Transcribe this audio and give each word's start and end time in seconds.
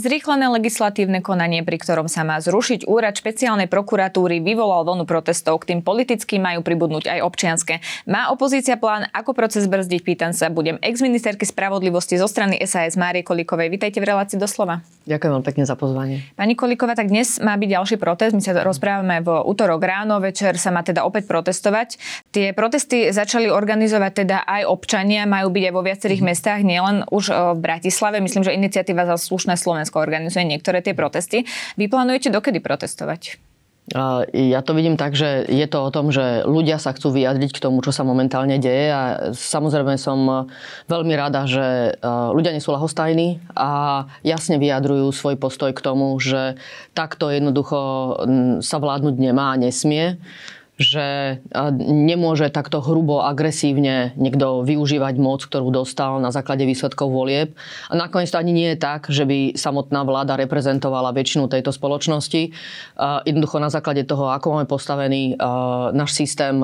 Zrýchlené 0.00 0.48
legislatívne 0.48 1.20
konanie, 1.20 1.60
pri 1.60 1.76
ktorom 1.76 2.08
sa 2.08 2.24
má 2.24 2.40
zrušiť 2.40 2.88
úrad 2.88 3.20
špeciálnej 3.20 3.68
prokuratúry, 3.68 4.40
vyvolal 4.40 4.88
vlnu 4.88 5.04
protestov. 5.04 5.60
K 5.60 5.76
tým 5.76 5.80
politickým 5.84 6.40
majú 6.40 6.64
pribudnúť 6.64 7.12
aj 7.12 7.20
občianske. 7.20 7.84
Má 8.08 8.32
opozícia 8.32 8.80
plán, 8.80 9.12
ako 9.12 9.36
proces 9.36 9.68
brzdiť? 9.68 10.00
Pýtam 10.00 10.32
sa. 10.32 10.48
Budem 10.48 10.80
ex-ministerky 10.80 11.44
spravodlivosti 11.44 12.16
zo 12.16 12.24
strany 12.24 12.56
SAS 12.64 12.96
Márie 12.96 13.20
Kolikovej. 13.20 13.68
Vítajte 13.68 14.00
v 14.00 14.08
relácii 14.08 14.40
doslova. 14.40 14.80
Ďakujem 15.04 15.32
vám 15.36 15.44
pekne 15.44 15.64
za 15.68 15.76
pozvanie. 15.76 16.24
Pani 16.32 16.56
Kolíková, 16.56 16.96
tak 16.96 17.12
dnes 17.12 17.36
má 17.36 17.60
byť 17.60 17.68
ďalší 17.68 17.96
protest. 18.00 18.32
My 18.32 18.40
sa 18.40 18.56
rozprávame 18.56 19.20
v 19.20 19.28
útorok 19.44 19.84
ráno, 19.84 20.16
večer 20.16 20.56
sa 20.56 20.72
má 20.72 20.80
teda 20.80 21.04
opäť 21.04 21.28
protestovať. 21.28 22.00
Tie 22.32 22.56
protesty 22.56 23.12
začali 23.12 23.52
organizovať 23.52 24.12
teda 24.24 24.48
aj 24.48 24.62
občania, 24.64 25.28
majú 25.28 25.52
byť 25.52 25.64
aj 25.68 25.74
vo 25.76 25.82
viacerých 25.84 26.22
mm. 26.24 26.28
mestách, 26.32 26.60
nielen 26.64 26.96
už 27.12 27.36
v 27.52 27.58
Bratislave. 27.60 28.22
Myslím, 28.24 28.48
že 28.48 28.56
iniciatíva 28.56 29.04
za 29.04 29.20
slušné 29.20 29.58
Slovensko 29.58 29.89
Slovensko 29.90 30.06
organizuje 30.06 30.46
niektoré 30.46 30.86
tie 30.86 30.94
protesty. 30.94 31.42
Vy 31.74 31.90
plánujete 31.90 32.30
dokedy 32.30 32.62
protestovať? 32.62 33.42
Ja 34.30 34.62
to 34.62 34.70
vidím 34.70 34.94
tak, 34.94 35.18
že 35.18 35.42
je 35.50 35.66
to 35.66 35.82
o 35.82 35.90
tom, 35.90 36.14
že 36.14 36.46
ľudia 36.46 36.78
sa 36.78 36.94
chcú 36.94 37.10
vyjadriť 37.10 37.50
k 37.50 37.58
tomu, 37.58 37.82
čo 37.82 37.90
sa 37.90 38.06
momentálne 38.06 38.54
deje 38.62 38.86
a 38.86 39.34
samozrejme 39.34 39.98
som 39.98 40.46
veľmi 40.86 41.10
rada, 41.18 41.42
že 41.50 41.98
ľudia 42.06 42.54
nie 42.54 42.62
sú 42.62 42.70
lahostajní 42.70 43.42
a 43.58 44.06
jasne 44.22 44.62
vyjadrujú 44.62 45.10
svoj 45.10 45.34
postoj 45.42 45.74
k 45.74 45.82
tomu, 45.82 46.14
že 46.22 46.54
takto 46.94 47.34
jednoducho 47.34 47.80
sa 48.62 48.78
vládnuť 48.78 49.14
nemá 49.18 49.58
a 49.58 49.60
nesmie 49.60 50.22
že 50.80 51.36
nemôže 51.84 52.48
takto 52.48 52.80
hrubo, 52.80 53.20
agresívne 53.20 54.16
niekto 54.16 54.64
využívať 54.64 55.20
moc, 55.20 55.44
ktorú 55.44 55.68
dostal 55.68 56.16
na 56.24 56.32
základe 56.32 56.64
výsledkov 56.64 57.12
volieb. 57.12 57.52
A 57.92 58.00
nakoniec 58.00 58.32
to 58.32 58.40
ani 58.40 58.56
nie 58.56 58.72
je 58.72 58.80
tak, 58.80 59.12
že 59.12 59.28
by 59.28 59.60
samotná 59.60 60.08
vláda 60.08 60.40
reprezentovala 60.40 61.12
väčšinu 61.12 61.52
tejto 61.52 61.68
spoločnosti. 61.68 62.56
Jednoducho 63.28 63.60
na 63.60 63.68
základe 63.68 64.08
toho, 64.08 64.32
ako 64.32 64.56
máme 64.56 64.64
postavený 64.64 65.36
náš 65.92 66.16
systém 66.16 66.56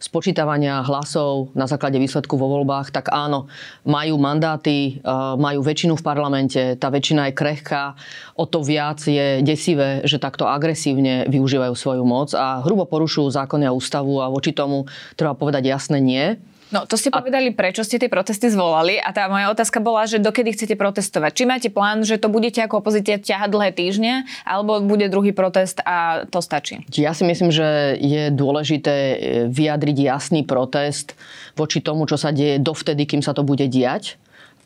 spočítavania 0.00 0.80
hlasov 0.80 1.52
na 1.52 1.68
základe 1.68 2.00
výsledku 2.00 2.40
vo 2.40 2.48
voľbách, 2.48 2.96
tak 2.96 3.12
áno, 3.12 3.44
majú 3.84 4.16
mandáty, 4.16 5.04
majú 5.36 5.60
väčšinu 5.60 6.00
v 6.00 6.06
parlamente, 6.06 6.62
tá 6.80 6.88
väčšina 6.88 7.28
je 7.28 7.36
krehká, 7.36 7.92
o 8.40 8.48
to 8.48 8.64
viac 8.64 9.04
je 9.04 9.44
desivé, 9.44 10.00
že 10.08 10.16
takto 10.16 10.48
agresívne 10.48 11.28
využívajú 11.28 11.74
svoju 11.76 12.08
moc 12.08 12.32
a 12.32 12.64
hrubo 12.64 12.88
porušujú 12.88 13.28
zákon 13.28 13.49
zákony 13.50 13.66
a 13.66 13.74
ústavu 13.74 14.22
a 14.22 14.30
voči 14.30 14.54
tomu 14.54 14.86
treba 15.18 15.34
povedať 15.34 15.66
jasné 15.66 15.98
nie. 15.98 16.38
No, 16.70 16.86
to 16.86 16.94
ste 16.94 17.10
povedali, 17.10 17.50
prečo 17.50 17.82
ste 17.82 17.98
tie 17.98 18.06
protesty 18.06 18.46
zvolali 18.46 18.94
a 19.02 19.10
tá 19.10 19.26
moja 19.26 19.50
otázka 19.50 19.82
bola, 19.82 20.06
že 20.06 20.22
dokedy 20.22 20.54
chcete 20.54 20.78
protestovať. 20.78 21.34
Či 21.34 21.42
máte 21.42 21.66
plán, 21.66 22.06
že 22.06 22.14
to 22.14 22.30
budete 22.30 22.62
ako 22.62 22.78
opozícia 22.78 23.18
ťahať 23.18 23.50
dlhé 23.50 23.70
týždne, 23.74 24.22
alebo 24.46 24.78
bude 24.78 25.10
druhý 25.10 25.34
protest 25.34 25.82
a 25.82 26.30
to 26.30 26.38
stačí? 26.38 26.86
Ja 26.94 27.10
si 27.10 27.26
myslím, 27.26 27.50
že 27.50 27.98
je 27.98 28.30
dôležité 28.30 28.94
e, 28.94 29.16
vyjadriť 29.50 29.98
jasný 29.98 30.46
protest 30.46 31.18
voči 31.58 31.82
tomu, 31.82 32.06
čo 32.06 32.14
sa 32.14 32.30
deje 32.30 32.62
dovtedy, 32.62 33.02
kým 33.02 33.18
sa 33.18 33.34
to 33.34 33.42
bude 33.42 33.66
diať. 33.66 34.14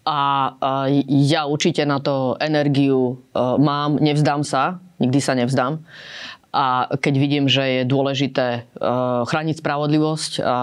A, 0.04 0.52
ja 1.08 1.48
určite 1.48 1.88
na 1.88 2.04
to 2.04 2.36
energiu 2.36 3.16
e, 3.32 3.40
mám, 3.40 3.96
nevzdám 3.96 4.44
sa, 4.44 4.76
nikdy 5.00 5.24
sa 5.24 5.32
nevzdám 5.32 5.80
a 6.54 6.86
keď 6.94 7.14
vidím, 7.18 7.44
že 7.50 7.82
je 7.82 7.82
dôležité 7.82 8.62
uh, 8.62 9.26
chrániť 9.26 9.58
spravodlivosť 9.58 10.38
a, 10.38 10.46
a, 10.46 10.58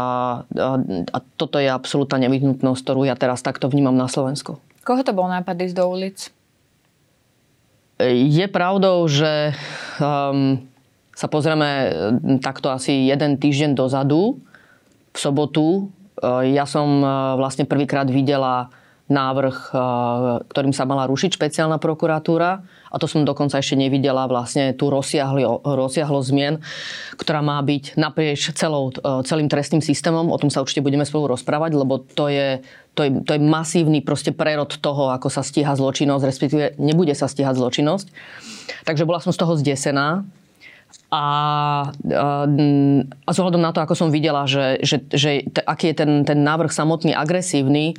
a 1.11 1.17
toto 1.36 1.59
je 1.59 1.67
absolútna 1.67 2.23
nevyhnutnosť, 2.23 2.80
ktorú 2.80 3.03
ja 3.03 3.20
teraz 3.20 3.44
takto 3.44 3.67
vnímam 3.67 4.00
na 4.00 4.08
Slovensku. 4.08 4.56
Koho 4.88 5.03
to 5.03 5.12
bol 5.12 5.28
nápad 5.28 5.59
ísť 5.68 5.75
do 5.75 5.85
ulic? 5.91 6.31
Je 8.07 8.47
pravdou, 8.47 9.03
že 9.12 9.52
um, 10.00 10.63
sa 11.12 11.28
pozrieme 11.28 11.91
takto 12.40 12.72
asi 12.72 13.12
jeden 13.12 13.35
týždeň 13.38 13.75
dozadu, 13.75 14.40
v 15.12 15.18
sobotu. 15.19 15.91
Ja 16.23 16.63
som 16.63 17.03
vlastne 17.35 17.68
prvýkrát 17.68 18.08
videla 18.08 18.72
návrh, 19.11 19.75
ktorým 20.47 20.72
sa 20.72 20.88
mala 20.88 21.05
rušiť 21.11 21.35
špeciálna 21.35 21.77
prokuratúra 21.77 22.63
a 22.91 22.95
to 22.99 23.07
som 23.07 23.23
dokonca 23.23 23.55
ešte 23.55 23.79
nevidela 23.79 24.27
vlastne 24.27 24.75
tú 24.75 24.91
rozsiahlo, 24.91 26.19
zmien, 26.19 26.59
ktorá 27.16 27.39
má 27.39 27.55
byť 27.63 27.95
naprieč 27.95 28.51
celou, 28.51 28.91
e, 28.91 29.23
celým 29.23 29.47
trestným 29.47 29.79
systémom. 29.79 30.27
O 30.27 30.35
tom 30.35 30.51
sa 30.51 30.59
určite 30.59 30.83
budeme 30.83 31.07
spolu 31.07 31.31
rozprávať, 31.31 31.72
lebo 31.72 32.03
to 32.03 32.27
je, 32.27 32.59
to 32.91 33.07
je, 33.07 33.09
to 33.23 33.39
je 33.39 33.39
masívny 33.39 34.03
proste 34.03 34.35
prerod 34.35 34.75
toho, 34.75 35.07
ako 35.16 35.31
sa 35.31 35.39
stíha 35.39 35.72
zločinnosť, 35.72 36.23
respektíve 36.28 36.66
nebude 36.83 37.16
sa 37.16 37.31
stíhať 37.31 37.55
zločinnosť. 37.55 38.11
Takže 38.83 39.07
bola 39.07 39.23
som 39.23 39.31
z 39.31 39.39
toho 39.39 39.55
zdesená. 39.55 40.28
A, 41.11 41.23
a, 41.91 42.47
a 43.07 43.31
zohľadom 43.31 43.63
na 43.63 43.72
to, 43.72 43.79
ako 43.79 43.95
som 43.95 44.11
videla, 44.11 44.43
že, 44.47 44.83
že, 44.83 44.99
že 45.11 45.47
t- 45.47 45.63
aký 45.63 45.91
je 45.91 45.95
ten, 45.95 46.11
ten 46.28 46.39
návrh 46.43 46.72
samotný 46.72 47.16
agresívny, 47.16 47.95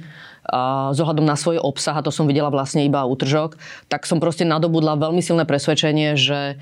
z 0.92 0.98
ohľadom 0.98 1.22
na 1.22 1.38
svoj 1.38 1.62
obsah, 1.62 1.94
a 1.94 2.04
to 2.04 2.10
som 2.10 2.26
videla 2.26 2.50
vlastne 2.50 2.82
iba 2.82 3.06
útržok, 3.06 3.54
tak 3.86 4.10
som 4.10 4.18
proste 4.18 4.42
nadobudla 4.42 4.98
veľmi 4.98 5.22
silné 5.22 5.46
presvedčenie, 5.46 6.18
že 6.18 6.58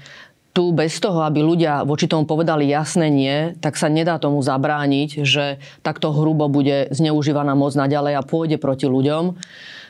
tu 0.50 0.74
bez 0.74 0.98
toho, 0.98 1.22
aby 1.22 1.40
ľudia 1.46 1.86
voči 1.86 2.10
tomu 2.10 2.26
povedali 2.26 2.66
jasné 2.66 3.06
nie, 3.06 3.54
tak 3.62 3.78
sa 3.78 3.86
nedá 3.86 4.18
tomu 4.18 4.42
zabrániť, 4.42 5.22
že 5.22 5.62
takto 5.80 6.10
hrubo 6.10 6.50
bude 6.50 6.90
zneužívaná 6.90 7.54
moc 7.54 7.72
naďalej 7.78 8.18
a 8.18 8.26
pôjde 8.26 8.58
proti 8.58 8.90
ľuďom. 8.90 9.38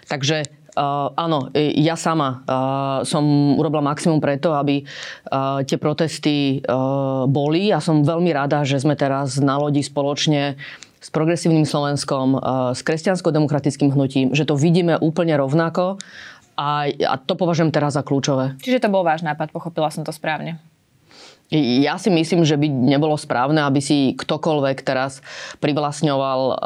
Takže 0.06 0.60
Uh, 0.70 1.10
áno, 1.18 1.50
ja 1.58 1.98
sama 1.98 2.46
uh, 2.46 3.02
som 3.02 3.58
urobila 3.58 3.82
maximum 3.82 4.22
preto, 4.22 4.54
aby 4.54 4.86
uh, 4.86 5.66
tie 5.66 5.74
protesty 5.82 6.62
uh, 6.62 7.26
boli 7.26 7.74
a 7.74 7.82
som 7.82 8.06
veľmi 8.06 8.30
rada, 8.30 8.62
že 8.62 8.78
sme 8.78 8.94
teraz 8.94 9.42
na 9.42 9.58
lodi 9.58 9.82
spoločne 9.82 10.54
s 11.00 11.08
progresívnym 11.08 11.64
Slovenskom, 11.64 12.36
s 12.76 12.80
kresťansko-demokratickým 12.84 13.90
hnutím, 13.90 14.36
že 14.36 14.44
to 14.44 14.54
vidíme 14.54 15.00
úplne 15.00 15.32
rovnako 15.40 15.96
a, 16.60 16.92
a 16.92 17.14
to 17.16 17.34
považujem 17.40 17.72
teraz 17.72 17.96
za 17.96 18.04
kľúčové. 18.04 18.60
Čiže 18.60 18.84
to 18.84 18.92
bol 18.92 19.00
váš 19.00 19.24
nápad, 19.24 19.48
pochopila 19.48 19.88
som 19.88 20.04
to 20.04 20.12
správne. 20.12 20.60
Ja 21.50 21.98
si 21.98 22.14
myslím, 22.14 22.46
že 22.46 22.54
by 22.54 22.70
nebolo 22.70 23.18
správne, 23.18 23.66
aby 23.66 23.82
si 23.82 24.14
ktokoľvek 24.14 24.86
teraz 24.86 25.18
privlastňoval 25.58 26.40
uh, 26.46 26.56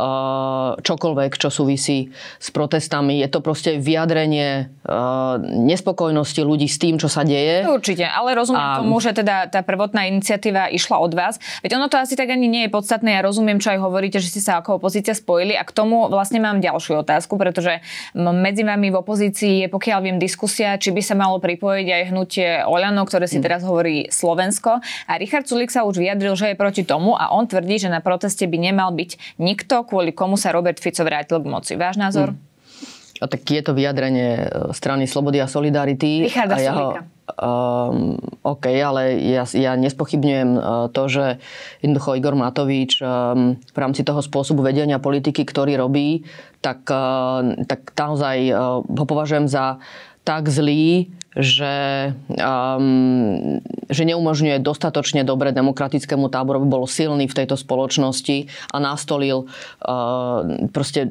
čokoľvek, 0.84 1.40
čo 1.40 1.48
súvisí 1.48 2.12
s 2.36 2.52
protestami. 2.52 3.24
Je 3.24 3.32
to 3.32 3.40
proste 3.40 3.80
vyjadrenie 3.80 4.68
uh, 4.84 5.40
nespokojnosti 5.40 6.36
ľudí 6.44 6.68
s 6.68 6.76
tým, 6.76 7.00
čo 7.00 7.08
sa 7.08 7.24
deje. 7.24 7.64
Určite, 7.64 8.04
ale 8.04 8.36
rozumiem 8.36 8.60
a... 8.60 8.84
tomu, 8.84 9.00
že 9.00 9.16
teda 9.16 9.48
tá 9.48 9.64
prvotná 9.64 10.04
iniciatíva 10.04 10.68
išla 10.68 11.00
od 11.00 11.16
vás. 11.16 11.40
Veď 11.64 11.80
ono 11.80 11.88
to 11.88 11.96
asi 11.96 12.12
tak 12.12 12.28
ani 12.28 12.44
nie 12.44 12.68
je 12.68 12.70
podstatné. 12.76 13.16
Ja 13.16 13.24
rozumiem, 13.24 13.64
čo 13.64 13.72
aj 13.72 13.80
hovoríte, 13.80 14.20
že 14.20 14.36
ste 14.36 14.44
sa 14.44 14.60
ako 14.60 14.84
opozícia 14.84 15.16
spojili 15.16 15.56
a 15.56 15.64
k 15.64 15.72
tomu 15.72 16.12
vlastne 16.12 16.44
mám 16.44 16.60
ďalšiu 16.60 17.00
otázku, 17.00 17.40
pretože 17.40 17.80
medzi 18.12 18.68
vami 18.68 18.92
v 18.92 19.00
opozícii 19.00 19.64
je, 19.64 19.68
pokiaľ 19.72 19.98
viem, 20.04 20.20
diskusia, 20.20 20.76
či 20.76 20.92
by 20.92 21.00
sa 21.00 21.16
malo 21.16 21.40
pripojiť 21.40 21.88
aj 21.88 22.02
hnutie 22.12 22.48
Oľano, 22.68 23.08
ktoré 23.08 23.24
si 23.24 23.40
hm. 23.40 23.44
teraz 23.48 23.64
hovorí 23.64 24.12
Slovensko 24.12 24.73
a 24.82 25.12
Richard 25.20 25.44
Sulik 25.44 25.68
sa 25.68 25.84
už 25.84 26.00
vyjadril, 26.00 26.32
že 26.38 26.52
je 26.52 26.56
proti 26.56 26.82
tomu 26.86 27.12
a 27.18 27.34
on 27.34 27.44
tvrdí, 27.44 27.76
že 27.76 27.92
na 27.92 28.00
proteste 28.00 28.46
by 28.48 28.56
nemal 28.56 28.94
byť 28.94 29.40
nikto, 29.42 29.84
kvôli 29.84 30.14
komu 30.14 30.38
sa 30.38 30.54
Robert 30.54 30.78
Fico 30.78 31.02
vrátil 31.04 31.42
k 31.42 31.46
moci. 31.46 31.72
Váš 31.76 32.00
názor? 32.00 32.32
Hmm. 32.34 32.52
A 33.22 33.30
tak 33.30 33.46
je 33.46 33.62
to 33.62 33.72
vyjadrenie 33.72 34.42
e, 34.42 34.74
strany 34.74 35.06
Slobody 35.06 35.38
a 35.38 35.46
Solidarity. 35.46 36.26
Richarda 36.26 36.58
a 36.58 36.60
ja 36.60 36.72
ho, 36.74 36.86
Um, 37.24 38.20
OK, 38.44 38.68
ale 38.68 39.16
ja, 39.16 39.48
ja 39.48 39.80
nespochybňujem 39.80 40.50
uh, 40.60 40.92
to, 40.92 41.08
že 41.08 41.40
jednoducho 41.80 42.20
Igor 42.20 42.36
Matovič 42.36 43.00
um, 43.00 43.56
v 43.56 43.78
rámci 43.80 44.04
toho 44.04 44.20
spôsobu 44.20 44.60
vedenia 44.60 45.00
politiky, 45.00 45.40
ktorý 45.48 45.80
robí, 45.80 46.28
tak, 46.60 46.84
uh, 46.92 47.64
tak 47.64 47.96
naozaj 47.96 48.38
uh, 48.52 48.84
ho 48.84 49.04
považujem 49.08 49.48
za 49.48 49.80
tak 50.20 50.52
zlý, 50.52 51.16
že, 51.34 52.14
um, 52.38 53.58
že 53.90 54.02
neumožňuje 54.06 54.62
dostatočne 54.62 55.26
dobre 55.26 55.50
demokratickému 55.50 56.30
táboru, 56.30 56.62
aby 56.62 56.68
bol 56.70 56.86
silný 56.86 57.26
v 57.26 57.36
tejto 57.42 57.58
spoločnosti 57.58 58.46
a 58.70 58.76
nastolil 58.78 59.46
uh, 59.46 60.70
proste 60.70 61.10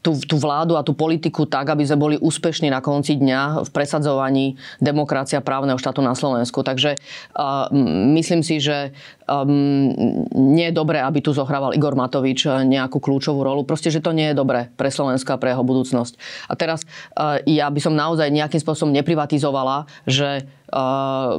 tú, 0.00 0.16
tú 0.16 0.36
vládu 0.40 0.76
a 0.76 0.84
tú 0.84 0.96
politiku 0.96 1.44
tak, 1.44 1.68
aby 1.72 1.84
sme 1.84 2.00
boli 2.00 2.16
úspešní 2.16 2.72
na 2.72 2.80
konci 2.80 3.20
dňa 3.20 3.64
v 3.64 3.70
presadzovaní 3.72 4.56
demokracia 4.80 5.44
právneho 5.44 5.76
štátu 5.76 6.00
na 6.00 6.16
Slovensku. 6.16 6.64
Takže 6.64 6.96
uh, 7.36 7.68
myslím 8.16 8.40
si, 8.40 8.64
že 8.64 8.96
um, 9.28 9.92
nie 10.32 10.72
je 10.72 10.74
dobré, 10.74 11.04
aby 11.04 11.20
tu 11.20 11.36
zohrával 11.36 11.76
Igor 11.76 11.92
Matovič 11.94 12.48
nejakú 12.48 12.96
kľúčovú 12.96 13.44
rolu. 13.44 13.68
Proste, 13.68 13.92
že 13.92 14.00
to 14.00 14.16
nie 14.16 14.32
je 14.32 14.38
dobré 14.40 14.72
pre 14.74 14.88
Slovensko 14.88 15.36
a 15.36 15.40
pre 15.40 15.52
jeho 15.52 15.64
budúcnosť. 15.64 16.16
A 16.48 16.56
teraz 16.56 16.88
uh, 17.14 17.36
ja 17.44 17.68
by 17.68 17.80
som 17.80 17.92
naozaj 17.92 18.32
nejakým 18.32 18.60
spôsobom 18.60 18.92
neprivatizovala, 18.96 19.84
že 20.08 20.48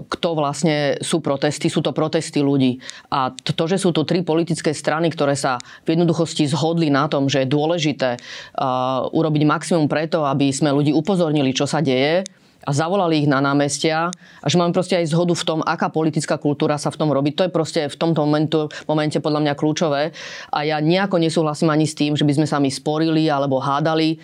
kto 0.06 0.28
vlastne 0.36 1.00
sú 1.00 1.24
protesty. 1.24 1.72
Sú 1.72 1.80
to 1.80 1.96
protesty 1.96 2.44
ľudí. 2.44 2.84
A 3.10 3.32
to, 3.32 3.64
že 3.66 3.80
sú 3.80 3.96
tu 3.96 4.04
tri 4.04 4.22
politické 4.22 4.76
strany, 4.76 5.08
ktoré 5.08 5.40
sa 5.40 5.56
v 5.88 5.96
jednoduchosti 5.96 6.52
zhodli 6.52 6.92
na 6.92 7.08
tom, 7.08 7.32
že 7.32 7.48
je 7.48 7.54
dôležité 7.54 8.20
urobiť 9.16 9.44
maximum 9.48 9.88
preto, 9.88 10.28
aby 10.28 10.52
sme 10.52 10.76
ľudí 10.76 10.92
upozornili, 10.92 11.56
čo 11.56 11.64
sa 11.64 11.80
deje, 11.80 12.28
a 12.66 12.70
zavolali 12.72 13.26
ich 13.26 13.30
na 13.30 13.42
námestia 13.42 14.14
a 14.14 14.46
že 14.48 14.58
máme 14.58 14.74
proste 14.74 14.98
aj 14.98 15.10
zhodu 15.10 15.34
v 15.34 15.44
tom, 15.44 15.60
aká 15.66 15.90
politická 15.90 16.38
kultúra 16.38 16.78
sa 16.78 16.94
v 16.94 16.98
tom 17.02 17.10
robí. 17.10 17.34
To 17.34 17.46
je 17.46 17.52
proste 17.52 17.90
v 17.90 17.96
tomto 17.98 18.24
momentu, 18.24 18.70
momente 18.86 19.18
podľa 19.18 19.42
mňa 19.50 19.54
kľúčové 19.58 20.14
a 20.54 20.60
ja 20.62 20.78
nejako 20.78 21.18
nesúhlasím 21.18 21.74
ani 21.74 21.90
s 21.90 21.98
tým, 21.98 22.14
že 22.14 22.26
by 22.26 22.34
sme 22.38 22.48
sa 22.48 22.62
my 22.62 22.70
sporili 22.70 23.26
alebo 23.28 23.58
hádali. 23.58 24.22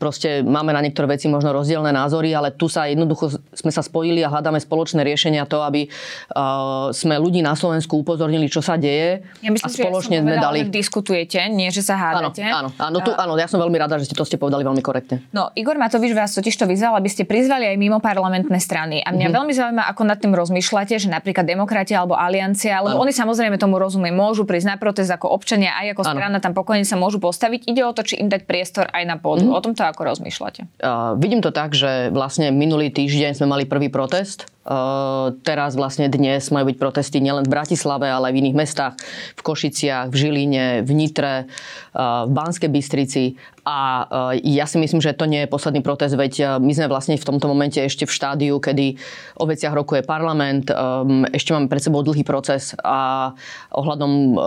Proste 0.00 0.40
máme 0.40 0.72
na 0.72 0.80
niektoré 0.80 1.16
veci 1.16 1.28
možno 1.28 1.52
rozdielne 1.52 1.92
názory, 1.92 2.32
ale 2.32 2.56
tu 2.56 2.66
sa 2.66 2.88
jednoducho 2.88 3.36
sme 3.52 3.72
sa 3.72 3.84
spojili 3.84 4.24
a 4.24 4.32
hľadáme 4.32 4.56
spoločné 4.56 5.04
riešenia 5.04 5.44
to, 5.44 5.60
aby 5.60 5.86
uh, 5.86 6.88
sme 6.96 7.20
ľudí 7.20 7.44
na 7.44 7.52
Slovensku 7.52 8.00
upozornili, 8.00 8.48
čo 8.48 8.64
sa 8.64 8.80
deje 8.80 9.20
ja 9.44 9.50
myslím, 9.52 9.68
a 9.68 9.68
spoločne 9.68 10.16
že 10.16 10.22
ja 10.22 10.24
sme 10.24 10.34
dali... 10.40 10.58
Že 10.64 10.72
diskutujete, 10.72 11.38
nie 11.52 11.68
že 11.68 11.84
sa 11.84 12.00
hádate. 12.00 12.40
Áno, 12.40 12.72
áno, 12.72 12.80
áno, 12.80 12.98
tu, 13.04 13.10
áno, 13.12 13.32
ja 13.36 13.48
som 13.48 13.60
veľmi 13.60 13.76
rada, 13.76 14.00
že 14.00 14.08
ste 14.08 14.16
to 14.16 14.24
ste 14.24 14.40
povedali 14.40 14.64
veľmi 14.64 14.80
korektne. 14.80 15.20
No, 15.30 15.52
Igor 15.52 15.76
Matovič 15.76 16.16
vás 16.16 16.32
totiž 16.32 16.56
to 16.56 16.64
vyzval, 16.64 16.96
aby 16.96 17.08
ste 17.12 17.28
prizvali 17.28 17.65
aj 17.66 17.76
mimo 17.76 17.98
parlamentné 17.98 18.58
strany. 18.62 19.02
A 19.02 19.10
mňa 19.10 19.28
mm-hmm. 19.28 19.36
veľmi 19.36 19.52
zaujíma, 19.52 19.82
ako 19.90 20.02
nad 20.06 20.18
tým 20.22 20.32
rozmýšľate, 20.32 20.94
že 20.96 21.08
napríklad 21.10 21.42
demokrati 21.42 21.92
alebo 21.92 22.14
aliancia, 22.14 22.78
lebo 22.80 23.02
oni 23.02 23.12
samozrejme 23.12 23.58
tomu 23.58 23.76
rozumie, 23.76 24.14
môžu 24.14 24.46
prísť 24.46 24.72
na 24.72 24.76
protest 24.78 25.10
ako 25.10 25.30
občania, 25.30 25.74
aj 25.76 25.98
ako 25.98 26.02
ano. 26.06 26.12
strana 26.14 26.36
tam 26.38 26.54
pokojne 26.54 26.86
sa 26.86 26.94
môžu 26.94 27.18
postaviť. 27.18 27.66
Ide 27.66 27.82
o 27.82 27.92
to, 27.92 28.06
či 28.06 28.22
im 28.22 28.30
dať 28.30 28.46
priestor 28.46 28.86
aj 28.90 29.02
na 29.04 29.16
pódu. 29.18 29.50
Mm-hmm. 29.50 29.58
O 29.58 29.64
tomto 29.64 29.82
ako 29.82 30.02
rozmýšľate? 30.16 30.60
Uh, 30.80 31.18
vidím 31.18 31.42
to 31.42 31.50
tak, 31.50 31.74
že 31.74 32.14
vlastne 32.14 32.54
minulý 32.54 32.88
týždeň 32.94 33.36
sme 33.36 33.46
mali 33.50 33.64
prvý 33.66 33.90
protest 33.90 34.46
Uh, 34.66 35.30
teraz 35.46 35.78
vlastne 35.78 36.10
dnes 36.10 36.50
majú 36.50 36.74
byť 36.74 36.76
protesty 36.82 37.22
nielen 37.22 37.46
v 37.46 37.54
Bratislave, 37.54 38.10
ale 38.10 38.26
aj 38.26 38.34
v 38.34 38.40
iných 38.42 38.58
mestách, 38.58 38.94
v 39.38 39.42
Košiciach, 39.46 40.10
v 40.10 40.16
Žiline, 40.18 40.66
v 40.82 40.90
Nitre, 40.90 41.46
uh, 41.46 42.26
v 42.26 42.34
Banskej 42.34 42.66
Bystrici. 42.74 43.38
A 43.66 43.78
uh, 44.06 44.32
ja 44.38 44.62
si 44.70 44.78
myslím, 44.78 45.02
že 45.02 45.10
to 45.10 45.26
nie 45.26 45.42
je 45.42 45.50
posledný 45.50 45.82
protest, 45.82 46.14
veď 46.14 46.62
my 46.62 46.70
sme 46.70 46.86
vlastne 46.86 47.18
v 47.18 47.26
tomto 47.26 47.50
momente 47.50 47.82
ešte 47.82 48.06
v 48.06 48.14
štádiu, 48.14 48.62
kedy 48.62 48.94
o 49.42 49.44
veciach 49.50 49.74
rokuje 49.74 50.06
parlament, 50.06 50.70
um, 50.70 51.26
ešte 51.34 51.50
máme 51.50 51.66
pred 51.66 51.82
sebou 51.82 52.06
dlhý 52.06 52.22
proces 52.22 52.78
a 52.86 53.34
ohľadom, 53.74 54.38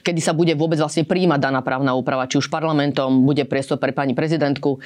kedy 0.00 0.20
sa 0.22 0.30
bude 0.30 0.54
vôbec 0.54 0.78
vlastne 0.78 1.02
príjmať 1.02 1.42
daná 1.42 1.60
právna 1.66 1.98
úprava, 1.98 2.30
či 2.30 2.38
už 2.38 2.46
parlamentom, 2.46 3.26
bude 3.26 3.42
priestor 3.50 3.82
pre 3.82 3.90
pani 3.90 4.14
prezidentku. 4.14 4.78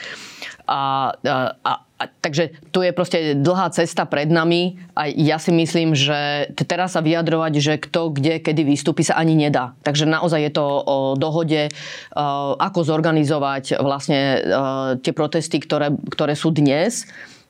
A, 0.64 1.12
a, 1.12 1.36
a 1.60 1.72
takže 2.20 2.56
tu 2.72 2.80
je 2.80 2.92
proste 2.96 3.36
dlhá 3.36 3.68
cesta 3.74 4.08
pred 4.08 4.30
nami 4.30 4.80
a 4.96 5.10
ja 5.10 5.36
si 5.36 5.52
myslím, 5.52 5.92
že 5.92 6.48
teraz 6.64 6.96
sa 6.96 7.04
vyjadrovať, 7.04 7.52
že 7.60 7.74
kto 7.76 8.14
kde, 8.16 8.40
kedy 8.40 8.62
vystúpi 8.64 9.04
sa 9.04 9.20
ani 9.20 9.36
nedá. 9.36 9.76
Takže 9.84 10.08
naozaj 10.08 10.40
je 10.48 10.52
to 10.52 10.64
o 10.64 10.96
dohode, 11.18 11.68
ako 12.56 12.80
zorganizovať 12.86 13.80
vlastne 13.82 14.40
tie 15.04 15.12
protesty, 15.12 15.60
ktoré, 15.60 15.92
ktoré 16.08 16.32
sú 16.32 16.54
dnes 16.54 17.04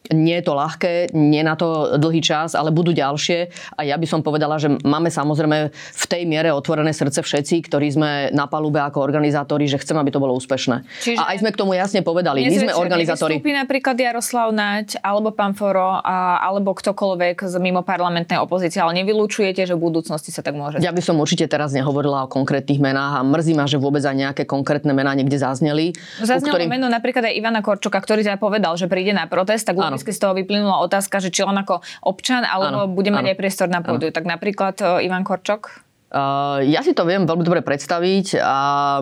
nie 0.09 0.41
je 0.41 0.45
to 0.45 0.57
ľahké, 0.57 1.13
nie 1.15 1.45
na 1.45 1.55
to 1.55 2.01
dlhý 2.01 2.25
čas, 2.25 2.57
ale 2.57 2.75
budú 2.75 2.91
ďalšie. 2.91 3.53
A 3.79 3.87
ja 3.87 3.95
by 4.01 4.07
som 4.09 4.21
povedala, 4.25 4.59
že 4.59 4.73
máme 4.83 5.13
samozrejme 5.13 5.71
v 5.71 6.05
tej 6.09 6.23
miere 6.27 6.51
otvorené 6.51 6.91
srdce 6.91 7.23
všetci, 7.23 7.71
ktorí 7.71 7.89
sme 7.95 8.11
na 8.35 8.49
palube 8.51 8.81
ako 8.83 8.99
organizátori, 9.05 9.71
že 9.71 9.79
chceme, 9.79 10.03
aby 10.03 10.11
to 10.11 10.19
bolo 10.19 10.35
úspešné. 10.35 10.83
Čiže 11.05 11.21
a 11.21 11.37
aj 11.37 11.37
sme 11.45 11.51
k 11.55 11.57
tomu 11.61 11.79
jasne 11.79 12.03
povedali. 12.03 12.43
My 12.49 12.59
sme 12.59 12.75
organizátori. 12.75 13.39
Vystúpi 13.39 13.55
napríklad 13.55 13.95
Jaroslav 13.95 14.51
Naď, 14.51 14.99
alebo 15.05 15.31
pán 15.31 15.55
Foro, 15.55 16.03
a, 16.03 16.43
alebo 16.43 16.75
ktokoľvek 16.75 17.47
z 17.47 17.55
mimo 17.63 17.87
parlamentnej 17.87 18.43
opozície, 18.43 18.83
ale 18.83 18.99
nevylúčujete, 19.05 19.63
že 19.63 19.79
v 19.79 19.81
budúcnosti 19.85 20.35
sa 20.35 20.43
tak 20.43 20.59
môže. 20.59 20.83
Ja 20.83 20.91
by 20.91 21.03
som 21.05 21.21
určite 21.23 21.47
teraz 21.47 21.71
nehovorila 21.71 22.27
o 22.27 22.29
konkrétnych 22.29 22.83
menách 22.83 23.21
a 23.21 23.23
mrzí 23.23 23.53
ma, 23.55 23.71
že 23.71 23.79
vôbec 23.79 24.03
aj 24.03 24.17
nejaké 24.17 24.43
konkrétne 24.49 24.91
mená 24.91 25.15
niekde 25.15 25.39
zazneli. 25.39 25.95
Zaznelo 26.19 26.59
ktorým... 26.59 26.73
meno 26.73 26.87
napríklad 26.91 27.31
aj 27.31 27.35
Ivana 27.37 27.63
Korčoka, 27.63 28.03
ktorý 28.03 28.27
teda 28.27 28.41
povedal, 28.41 28.75
že 28.75 28.91
príde 28.91 29.15
na 29.15 29.31
protest, 29.31 29.69
tak 29.71 29.79
logicky 29.91 30.15
z 30.15 30.21
toho 30.23 30.33
vyplynula 30.33 30.81
otázka, 30.87 31.19
že 31.19 31.35
či 31.35 31.43
on 31.43 31.59
ako 31.59 31.83
občan 32.07 32.47
alebo 32.47 32.87
ano, 32.87 32.91
bude 32.91 33.11
mať 33.11 33.25
ano. 33.27 33.31
aj 33.35 33.37
priestor 33.37 33.69
na 33.69 33.83
pódiu. 33.83 34.15
Tak 34.15 34.25
napríklad 34.25 34.79
uh, 34.81 35.05
Ivan 35.05 35.27
Korčok? 35.27 35.91
Uh, 36.11 36.59
ja 36.67 36.83
si 36.83 36.91
to 36.91 37.07
viem 37.07 37.23
veľmi 37.23 37.47
dobre 37.47 37.63
predstaviť 37.63 38.43
a 38.43 38.99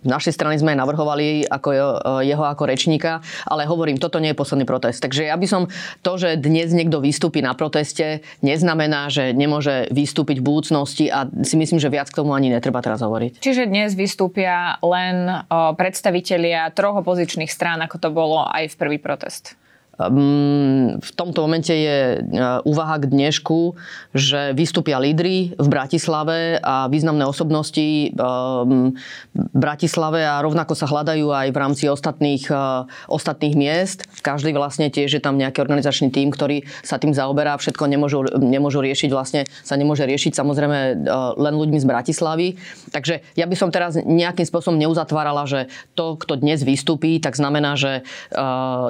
z 0.00 0.08
našej 0.08 0.32
strany 0.32 0.56
sme 0.56 0.72
aj 0.72 0.80
navrhovali 0.80 1.44
ako 1.44 1.68
uh, 1.68 2.24
jeho 2.24 2.40
ako 2.40 2.64
rečníka, 2.64 3.20
ale 3.44 3.68
hovorím, 3.68 4.00
toto 4.00 4.16
nie 4.16 4.32
je 4.32 4.40
posledný 4.40 4.64
protest. 4.64 5.04
Takže 5.04 5.28
ja 5.28 5.36
by 5.36 5.44
som 5.44 5.68
to, 6.00 6.16
že 6.16 6.40
dnes 6.40 6.72
niekto 6.72 7.04
vystúpi 7.04 7.44
na 7.44 7.52
proteste, 7.52 8.24
neznamená, 8.40 9.12
že 9.12 9.36
nemôže 9.36 9.84
vystúpiť 9.92 10.40
v 10.40 10.48
budúcnosti 10.48 11.12
a 11.12 11.28
si 11.44 11.60
myslím, 11.60 11.76
že 11.76 11.92
viac 11.92 12.08
k 12.08 12.16
tomu 12.24 12.32
ani 12.32 12.48
netreba 12.48 12.80
teraz 12.80 13.04
hovoriť. 13.04 13.44
Čiže 13.44 13.68
dnes 13.68 13.92
vystúpia 13.92 14.80
len 14.80 15.28
uh, 15.28 15.76
predstavitelia 15.76 16.72
troch 16.72 17.04
opozičných 17.04 17.52
strán, 17.52 17.84
ako 17.84 18.00
to 18.00 18.08
bolo 18.08 18.48
aj 18.48 18.72
v 18.72 18.76
prvý 18.80 18.96
protest? 18.96 19.60
Ehm, 19.94 20.98
v 20.98 21.10
tomto 21.14 21.46
momente 21.46 21.70
je 21.70 22.18
e, 22.18 22.38
úvaha 22.66 22.98
k 22.98 23.06
dnešku, 23.06 23.78
že 24.10 24.50
vystúpia 24.56 24.98
lídry 24.98 25.54
v 25.54 25.68
Bratislave 25.70 26.58
a 26.58 26.90
významné 26.90 27.22
osobnosti 27.22 28.10
ehm, 28.10 28.98
v 29.34 29.58
Bratislave 29.58 30.26
a 30.26 30.42
rovnako 30.42 30.74
sa 30.74 30.90
hľadajú 30.90 31.30
aj 31.30 31.48
v 31.54 31.58
rámci 31.58 31.84
ostatných, 31.86 32.50
e, 32.50 32.86
ostatných 33.06 33.54
miest. 33.54 34.10
Každý 34.22 34.50
vlastne 34.56 34.90
tiež 34.90 35.14
je 35.14 35.22
tam 35.22 35.38
nejaký 35.38 35.62
organizačný 35.62 36.10
tím, 36.10 36.34
ktorý 36.34 36.66
sa 36.82 36.98
tým 36.98 37.14
zaoberá. 37.14 37.54
Všetko 37.54 37.86
nemôžu, 37.86 38.26
nemôžu 38.34 38.82
riešiť, 38.82 39.10
vlastne 39.14 39.46
sa 39.62 39.78
nemôže 39.78 40.02
riešiť 40.02 40.34
samozrejme 40.34 40.78
e, 40.78 40.94
len 41.38 41.54
ľuďmi 41.54 41.78
z 41.78 41.86
Bratislavy. 41.86 42.48
Takže 42.90 43.22
ja 43.38 43.46
by 43.46 43.54
som 43.54 43.70
teraz 43.70 43.94
nejakým 43.94 44.46
spôsobom 44.46 44.74
neuzatvárala, 44.74 45.46
že 45.46 45.70
to, 45.94 46.18
kto 46.18 46.42
dnes 46.42 46.66
vystúpi, 46.66 47.22
tak 47.22 47.38
znamená, 47.38 47.76
že 47.78 48.06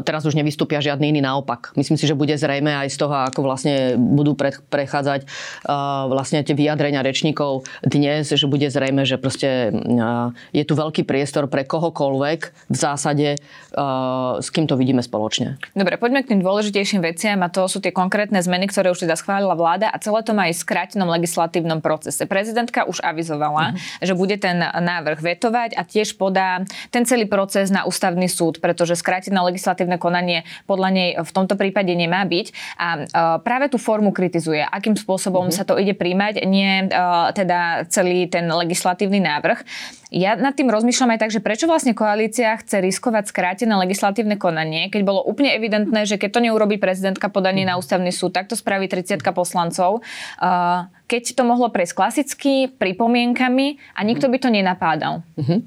teraz 0.05 0.23
už 0.25 0.37
nevystúpia 0.37 0.81
žiadne 0.81 0.94
žiadny 0.95 1.11
iný 1.11 1.27
naopak. 1.27 1.75
Myslím 1.75 1.99
si, 1.99 2.07
že 2.07 2.15
bude 2.15 2.31
zrejme 2.39 2.71
aj 2.71 2.95
z 2.95 3.03
toho, 3.03 3.19
ako 3.27 3.43
vlastne 3.43 3.99
budú 3.99 4.39
prechádzať 4.71 5.27
uh, 5.27 6.07
vlastne 6.07 6.47
tie 6.47 6.55
vyjadrenia 6.55 7.03
rečníkov 7.03 7.67
dnes, 7.83 8.31
že 8.31 8.47
bude 8.47 8.71
zrejme, 8.71 9.03
že 9.03 9.19
proste 9.19 9.75
uh, 9.75 10.31
je 10.55 10.63
tu 10.63 10.79
veľký 10.79 11.03
priestor 11.03 11.51
pre 11.51 11.67
kohokoľvek 11.67 12.71
v 12.71 12.77
zásade, 12.79 13.35
uh, 13.75 14.39
s 14.39 14.55
kým 14.55 14.71
to 14.71 14.79
vidíme 14.79 15.03
spoločne. 15.03 15.59
Dobre, 15.75 15.99
poďme 15.99 16.23
k 16.23 16.31
tým 16.31 16.47
dôležitejším 16.47 17.03
veciam 17.03 17.43
a 17.43 17.51
to 17.51 17.67
sú 17.67 17.83
tie 17.83 17.91
konkrétne 17.91 18.39
zmeny, 18.39 18.71
ktoré 18.71 18.95
už 18.95 19.03
teda 19.03 19.19
schválila 19.19 19.59
vláda 19.59 19.91
a 19.91 19.99
celé 19.99 20.23
to 20.23 20.31
má 20.31 20.47
aj 20.47 20.55
v 20.55 20.63
skrátenom 20.63 21.11
legislatívnom 21.11 21.83
procese. 21.83 22.23
Prezidentka 22.31 22.87
už 22.87 23.03
avizovala, 23.03 23.75
uh-huh. 23.75 24.07
že 24.07 24.15
bude 24.15 24.39
ten 24.39 24.63
návrh 24.63 25.19
vetovať 25.19 25.75
a 25.75 25.83
tiež 25.83 26.15
podá 26.15 26.63
ten 26.95 27.03
celý 27.03 27.27
proces 27.27 27.75
na 27.75 27.83
ústavný 27.83 28.31
súd, 28.31 28.63
pretože 28.63 28.95
skrátené 28.95 29.43
legislatívne 29.43 29.99
konanie 29.99 30.45
podľa 30.69 30.84
podľa 30.85 31.01
nej 31.01 31.11
v 31.17 31.31
tomto 31.33 31.57
prípade 31.57 31.89
nemá 31.97 32.21
byť. 32.29 32.47
A 32.77 32.89
e, 32.93 33.01
práve 33.41 33.73
tú 33.73 33.81
formu 33.81 34.13
kritizuje, 34.13 34.61
akým 34.61 34.93
spôsobom 35.01 35.49
mm-hmm. 35.49 35.57
sa 35.57 35.65
to 35.65 35.81
ide 35.81 35.97
príjmať, 35.97 36.45
nie 36.45 36.85
e, 36.85 36.97
teda 37.33 37.89
celý 37.89 38.29
ten 38.29 38.45
legislatívny 38.45 39.25
návrh. 39.25 39.65
Ja 40.13 40.37
nad 40.37 40.57
tým 40.57 40.69
rozmýšľam 40.69 41.17
aj 41.17 41.21
tak, 41.21 41.31
že 41.33 41.41
prečo 41.41 41.71
vlastne 41.71 41.97
koalícia 41.97 42.57
chce 42.61 42.83
riskovať 42.85 43.31
skrátené 43.31 43.75
legislatívne 43.77 44.37
konanie, 44.37 44.93
keď 44.93 45.03
bolo 45.07 45.21
úplne 45.25 45.55
evidentné, 45.57 46.05
že 46.05 46.21
keď 46.21 46.31
to 46.37 46.45
neurobí 46.45 46.77
prezidentka 46.77 47.33
podanie 47.33 47.65
na 47.65 47.81
ústavný 47.81 48.13
súd, 48.13 48.37
tak 48.37 48.51
to 48.51 48.59
spraví 48.59 48.91
30 48.91 49.21
poslancov. 49.35 50.05
Uh, 50.41 50.89
keď 51.05 51.37
to 51.37 51.43
mohlo 51.45 51.69
prejsť 51.69 51.95
klasicky, 51.95 52.55
pripomienkami 52.81 53.77
a 53.93 54.01
nikto 54.09 54.33
by 54.33 54.41
to 54.41 54.49
nenapádal. 54.49 55.21
Uh-huh. 55.37 55.61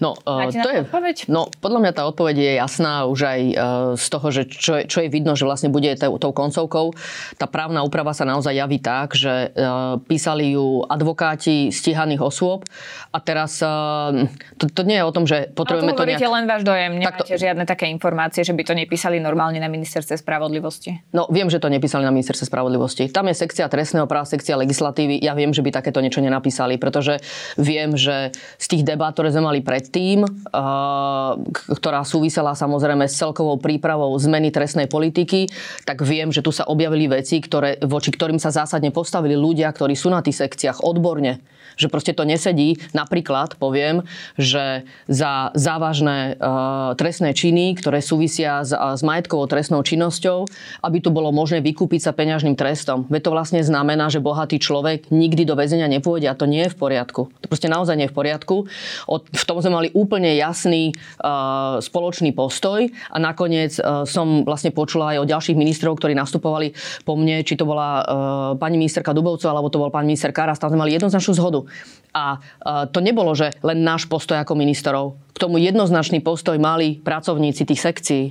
No, 0.00 0.16
uh, 0.24 0.48
to 0.48 0.70
je, 0.72 0.80
odpoveď? 0.88 1.16
no, 1.28 1.52
podľa 1.60 1.78
mňa 1.84 1.92
tá 1.92 2.02
odpoveď 2.08 2.36
je 2.40 2.52
jasná 2.56 3.04
už 3.04 3.20
aj 3.20 3.40
uh, 3.44 3.54
z 4.00 4.06
toho, 4.08 4.26
že 4.32 4.42
čo 4.48 4.80
je, 4.80 4.82
čo 4.88 5.04
je 5.04 5.12
vidno, 5.12 5.36
že 5.36 5.44
vlastne 5.44 5.68
bude 5.68 5.92
tou, 6.00 6.16
tou 6.16 6.32
koncovkou. 6.32 6.96
Tá 7.36 7.44
právna 7.44 7.84
úprava 7.84 8.16
sa 8.16 8.24
naozaj 8.24 8.56
javí 8.56 8.80
tak, 8.80 9.12
že 9.12 9.52
uh, 9.52 10.00
písali 10.00 10.56
ju 10.56 10.82
advokáti 10.88 11.68
stíhaných 11.68 12.24
osôb 12.24 12.64
a 13.12 13.18
teraz 13.20 13.60
uh, 13.60 13.79
to, 14.58 14.64
to 14.70 14.82
nie 14.84 14.98
je 14.98 15.04
o 15.04 15.12
tom, 15.12 15.24
že 15.24 15.50
potrebujeme 15.52 15.92
to, 15.94 16.02
to 16.02 16.08
nejak... 16.08 16.20
len 16.20 16.44
váš 16.48 16.62
dojem, 16.66 16.98
nemáte 16.98 17.36
to... 17.36 17.40
žiadne 17.40 17.64
také 17.64 17.88
informácie, 17.88 18.42
že 18.42 18.52
by 18.52 18.62
to 18.66 18.74
nepísali 18.76 19.18
normálne 19.18 19.58
na 19.58 19.68
ministerstve 19.70 20.20
spravodlivosti? 20.20 21.14
No, 21.14 21.26
viem, 21.30 21.48
že 21.48 21.62
to 21.62 21.68
nepísali 21.70 22.02
na 22.02 22.12
ministerstve 22.12 22.50
spravodlivosti. 22.50 23.08
Tam 23.10 23.28
je 23.28 23.34
sekcia 23.36 23.66
trestného 23.70 24.04
práva, 24.10 24.28
sekcia 24.28 24.58
legislatívy 24.58 25.20
ja 25.20 25.36
viem, 25.36 25.52
že 25.52 25.60
by 25.60 25.70
takéto 25.70 26.00
niečo 26.00 26.24
nenapísali, 26.24 26.80
pretože 26.80 27.20
viem, 27.60 27.94
že 27.94 28.32
z 28.58 28.66
tých 28.66 28.82
debát, 28.82 29.12
ktoré 29.12 29.30
sme 29.30 29.52
mali 29.52 29.60
predtým, 29.60 30.24
ktorá 31.68 32.00
súvisela 32.02 32.56
samozrejme 32.56 33.06
s 33.06 33.14
celkovou 33.20 33.60
prípravou 33.60 34.12
zmeny 34.16 34.48
trestnej 34.50 34.88
politiky, 34.88 35.46
tak 35.84 36.02
viem, 36.02 36.32
že 36.32 36.40
tu 36.40 36.50
sa 36.50 36.66
objavili 36.66 37.06
veci, 37.06 37.38
ktoré, 37.38 37.78
voči 37.84 38.10
ktorým 38.10 38.40
sa 38.40 38.50
zásadne 38.50 38.90
postavili 38.90 39.36
ľudia, 39.36 39.68
ktorí 39.70 39.94
sú 39.94 40.08
na 40.08 40.24
tých 40.24 40.40
sekciách 40.40 40.82
odborne 40.82 41.42
že 41.80 41.88
proste 41.88 42.12
to 42.12 42.28
nesedí. 42.28 42.76
Napríklad 42.92 43.56
poviem, 43.56 44.04
že 44.36 44.84
za 45.08 45.48
závažné 45.56 46.36
uh, 46.36 46.92
trestné 47.00 47.32
činy, 47.32 47.80
ktoré 47.80 48.04
súvisia 48.04 48.60
s, 48.60 48.76
uh, 48.76 48.92
s 48.92 49.00
majetkovou 49.00 49.48
trestnou 49.48 49.80
činnosťou, 49.80 50.44
aby 50.84 50.98
tu 51.00 51.08
bolo 51.08 51.32
možné 51.32 51.64
vykúpiť 51.64 52.04
sa 52.04 52.12
peňažným 52.12 52.58
trestom. 52.60 53.08
Veď 53.08 53.30
to 53.30 53.30
vlastne 53.32 53.60
znamená, 53.64 54.12
že 54.12 54.20
bohatý 54.20 54.60
človek 54.60 55.08
nikdy 55.08 55.48
do 55.48 55.56
väzenia 55.56 55.88
nepôjde 55.88 56.28
a 56.28 56.36
to 56.36 56.44
nie 56.44 56.68
je 56.68 56.72
v 56.74 56.76
poriadku. 56.76 57.32
To 57.32 57.46
proste 57.48 57.72
naozaj 57.72 57.96
nie 57.96 58.06
je 58.06 58.12
v 58.12 58.18
poriadku. 58.20 58.56
Od, 59.08 59.22
v 59.24 59.44
tom 59.48 59.64
sme 59.64 59.72
mali 59.72 59.88
úplne 59.96 60.36
jasný 60.36 60.92
uh, 61.22 61.78
spoločný 61.80 62.36
postoj 62.36 62.84
a 63.08 63.16
nakoniec 63.16 63.78
uh, 63.80 64.04
som 64.04 64.42
vlastne 64.44 64.74
počula 64.74 65.16
aj 65.16 65.24
od 65.24 65.30
ďalších 65.30 65.56
ministrov, 65.56 65.96
ktorí 65.96 66.12
nastupovali 66.12 66.74
po 67.06 67.14
mne, 67.14 67.46
či 67.46 67.54
to 67.54 67.64
bola 67.64 67.88
uh, 68.00 68.04
pani 68.58 68.76
ministerka 68.76 69.14
Dubovcová 69.14 69.54
alebo 69.54 69.70
to 69.70 69.78
bol 69.78 69.94
pán 69.94 70.04
minister 70.04 70.34
Karas, 70.34 70.58
tam 70.58 70.74
sme 70.74 70.82
mali 70.82 70.98
jednoznačnú 70.98 71.32
zhodu. 71.38 71.69
A 72.10 72.42
to 72.90 72.98
nebolo, 72.98 73.38
že 73.38 73.54
len 73.62 73.86
náš 73.86 74.10
postoj 74.10 74.34
ako 74.42 74.58
ministerov. 74.58 75.14
K 75.30 75.46
tomu 75.46 75.62
jednoznačný 75.62 76.18
postoj 76.20 76.58
mali 76.58 76.98
pracovníci 76.98 77.62
tých 77.62 77.80
sekcií. 77.80 78.24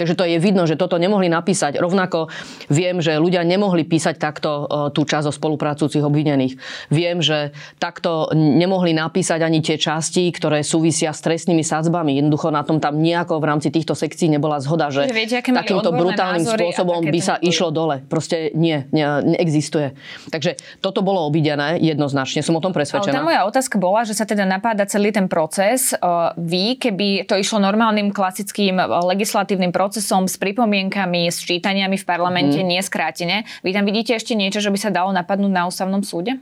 Takže 0.00 0.16
to 0.16 0.24
je 0.24 0.40
vidno, 0.40 0.64
že 0.64 0.80
toto 0.80 0.96
nemohli 0.96 1.28
napísať. 1.28 1.76
Rovnako 1.76 2.32
viem, 2.72 3.04
že 3.04 3.20
ľudia 3.20 3.44
nemohli 3.44 3.84
písať 3.84 4.16
takto 4.16 4.64
tú 4.96 5.04
časť 5.04 5.28
o 5.28 5.32
spolupracujúcich 5.32 6.00
obvinených. 6.00 6.56
Viem, 6.88 7.20
že 7.20 7.52
takto 7.76 8.32
nemohli 8.32 8.96
napísať 8.96 9.44
ani 9.44 9.60
tie 9.60 9.76
časti, 9.76 10.32
ktoré 10.32 10.64
súvisia 10.64 11.12
s 11.12 11.20
trestnými 11.20 11.60
sadzbami. 11.60 12.16
Jednoducho 12.16 12.48
na 12.48 12.64
tom 12.64 12.80
tam 12.80 13.04
nejako 13.04 13.36
v 13.42 13.46
rámci 13.52 13.68
týchto 13.68 13.92
sekcií 13.92 14.32
nebola 14.32 14.62
zhoda, 14.62 14.88
že 14.88 15.12
Viete, 15.12 15.44
takýmto 15.44 15.92
brutálnym 15.92 16.48
spôsobom 16.48 17.04
by 17.04 17.20
sa 17.20 17.36
išlo 17.42 17.68
dole. 17.68 18.00
Proste 18.08 18.48
nie, 18.56 18.88
nie, 18.96 19.04
neexistuje. 19.04 19.92
Takže 20.32 20.56
toto 20.80 21.04
bolo 21.04 21.20
obidené 21.28 21.76
jednoznačne, 21.82 22.40
som 22.40 22.56
o 22.56 22.62
tom 22.64 22.72
presvedčená. 22.72 23.12
Ale 23.12 23.18
tá 23.18 23.28
moja 23.28 23.40
otázka 23.44 23.76
bola, 23.76 24.08
že 24.08 24.16
sa 24.16 24.24
teda 24.24 24.48
napáda 24.48 24.88
celý 24.88 25.12
ten 25.12 25.28
proces. 25.28 25.92
Vy, 26.40 26.80
keby 26.80 27.28
to 27.28 27.36
išlo 27.36 27.60
normálnym 27.60 28.08
klasickým 28.08 28.80
legislatívnym 28.80 29.68
procesom, 29.68 29.81
procesom, 29.82 30.30
s 30.30 30.38
pripomienkami, 30.38 31.26
s 31.26 31.42
čítaniami 31.42 31.98
v 31.98 32.06
parlamente, 32.06 32.62
mm. 32.62 32.66
nie 32.70 32.78
skrátene. 32.78 33.42
Vy 33.66 33.74
tam 33.74 33.82
vidíte 33.82 34.14
ešte 34.14 34.38
niečo, 34.38 34.62
že 34.62 34.70
by 34.70 34.78
sa 34.78 34.94
dalo 34.94 35.10
napadnúť 35.10 35.50
na 35.50 35.66
ústavnom 35.66 36.06
súde? 36.06 36.38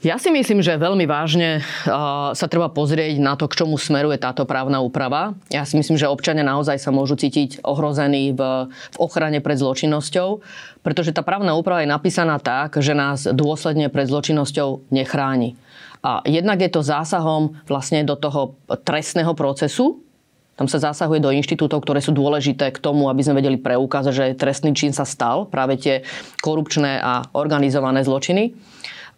Ja 0.00 0.16
si 0.16 0.32
myslím, 0.32 0.64
že 0.64 0.80
veľmi 0.80 1.04
vážne 1.04 1.60
uh, 1.60 2.32
sa 2.32 2.46
treba 2.48 2.72
pozrieť 2.72 3.20
na 3.20 3.36
to, 3.36 3.46
k 3.46 3.62
čomu 3.62 3.76
smeruje 3.76 4.16
táto 4.16 4.48
právna 4.48 4.80
úprava. 4.80 5.36
Ja 5.52 5.62
si 5.62 5.76
myslím, 5.76 5.94
že 6.00 6.10
občania 6.10 6.42
naozaj 6.42 6.80
sa 6.80 6.90
môžu 6.90 7.20
cítiť 7.20 7.62
ohrození 7.62 8.32
v, 8.34 8.40
v 8.70 8.96
ochrane 8.98 9.38
pred 9.44 9.60
zločinnosťou, 9.60 10.40
pretože 10.80 11.12
tá 11.14 11.20
právna 11.20 11.54
úprava 11.54 11.84
je 11.84 11.92
napísaná 11.92 12.40
tak, 12.40 12.80
že 12.80 12.96
nás 12.96 13.28
dôsledne 13.28 13.92
pred 13.92 14.08
zločinnosťou 14.08 14.90
nechráni. 14.90 15.54
A 16.00 16.24
jednak 16.24 16.64
je 16.64 16.70
to 16.72 16.80
zásahom 16.80 17.60
vlastne 17.68 18.00
do 18.06 18.16
toho 18.16 18.56
trestného 18.86 19.36
procesu, 19.36 20.00
tam 20.60 20.68
sa 20.68 20.92
zasahuje 20.92 21.24
do 21.24 21.32
inštitútov, 21.32 21.80
ktoré 21.80 22.04
sú 22.04 22.12
dôležité 22.12 22.68
k 22.68 22.82
tomu, 22.84 23.08
aby 23.08 23.24
sme 23.24 23.40
vedeli 23.40 23.56
preukázať, 23.56 24.12
že 24.12 24.36
trestný 24.36 24.76
čin 24.76 24.92
sa 24.92 25.08
stal, 25.08 25.48
práve 25.48 25.80
tie 25.80 26.04
korupčné 26.44 27.00
a 27.00 27.24
organizované 27.32 28.04
zločiny. 28.04 28.52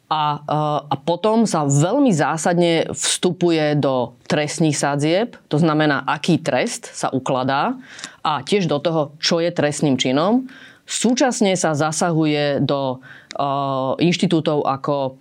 A, 0.06 0.38
a 0.86 0.94
potom 1.02 1.42
sa 1.42 1.66
veľmi 1.66 2.14
zásadne 2.14 2.86
vstupuje 2.94 3.74
do 3.74 4.14
trestných 4.30 4.78
sadzieb, 4.78 5.34
to 5.50 5.58
znamená, 5.58 6.06
aký 6.06 6.38
trest 6.38 6.94
sa 6.94 7.10
ukladá 7.10 7.74
a 8.22 8.46
tiež 8.46 8.70
do 8.70 8.78
toho, 8.78 9.18
čo 9.18 9.42
je 9.42 9.50
trestným 9.50 9.98
činom. 9.98 10.46
Súčasne 10.86 11.58
sa 11.58 11.74
zasahuje 11.74 12.62
do 12.62 13.02
uh, 13.02 13.98
inštitútov 13.98 14.62
ako 14.62 15.18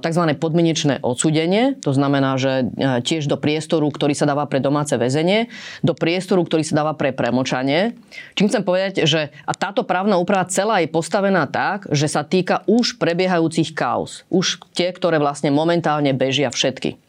tzv. 0.00 0.24
podmienečné 0.40 1.04
odsudenie, 1.04 1.76
to 1.84 1.92
znamená, 1.92 2.40
že 2.40 2.64
e, 2.72 3.04
tiež 3.04 3.28
do 3.28 3.36
priestoru, 3.36 3.86
ktorý 3.92 4.16
sa 4.16 4.24
dáva 4.24 4.48
pre 4.48 4.58
domáce 4.58 4.96
väzenie, 4.96 5.52
do 5.84 5.92
priestoru, 5.92 6.40
ktorý 6.42 6.64
sa 6.64 6.80
dáva 6.80 6.96
pre 6.96 7.12
premočanie. 7.12 7.92
Čím 8.34 8.48
chcem 8.48 8.64
povedať, 8.64 9.04
že 9.04 9.28
a 9.44 9.52
táto 9.52 9.84
právna 9.84 10.16
úprava 10.16 10.48
celá 10.48 10.80
je 10.80 10.88
postavená 10.88 11.44
tak, 11.44 11.84
že 11.92 12.08
sa 12.08 12.24
týka 12.24 12.64
už 12.64 12.96
prebiehajúcich 12.96 13.76
kauz. 13.76 14.24
Už 14.32 14.64
tie, 14.72 14.88
ktoré 14.90 15.20
vlastne 15.20 15.52
momentálne 15.52 16.16
bežia 16.16 16.48
všetky 16.48 17.03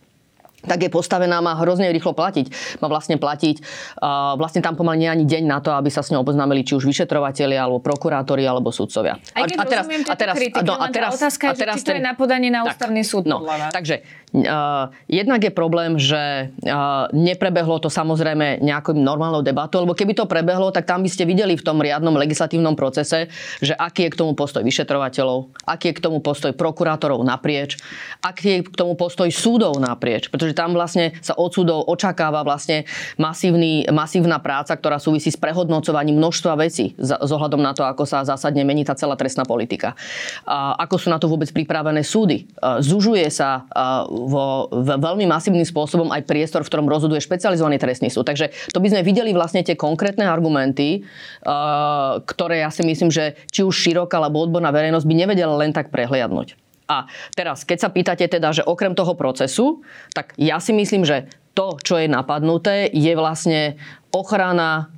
tak 0.66 0.86
je 0.86 0.90
postavená, 0.90 1.40
má 1.40 1.56
hrozne 1.58 1.90
rýchlo 1.94 2.12
platiť. 2.12 2.78
Má 2.82 2.88
vlastne 2.92 3.16
platiť, 3.16 3.62
vlastne 4.36 4.62
tam 4.66 4.76
pomaly 4.76 5.06
nie 5.06 5.10
ani 5.10 5.26
deň 5.26 5.44
na 5.46 5.62
to, 5.62 5.72
aby 5.74 5.90
sa 5.94 6.04
s 6.04 6.12
ňou 6.12 6.26
oboznámili 6.26 6.66
či 6.66 6.76
už 6.76 6.90
vyšetrovateľi, 6.90 7.56
alebo 7.56 7.80
prokurátori, 7.80 8.44
alebo 8.44 8.74
sudcovia. 8.74 9.22
Aj 9.34 9.46
keď 9.46 9.58
a, 9.62 9.66
teraz, 9.66 9.86
a 9.88 10.16
teraz, 10.18 10.36
kritiky, 10.36 10.66
no, 10.66 10.76
a 10.76 10.88
teraz, 10.92 11.16
otázka 11.16 11.44
je, 11.48 11.52
a 11.52 11.54
teraz, 11.56 11.76
či 11.80 11.84
to 11.86 11.94
je 11.96 12.04
na 12.04 12.14
podanie 12.18 12.50
na 12.50 12.66
ústavný 12.66 13.06
tak, 13.06 13.10
súd. 13.10 13.24
No, 13.30 13.46
takže 13.72 14.02
Uh, 14.36 14.92
jednak 15.08 15.40
je 15.40 15.48
problém, 15.48 15.96
že 15.96 16.52
uh, 16.52 17.08
neprebehlo 17.16 17.80
to 17.80 17.88
samozrejme 17.88 18.60
nejakou 18.60 18.92
normálnou 18.92 19.40
debatou, 19.40 19.88
lebo 19.88 19.96
keby 19.96 20.12
to 20.12 20.28
prebehlo, 20.28 20.76
tak 20.76 20.84
tam 20.84 21.08
by 21.08 21.08
ste 21.08 21.24
videli 21.24 21.56
v 21.56 21.64
tom 21.64 21.80
riadnom 21.80 22.12
legislatívnom 22.20 22.76
procese, 22.76 23.32
že 23.64 23.72
aký 23.72 24.04
je 24.04 24.12
k 24.12 24.20
tomu 24.20 24.36
postoj 24.36 24.60
vyšetrovateľov, 24.68 25.56
aký 25.64 25.88
je 25.88 25.96
k 25.96 26.04
tomu 26.04 26.20
postoj 26.20 26.52
prokurátorov 26.52 27.24
naprieč, 27.24 27.80
aký 28.20 28.60
je 28.60 28.60
k 28.68 28.76
tomu 28.76 29.00
postoj 29.00 29.32
súdov 29.32 29.80
naprieč, 29.80 30.28
pretože 30.28 30.52
tam 30.56 30.72
vlastne 30.74 31.12
sa 31.20 31.36
od 31.36 31.52
súdov 31.52 31.84
očakáva 31.92 32.48
vlastne 32.48 32.88
masívny, 33.20 33.84
masívna 33.92 34.40
práca, 34.40 34.72
ktorá 34.74 34.98
súvisí 34.98 35.30
s 35.30 35.38
prehodnocovaním 35.38 36.16
množstva 36.16 36.56
vecí 36.56 36.96
s 36.96 37.30
ohľadom 37.30 37.60
na 37.60 37.76
to, 37.76 37.84
ako 37.84 38.08
sa 38.08 38.24
zásadne 38.24 38.64
mení 38.64 38.88
tá 38.88 38.96
celá 38.96 39.20
trestná 39.20 39.44
politika. 39.44 39.94
Uh, 40.48 40.74
ako 40.80 40.96
sú 40.96 41.08
na 41.12 41.20
to 41.20 41.28
vôbec 41.28 41.52
pripravené 41.52 42.02
súdy. 42.02 42.48
Zužuje 42.80 43.28
sa 43.28 43.68
vo, 44.08 44.72
veľmi 44.72 45.28
masívnym 45.28 45.66
spôsobom 45.66 46.14
aj 46.14 46.24
priestor, 46.24 46.64
v 46.64 46.70
ktorom 46.72 46.88
rozhoduje 46.88 47.20
špecializovaný 47.20 47.82
trestný 47.82 48.08
súd. 48.08 48.30
Takže 48.30 48.54
to 48.72 48.80
by 48.80 48.88
sme 48.94 49.02
videli 49.04 49.36
vlastne 49.36 49.66
tie 49.66 49.76
konkrétne 49.76 50.24
argumenty, 50.24 51.04
ktoré 52.24 52.56
ja 52.62 52.70
si 52.72 52.86
myslím, 52.86 53.10
že 53.12 53.36
či 53.52 53.66
už 53.66 53.76
široká 53.76 54.22
alebo 54.22 54.46
odborná 54.46 54.72
verejnosť 54.72 55.06
by 55.06 55.16
nevedela 55.18 55.56
len 55.60 55.76
tak 55.76 55.92
prehliadnúť. 55.92 56.65
A 56.86 57.10
teraz, 57.34 57.66
keď 57.66 57.78
sa 57.82 57.90
pýtate 57.90 58.26
teda, 58.30 58.54
že 58.54 58.66
okrem 58.66 58.94
toho 58.94 59.18
procesu, 59.18 59.82
tak 60.14 60.38
ja 60.38 60.62
si 60.62 60.72
myslím, 60.74 61.06
že 61.06 61.30
to, 61.56 61.80
čo 61.82 61.98
je 61.98 62.12
napadnuté, 62.12 62.92
je 62.92 63.14
vlastne 63.16 63.80
ochrana 64.12 64.92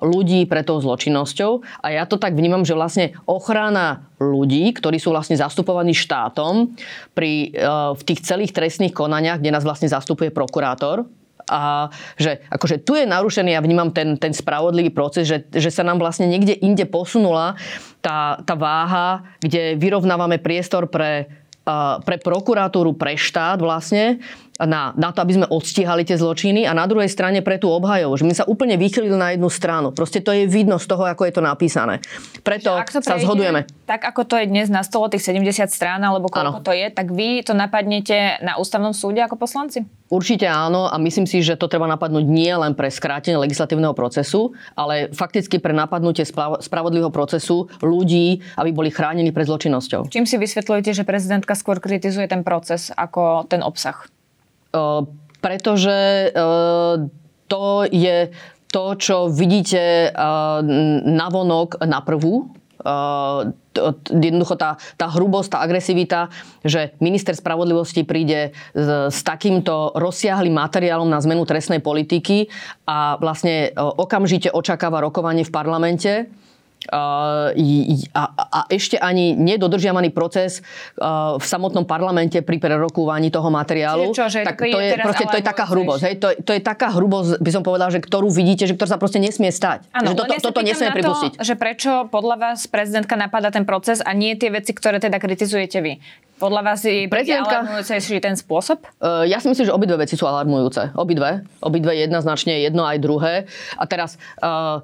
ľudí 0.00 0.48
pre 0.48 0.64
tou 0.64 0.80
zločinnosťou. 0.80 1.84
A 1.84 1.92
ja 1.92 2.08
to 2.08 2.16
tak 2.16 2.32
vnímam, 2.32 2.64
že 2.64 2.72
vlastne 2.72 3.12
ochrana 3.28 4.08
ľudí, 4.16 4.72
ktorí 4.72 4.96
sú 4.96 5.12
vlastne 5.12 5.36
zastupovaní 5.36 5.92
štátom 5.92 6.72
pri, 7.12 7.52
e, 7.52 7.60
v 7.92 8.02
tých 8.02 8.24
celých 8.24 8.56
trestných 8.56 8.96
konaniach, 8.96 9.38
kde 9.44 9.52
nás 9.52 9.68
vlastne 9.68 9.92
zastupuje 9.92 10.32
prokurátor, 10.32 11.04
a 11.48 11.88
že 12.20 12.44
akože 12.52 12.84
tu 12.84 12.94
je 12.94 13.08
narušený, 13.08 13.56
ja 13.56 13.64
vnímam 13.64 13.90
ten, 13.90 14.16
ten 14.20 14.32
spravodlivý 14.32 14.92
proces, 14.92 15.28
že, 15.28 15.48
že 15.48 15.72
sa 15.72 15.82
nám 15.82 15.98
vlastne 15.98 16.28
niekde 16.28 16.56
inde 16.60 16.84
posunula 16.84 17.56
tá, 18.04 18.40
tá 18.44 18.54
váha, 18.54 19.24
kde 19.40 19.74
vyrovnávame 19.80 20.38
priestor 20.38 20.86
pre, 20.86 21.26
pre 22.04 22.16
prokuratúru, 22.16 22.96
pre 22.96 23.16
štát 23.18 23.60
vlastne 23.60 24.22
na, 24.66 24.90
na 24.98 25.14
to, 25.14 25.22
aby 25.22 25.38
sme 25.38 25.46
odstíhali 25.46 26.02
tie 26.02 26.18
zločiny 26.18 26.66
a 26.66 26.74
na 26.74 26.90
druhej 26.90 27.06
strane 27.06 27.46
pre 27.46 27.62
tú 27.62 27.70
obhajov, 27.70 28.18
že 28.18 28.26
my 28.26 28.34
sa 28.34 28.42
úplne 28.42 28.74
vychylili 28.74 29.14
na 29.14 29.30
jednu 29.30 29.46
stranu. 29.46 29.94
Proste 29.94 30.18
to 30.18 30.34
je 30.34 30.50
vidno 30.50 30.82
z 30.82 30.86
toho, 30.90 31.06
ako 31.06 31.30
je 31.30 31.32
to 31.38 31.42
napísané. 31.44 32.02
Preto 32.42 32.74
to 32.90 32.98
sa 32.98 33.22
zhodujeme. 33.22 33.70
Tak 33.86 34.02
ako 34.02 34.26
to 34.26 34.34
je 34.34 34.50
dnes 34.50 34.66
na 34.66 34.82
stole 34.82 35.06
tých 35.14 35.22
70 35.30 35.70
strán, 35.70 36.02
alebo 36.02 36.26
koľko 36.26 36.58
ano. 36.58 36.66
to 36.66 36.74
je, 36.74 36.90
tak 36.90 37.14
vy 37.14 37.46
to 37.46 37.54
napadnete 37.54 38.42
na 38.42 38.58
ústavnom 38.58 38.90
súde 38.90 39.22
ako 39.22 39.38
poslanci? 39.38 39.86
Určite 40.10 40.50
áno 40.50 40.90
a 40.90 40.96
myslím 40.98 41.28
si, 41.28 41.44
že 41.44 41.54
to 41.54 41.70
treba 41.70 41.86
napadnúť 41.86 42.24
nie 42.26 42.50
len 42.50 42.74
pre 42.74 42.90
skrátenie 42.90 43.38
legislatívneho 43.38 43.94
procesu, 43.94 44.56
ale 44.74 45.12
fakticky 45.14 45.62
pre 45.62 45.76
napadnutie 45.76 46.26
spravodlivého 46.58 47.12
procesu 47.12 47.70
ľudí, 47.78 48.42
aby 48.58 48.70
boli 48.74 48.90
chránení 48.90 49.30
pred 49.30 49.46
zločinnosťou. 49.46 50.10
Čím 50.10 50.26
si 50.26 50.40
vysvetľujete, 50.40 50.96
že 50.96 51.04
prezidentka 51.04 51.54
skôr 51.54 51.78
kritizuje 51.78 52.26
ten 52.26 52.42
proces 52.42 52.90
ako 52.96 53.46
ten 53.46 53.60
obsah? 53.60 54.08
Pretože 55.38 56.32
to 57.48 57.64
je 57.88 58.16
to, 58.68 58.84
čo 59.00 59.32
vidíte 59.32 60.12
navonok 61.08 61.80
na 61.88 62.04
prvú, 62.04 62.52
jednoducho 64.08 64.54
tá, 64.58 64.78
tá 64.98 65.06
hrubosť, 65.10 65.48
tá 65.54 65.58
agresivita, 65.62 66.20
že 66.62 66.94
minister 67.02 67.34
spravodlivosti 67.34 68.02
príde 68.02 68.54
s, 68.74 68.88
s 69.10 69.18
takýmto 69.22 69.94
rozsiahlým 69.98 70.54
materiálom 70.54 71.06
na 71.06 71.18
zmenu 71.22 71.42
trestnej 71.46 71.82
politiky 71.82 72.50
a 72.86 73.18
vlastne 73.18 73.74
okamžite 73.74 74.50
očakáva 74.50 75.02
rokovanie 75.02 75.46
v 75.46 75.54
parlamente 75.54 76.12
a, 76.88 78.24
a 78.34 78.60
ešte 78.72 78.96
ani 78.96 79.36
nedodržiavaný 79.36 80.10
proces 80.10 80.64
v 81.38 81.44
samotnom 81.44 81.84
parlamente 81.84 82.40
pri 82.40 82.56
prerokúvaní 82.56 83.28
toho 83.28 83.52
materiálu. 83.52 84.10
Čo, 84.12 84.32
že 84.32 84.44
tak 84.44 84.58
to 84.58 84.78
je, 84.78 84.96
proste, 84.98 85.24
to 85.28 85.36
je 85.38 85.44
taká 85.44 85.64
hrubosť. 85.68 86.02
Hej? 86.08 86.14
To, 86.18 86.28
to 86.42 86.52
je 86.56 86.60
taká 86.64 86.88
hrubosť, 86.92 87.38
by 87.38 87.50
som 87.52 87.62
povedal, 87.62 87.88
že 87.92 88.00
ktorú 88.00 88.32
vidíte, 88.32 88.64
že 88.64 88.74
ktorá 88.74 88.96
sa 88.96 88.98
proste 89.00 89.20
nesmie 89.20 89.52
stať. 89.52 89.84
Ano, 89.92 90.12
že 90.12 90.14
toto, 90.16 90.32
ja 90.32 90.40
toto 90.40 90.60
nesmie 90.64 90.90
pripustiť. 90.90 91.32
Že 91.40 91.54
prečo 91.60 91.90
podľa 92.08 92.36
vás 92.40 92.66
prezidentka 92.66 93.14
napadá 93.14 93.52
ten 93.52 93.68
proces 93.68 94.00
a 94.00 94.16
nie 94.16 94.34
tie 94.34 94.48
veci, 94.48 94.72
ktoré 94.72 94.98
teda 94.98 95.20
kritizujete 95.20 95.78
vy? 95.84 96.00
Podľa 96.38 96.62
vás 96.62 96.80
je 96.86 97.10
prezidentka... 97.10 97.66
alarmujúce 97.66 97.98
ten 98.22 98.38
spôsob? 98.38 98.78
Uh, 99.02 99.26
ja 99.26 99.42
si 99.42 99.50
myslím, 99.50 99.66
že 99.66 99.74
obidve 99.74 99.98
veci 99.98 100.14
sú 100.14 100.24
alarmujúce. 100.24 100.94
Obidve. 100.94 101.42
Obidve 101.58 101.92
jednoznačne 101.98 102.62
jedno 102.62 102.86
aj 102.86 102.96
druhé. 103.02 103.34
A 103.74 103.84
teraz 103.90 104.16
uh, 104.38 104.80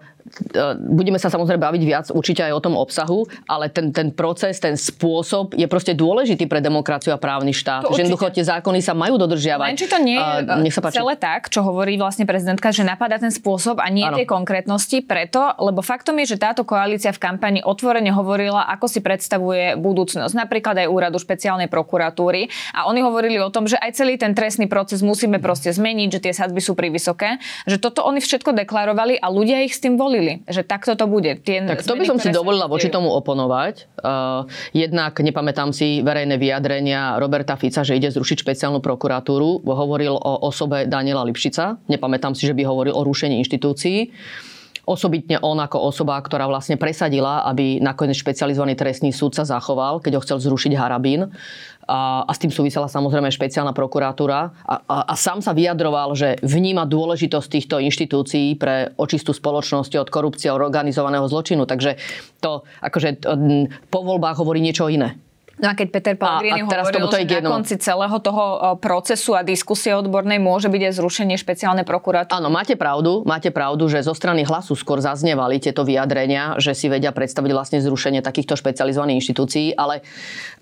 budeme 0.80 1.20
sa 1.20 1.28
samozrejme 1.28 1.60
baviť 1.60 1.82
viac 1.84 2.06
určite 2.08 2.40
aj 2.40 2.52
o 2.56 2.60
tom 2.64 2.74
obsahu, 2.80 3.28
ale 3.44 3.68
ten, 3.68 3.92
ten 3.92 4.08
proces, 4.08 4.56
ten 4.56 4.74
spôsob 4.74 5.52
je 5.52 5.68
proste 5.68 5.92
dôležitý 5.92 6.48
pre 6.48 6.64
demokraciu 6.64 7.12
a 7.12 7.18
právny 7.20 7.52
štát. 7.52 7.84
Že 7.84 8.08
jednoducho 8.08 8.32
tie 8.32 8.44
zákony 8.44 8.80
sa 8.80 8.96
majú 8.96 9.20
dodržiavať. 9.20 9.68
Len 9.68 9.78
či 9.78 9.88
to 9.88 9.98
nie 10.00 10.16
je 10.16 10.40
uh, 10.48 10.90
celé 10.90 11.14
tak, 11.20 11.52
čo 11.52 11.60
hovorí 11.60 12.00
vlastne 12.00 12.24
prezidentka, 12.24 12.72
že 12.72 12.82
napadá 12.82 13.20
ten 13.20 13.30
spôsob 13.30 13.78
a 13.78 13.88
nie 13.92 14.08
ano. 14.08 14.16
tie 14.16 14.24
konkrétnosti, 14.24 15.04
preto, 15.04 15.44
lebo 15.60 15.84
faktom 15.84 16.16
je, 16.24 16.34
že 16.34 16.38
táto 16.40 16.64
koalícia 16.64 17.12
v 17.12 17.20
kampani 17.20 17.60
otvorene 17.60 18.10
hovorila, 18.10 18.64
ako 18.72 18.88
si 18.88 19.04
predstavuje 19.04 19.76
budúcnosť. 19.76 20.32
Napríklad 20.32 20.80
aj 20.80 20.88
úradu 20.88 21.20
špeciálnej 21.44 21.68
prokuratúry. 21.68 22.48
A 22.72 22.88
oni 22.88 23.04
hovorili 23.04 23.36
o 23.36 23.52
tom, 23.52 23.68
že 23.68 23.76
aj 23.76 24.00
celý 24.00 24.16
ten 24.16 24.32
trestný 24.32 24.64
proces 24.64 25.04
musíme 25.04 25.36
proste 25.44 25.68
zmeniť, 25.68 26.08
že 26.08 26.20
tie 26.24 26.32
sadzby 26.32 26.64
sú 26.64 26.72
privysoké. 26.72 27.36
Že 27.68 27.84
toto 27.84 28.00
oni 28.00 28.24
všetko 28.24 28.56
deklarovali 28.56 29.20
a 29.20 29.28
ľudia 29.28 29.60
ich 29.60 29.76
s 29.76 29.84
tým 29.84 30.00
volili 30.00 30.40
že 30.48 30.64
takto 30.64 30.96
to 30.96 31.04
bude. 31.04 31.44
Tie 31.44 31.60
tak 31.66 31.82
to 31.82 31.98
by 31.98 32.08
som 32.08 32.16
si 32.16 32.32
dovolila 32.32 32.64
voči 32.64 32.88
tomu 32.88 33.12
oponovať. 33.12 33.90
Uh, 34.00 34.48
jednak 34.72 35.20
nepamätám 35.20 35.74
si 35.74 36.00
verejné 36.00 36.40
vyjadrenia 36.40 37.20
Roberta 37.20 37.60
Fica, 37.60 37.84
že 37.84 37.98
ide 37.98 38.08
zrušiť 38.08 38.40
špeciálnu 38.40 38.80
prokuratúru. 38.80 39.66
Hovoril 39.66 40.16
o 40.16 40.32
osobe 40.46 40.88
Daniela 40.88 41.26
Lipšica. 41.26 41.76
Nepamätám 41.90 42.32
si, 42.32 42.48
že 42.48 42.56
by 42.56 42.62
hovoril 42.64 42.94
o 42.96 43.02
rušení 43.04 43.36
inštitúcií. 43.44 44.14
Osobitne 44.84 45.40
on 45.40 45.56
ako 45.56 45.80
osoba, 45.80 46.20
ktorá 46.20 46.44
vlastne 46.44 46.76
presadila, 46.76 47.44
aby 47.48 47.80
nakoniec 47.80 48.20
špecializovaný 48.20 48.76
trestný 48.76 49.10
súd 49.16 49.32
sa 49.32 49.48
zachoval, 49.48 50.04
keď 50.04 50.20
ho 50.20 50.24
chcel 50.24 50.38
zrušiť 50.44 50.72
Harabín. 50.76 51.32
A, 51.84 52.24
a 52.24 52.32
s 52.32 52.40
tým 52.40 52.48
súvisela 52.48 52.88
samozrejme 52.88 53.28
špeciálna 53.28 53.76
prokuratúra. 53.76 54.56
A, 54.64 54.74
a, 54.84 54.96
a 55.08 55.14
sám 55.16 55.44
sa 55.44 55.52
vyjadroval, 55.52 56.16
že 56.16 56.40
vníma 56.40 56.88
dôležitosť 56.88 57.48
týchto 57.48 57.76
inštitúcií 57.80 58.56
pre 58.56 58.92
očistú 58.96 59.36
spoločnosť 59.36 60.00
od 60.00 60.08
korupcie 60.08 60.48
a 60.48 60.56
organizovaného 60.56 61.28
zločinu. 61.28 61.68
Takže 61.68 62.00
to 62.40 62.64
akože 62.80 63.24
po 63.88 64.00
voľbách 64.00 64.40
hovorí 64.40 64.64
niečo 64.64 64.88
iné. 64.88 65.16
No 65.62 65.70
a 65.70 65.78
keď 65.78 65.88
Peter 65.94 66.14
Pellegrini 66.18 66.66
hovoril, 66.66 67.06
to 67.06 67.18
že 67.22 67.38
na 67.38 67.46
konci 67.46 67.74
celého 67.78 68.16
toho 68.18 68.44
procesu 68.82 69.38
a 69.38 69.46
diskusie 69.46 69.94
odbornej 69.94 70.42
môže 70.42 70.66
byť 70.66 70.82
aj 70.90 70.92
zrušenie 70.98 71.36
špeciálnej 71.38 71.86
prokuratúry. 71.86 72.34
Áno, 72.34 72.50
máte 72.50 72.74
pravdu, 72.74 73.22
máte 73.22 73.54
pravdu, 73.54 73.86
že 73.86 74.02
zo 74.02 74.18
strany 74.18 74.42
hlasu 74.42 74.74
skôr 74.74 74.98
zaznievali 74.98 75.62
tieto 75.62 75.86
vyjadrenia, 75.86 76.58
že 76.58 76.74
si 76.74 76.90
vedia 76.90 77.14
predstaviť 77.14 77.50
vlastne 77.54 77.78
zrušenie 77.78 78.18
takýchto 78.18 78.58
špecializovaných 78.58 79.22
inštitúcií, 79.22 79.78
ale 79.78 80.02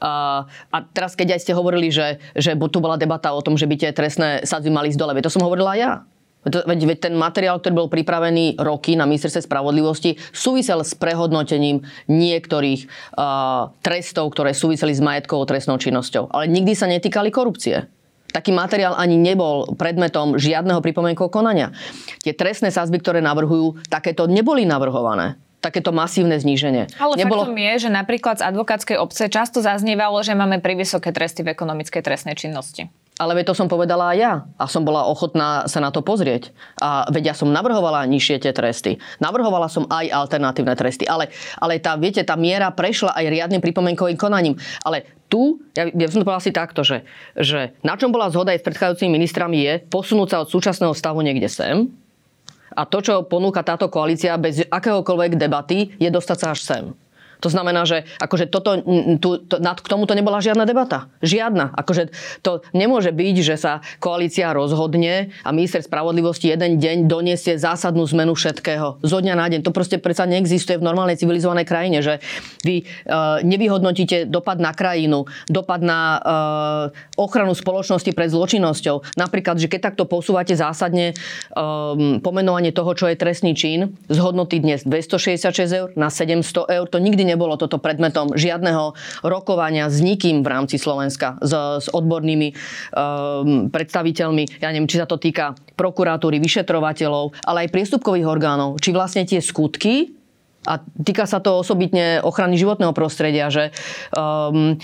uh, 0.04 0.44
a 0.44 0.76
teraz 0.92 1.16
keď 1.16 1.36
aj 1.36 1.40
ste 1.40 1.52
hovorili, 1.56 1.88
že, 1.88 2.20
že 2.36 2.52
tu 2.52 2.78
bola 2.84 3.00
debata 3.00 3.32
o 3.32 3.40
tom, 3.40 3.56
že 3.56 3.64
by 3.64 3.74
tie 3.80 3.90
trestné 3.96 4.44
sadzby 4.44 4.68
mali 4.68 4.92
ísť 4.92 5.00
dole, 5.00 5.16
to 5.24 5.32
som 5.32 5.40
hovorila 5.40 5.72
ja. 5.72 6.04
Veď, 6.42 6.80
veď 6.90 6.98
ten 7.06 7.14
materiál, 7.14 7.62
ktorý 7.62 7.86
bol 7.86 7.88
pripravený 7.88 8.58
roky 8.58 8.98
na 8.98 9.06
ministerstve 9.06 9.46
spravodlivosti, 9.46 10.18
súvisel 10.34 10.82
s 10.82 10.98
prehodnotením 10.98 11.86
niektorých 12.10 12.90
uh, 13.14 13.70
trestov, 13.78 14.34
ktoré 14.34 14.50
súviseli 14.50 14.90
s 14.90 14.98
majetkovou 14.98 15.46
trestnou 15.46 15.78
činnosťou. 15.78 16.34
Ale 16.34 16.50
nikdy 16.50 16.74
sa 16.74 16.90
netýkali 16.90 17.30
korupcie. 17.30 17.86
Taký 18.32 18.50
materiál 18.50 18.96
ani 18.96 19.20
nebol 19.20 19.76
predmetom 19.76 20.40
žiadneho 20.40 20.80
pripomienkového 20.80 21.30
konania. 21.30 21.68
Tie 22.24 22.32
trestné 22.32 22.72
sázby, 22.72 22.98
ktoré 22.98 23.20
navrhujú, 23.20 23.78
takéto 23.92 24.26
neboli 24.26 24.66
navrhované 24.66 25.38
takéto 25.62 25.94
masívne 25.94 26.34
zníženie. 26.42 26.90
Ale 26.98 27.14
Nebolo... 27.14 27.46
faktom 27.46 27.54
je, 27.54 27.86
že 27.86 27.90
napríklad 27.94 28.42
z 28.42 28.50
advokátskej 28.50 28.98
obce 28.98 29.30
často 29.30 29.62
zaznievalo, 29.62 30.18
že 30.26 30.34
máme 30.34 30.58
privysoké 30.58 31.14
tresty 31.14 31.46
v 31.46 31.54
ekonomickej 31.54 32.02
trestnej 32.02 32.34
činnosti. 32.34 32.90
Ale 33.20 33.36
to 33.44 33.52
som 33.52 33.68
povedala 33.68 34.16
aj 34.16 34.18
ja. 34.18 34.32
A 34.56 34.64
som 34.64 34.88
bola 34.88 35.04
ochotná 35.04 35.68
sa 35.68 35.84
na 35.84 35.92
to 35.92 36.00
pozrieť. 36.00 36.48
A 36.80 37.04
veď 37.12 37.32
ja 37.32 37.34
som 37.36 37.52
navrhovala 37.52 38.08
nižšie 38.08 38.40
tie 38.40 38.52
tresty. 38.56 38.96
Navrhovala 39.20 39.68
som 39.68 39.84
aj 39.86 40.08
alternatívne 40.08 40.72
tresty. 40.72 41.04
Ale, 41.04 41.28
ale 41.60 41.76
tá, 41.76 41.94
viete, 42.00 42.24
tá 42.24 42.40
miera 42.40 42.72
prešla 42.72 43.12
aj 43.12 43.28
riadnym 43.28 43.60
pripomienkovým 43.60 44.16
konaním. 44.16 44.56
Ale 44.80 45.04
tu, 45.28 45.60
ja, 45.76 45.92
ja 45.92 46.08
som 46.08 46.20
to 46.20 46.26
povedala 46.28 46.40
asi 46.40 46.52
takto, 46.56 46.80
že, 46.84 47.04
že 47.36 47.76
na 47.84 48.00
čom 48.00 48.12
bola 48.12 48.32
zhoda 48.32 48.56
aj 48.56 48.64
s 48.64 48.66
predchádzajúcimi 48.68 49.12
ministrami 49.12 49.60
je 49.60 49.74
posunúť 49.92 50.28
sa 50.28 50.36
od 50.44 50.48
súčasného 50.48 50.96
stavu 50.96 51.20
niekde 51.20 51.52
sem. 51.52 51.92
A 52.72 52.88
to, 52.88 53.04
čo 53.04 53.28
ponúka 53.28 53.60
táto 53.60 53.92
koalícia 53.92 54.40
bez 54.40 54.64
akéhokoľvek 54.64 55.36
debaty, 55.36 55.92
je 56.00 56.08
dostať 56.08 56.38
sa 56.40 56.46
až 56.56 56.60
sem. 56.64 56.84
To 57.42 57.50
znamená, 57.50 57.82
že 57.82 58.06
akože 58.22 58.46
toto, 58.46 58.78
tu, 59.18 59.42
to, 59.42 59.58
nad, 59.58 59.82
k 59.82 59.90
tomuto 59.90 60.14
nebola 60.14 60.38
žiadna 60.38 60.62
debata. 60.62 61.10
Žiadna. 61.26 61.74
Akože 61.74 62.14
to 62.46 62.62
nemôže 62.70 63.10
byť, 63.10 63.36
že 63.42 63.56
sa 63.58 63.82
koalícia 63.98 64.54
rozhodne 64.54 65.34
a 65.42 65.50
minister 65.50 65.82
spravodlivosti 65.82 66.54
jeden 66.54 66.78
deň 66.78 67.10
doniesie 67.10 67.58
zásadnú 67.58 68.06
zmenu 68.14 68.38
všetkého. 68.38 69.02
Zo 69.02 69.18
dňa 69.18 69.34
na 69.34 69.46
deň. 69.50 69.60
To 69.66 69.74
proste 69.74 69.98
predsa 69.98 70.24
neexistuje 70.30 70.78
v 70.78 70.86
normálnej 70.86 71.18
civilizovanej 71.18 71.66
krajine, 71.66 71.98
že 71.98 72.22
vy 72.62 72.86
uh, 72.86 73.42
nevyhodnotíte 73.42 74.30
dopad 74.30 74.62
na 74.62 74.70
krajinu, 74.70 75.26
dopad 75.50 75.82
na 75.82 76.00
uh, 76.22 77.18
ochranu 77.18 77.58
spoločnosti 77.58 78.14
pred 78.14 78.30
zločinnosťou. 78.30 79.18
Napríklad, 79.18 79.58
že 79.58 79.66
keď 79.66 79.92
takto 79.92 80.06
posúvate 80.06 80.54
zásadne 80.54 81.18
um, 81.58 82.22
pomenovanie 82.22 82.70
toho, 82.70 82.94
čo 82.94 83.10
je 83.10 83.18
trestný 83.18 83.58
čin, 83.58 83.98
z 84.06 84.18
hodnoty 84.22 84.62
dnes 84.62 84.86
266 84.86 85.50
eur 85.72 85.88
na 85.98 86.06
700 86.06 86.78
eur, 86.78 86.86
to 86.86 87.02
nikdy 87.02 87.31
nebolo 87.32 87.56
toto 87.56 87.80
predmetom 87.80 88.36
žiadneho 88.36 88.92
rokovania 89.24 89.88
s 89.88 90.04
nikým 90.04 90.44
v 90.44 90.48
rámci 90.52 90.76
Slovenska, 90.76 91.40
s, 91.40 91.52
s 91.82 91.86
odbornými 91.88 92.52
um, 92.52 93.72
predstaviteľmi. 93.72 94.60
Ja 94.60 94.70
neviem, 94.70 94.86
či 94.86 95.00
sa 95.00 95.08
to 95.08 95.16
týka 95.16 95.56
prokuratúry, 95.74 96.36
vyšetrovateľov, 96.38 97.32
ale 97.48 97.66
aj 97.66 97.72
priestupkových 97.72 98.28
orgánov. 98.28 98.76
Či 98.78 98.92
vlastne 98.92 99.24
tie 99.24 99.40
skutky, 99.40 100.21
a 100.62 100.78
týka 100.78 101.26
sa 101.26 101.42
to 101.42 101.58
osobitne 101.58 102.22
ochrany 102.22 102.54
životného 102.54 102.94
prostredia, 102.94 103.50
že 103.50 103.74
um, 104.14 104.78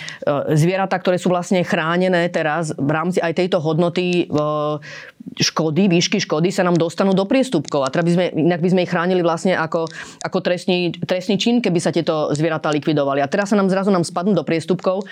zvieratá, 0.53 0.99
ktoré 0.99 1.23
sú 1.23 1.31
vlastne 1.31 1.62
chránené 1.62 2.27
teraz 2.35 2.75
v 2.75 2.91
rámci 2.91 3.23
aj 3.23 3.38
tejto 3.38 3.62
hodnoty 3.62 4.27
uh, 4.27 4.83
škody, 5.37 5.87
výšky 5.87 6.19
škody 6.25 6.49
sa 6.49 6.64
nám 6.64 6.81
dostanú 6.81 7.12
do 7.12 7.29
priestupkov. 7.29 7.85
A 7.85 7.93
teda 7.93 8.03
by 8.07 8.12
sme, 8.14 8.25
inak 8.33 8.61
by 8.64 8.69
sme 8.73 8.81
ich 8.87 8.91
chránili 8.91 9.21
vlastne 9.21 9.55
ako, 9.55 9.87
ako 10.25 10.38
trestný, 10.41 10.95
trestný 11.05 11.37
čin, 11.37 11.61
keby 11.61 11.79
sa 11.79 11.93
tieto 11.93 12.33
zvieratá 12.33 12.73
likvidovali. 12.73 13.21
A 13.21 13.29
teraz 13.29 13.53
sa 13.53 13.57
nám 13.59 13.69
zrazu 13.69 13.93
nám 13.93 14.07
spadnú 14.07 14.33
do 14.33 14.47
priestupkov. 14.47 15.05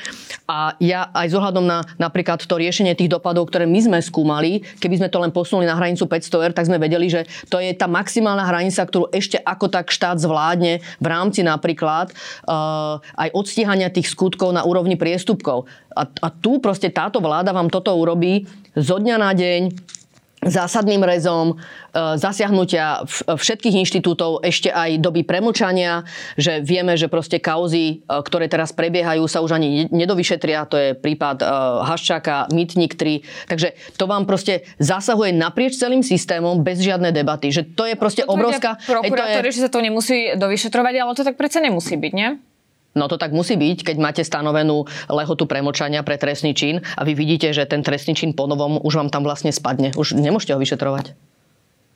A 0.48 0.74
ja 0.80 1.12
aj 1.12 1.26
s 1.30 1.34
ohľadom 1.36 1.64
na 1.66 1.84
napríklad 2.00 2.42
to 2.42 2.56
riešenie 2.56 2.96
tých 2.96 3.12
dopadov, 3.12 3.52
ktoré 3.52 3.68
my 3.68 3.80
sme 3.82 3.98
skúmali, 4.00 4.64
keby 4.80 5.04
sme 5.04 5.08
to 5.12 5.20
len 5.20 5.30
posunuli 5.30 5.68
na 5.68 5.76
hranicu 5.76 6.08
500 6.08 6.44
eur, 6.48 6.52
tak 6.54 6.66
sme 6.66 6.80
vedeli, 6.80 7.06
že 7.12 7.28
to 7.52 7.60
je 7.60 7.74
tá 7.76 7.84
maximálna 7.90 8.46
hranica, 8.46 8.82
ktorú 8.82 9.12
ešte 9.12 9.38
ako 9.42 9.68
tak 9.68 9.92
štát 9.92 10.16
zvládne 10.16 10.55
v 10.80 11.06
rámci 11.06 11.44
napríklad 11.44 12.12
uh, 12.12 12.98
aj 13.18 13.28
odstíhania 13.36 13.92
tých 13.92 14.08
skutkov 14.10 14.54
na 14.54 14.64
úrovni 14.64 14.96
priestupkov. 14.96 15.68
A, 15.92 16.02
a 16.08 16.28
tu 16.32 16.58
proste 16.60 16.88
táto 16.92 17.20
vláda 17.20 17.52
vám 17.52 17.68
toto 17.68 17.92
urobí 17.96 18.44
zo 18.76 19.00
dňa 19.00 19.16
na 19.16 19.32
deň, 19.32 19.60
zásadným 20.46 21.02
rezom, 21.02 21.54
e, 21.92 22.16
zasiahnutia 22.16 23.04
všetkých 23.26 23.82
inštitútov, 23.82 24.46
ešte 24.46 24.70
aj 24.70 25.02
doby 25.02 25.26
premlčania, 25.26 26.06
že 26.38 26.62
vieme, 26.62 26.94
že 26.94 27.10
proste 27.10 27.42
kauzy, 27.42 28.00
e, 28.00 28.08
ktoré 28.08 28.46
teraz 28.46 28.70
prebiehajú, 28.70 29.26
sa 29.26 29.42
už 29.42 29.58
ani 29.58 29.90
nedovyšetria, 29.90 30.70
to 30.70 30.76
je 30.78 30.88
prípad 30.94 31.42
e, 31.42 31.46
Haščáka, 31.84 32.54
Mytnik 32.54 32.94
3, 32.94 33.50
takže 33.50 33.74
to 33.98 34.04
vám 34.06 34.24
proste 34.24 34.64
zasahuje 34.78 35.34
naprieč 35.34 35.76
celým 35.76 36.06
systémom 36.06 36.62
bez 36.62 36.80
žiadnej 36.80 37.10
debaty, 37.10 37.50
že 37.50 37.66
to 37.66 37.84
je 37.84 37.98
proste 37.98 38.22
to 38.24 38.30
obrovská... 38.30 38.78
Prokurátori, 38.86 39.50
je... 39.50 39.60
že 39.60 39.60
sa 39.66 39.70
to 39.70 39.82
nemusí 39.82 40.38
dovyšetrovať, 40.38 40.94
ale 41.02 41.12
to 41.18 41.26
tak 41.26 41.34
predsa 41.34 41.58
nemusí 41.58 41.98
byť, 41.98 42.12
nie? 42.14 42.38
No 42.96 43.12
to 43.12 43.20
tak 43.20 43.36
musí 43.36 43.60
byť, 43.60 43.92
keď 43.92 43.96
máte 44.00 44.22
stanovenú 44.24 44.88
lehotu 45.12 45.44
premočania 45.44 46.00
pre 46.00 46.16
trestný 46.16 46.56
čin 46.56 46.80
a 46.96 47.04
vy 47.04 47.12
vidíte, 47.12 47.52
že 47.52 47.68
ten 47.68 47.84
trestný 47.84 48.16
čin 48.16 48.32
ponovom 48.32 48.80
už 48.80 48.96
vám 48.96 49.12
tam 49.12 49.22
vlastne 49.22 49.52
spadne. 49.52 49.92
Už 49.92 50.16
nemôžete 50.16 50.56
ho 50.56 50.60
vyšetrovať. 50.60 51.25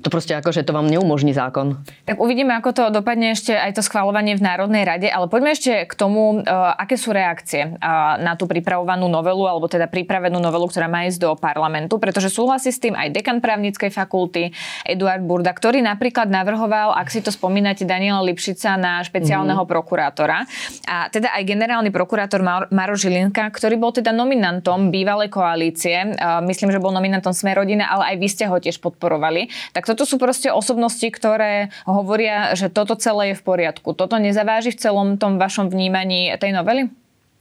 To 0.00 0.08
proste 0.08 0.32
ako, 0.32 0.48
že 0.48 0.64
to 0.64 0.72
vám 0.72 0.88
neumožní 0.88 1.36
zákon. 1.36 1.76
Tak 2.08 2.16
uvidíme, 2.16 2.56
ako 2.56 2.72
to 2.72 2.84
dopadne 2.88 3.36
ešte 3.36 3.52
aj 3.52 3.76
to 3.76 3.82
schvalovanie 3.84 4.32
v 4.32 4.40
Národnej 4.40 4.88
rade, 4.88 5.04
ale 5.12 5.28
poďme 5.28 5.52
ešte 5.52 5.84
k 5.84 5.92
tomu, 5.92 6.40
uh, 6.40 6.72
aké 6.72 6.96
sú 6.96 7.12
reakcie 7.12 7.76
uh, 7.76 8.16
na 8.16 8.32
tú 8.32 8.48
pripravovanú 8.48 9.12
novelu, 9.12 9.44
alebo 9.44 9.68
teda 9.68 9.92
pripravenú 9.92 10.40
novelu, 10.40 10.64
ktorá 10.72 10.88
má 10.88 11.04
ísť 11.04 11.20
do 11.20 11.30
parlamentu, 11.36 12.00
pretože 12.00 12.32
súhlasí 12.32 12.72
s 12.72 12.80
tým 12.80 12.96
aj 12.96 13.12
dekan 13.12 13.44
právnickej 13.44 13.92
fakulty 13.92 14.56
Eduard 14.88 15.20
Burda, 15.20 15.52
ktorý 15.52 15.84
napríklad 15.84 16.32
navrhoval, 16.32 16.96
ak 16.96 17.12
si 17.12 17.20
to 17.20 17.28
spomínate, 17.28 17.84
Daniela 17.84 18.24
Lipšica 18.24 18.80
na 18.80 19.04
špeciálneho 19.04 19.60
mm-hmm. 19.60 19.74
prokurátora. 19.76 20.48
A 20.88 21.12
teda 21.12 21.36
aj 21.36 21.44
generálny 21.44 21.92
prokurátor 21.92 22.40
Mar- 22.40 22.72
Maro 22.72 22.96
Žilinka, 22.96 23.44
ktorý 23.52 23.76
bol 23.76 23.92
teda 23.92 24.16
nominantom 24.16 24.88
bývalej 24.88 25.28
koalície, 25.28 26.16
uh, 26.16 26.40
myslím, 26.40 26.72
že 26.72 26.80
bol 26.80 26.96
nominantom 26.96 27.36
Smerodina, 27.36 27.92
ale 27.92 28.14
aj 28.14 28.16
vy 28.16 28.28
ste 28.32 28.44
ho 28.48 28.56
tiež 28.56 28.80
podporovali. 28.80 29.52
Tak 29.76 29.89
toto 29.90 30.06
sú 30.06 30.22
proste 30.22 30.54
osobnosti, 30.54 31.04
ktoré 31.10 31.74
hovoria, 31.84 32.54
že 32.54 32.70
toto 32.70 32.94
celé 32.94 33.34
je 33.34 33.38
v 33.38 33.42
poriadku. 33.42 33.92
Toto 33.98 34.14
nezaváži 34.22 34.70
v 34.70 34.78
celom 34.78 35.08
tom 35.18 35.42
vašom 35.42 35.66
vnímaní 35.66 36.30
tej 36.38 36.54
novely? 36.54 36.88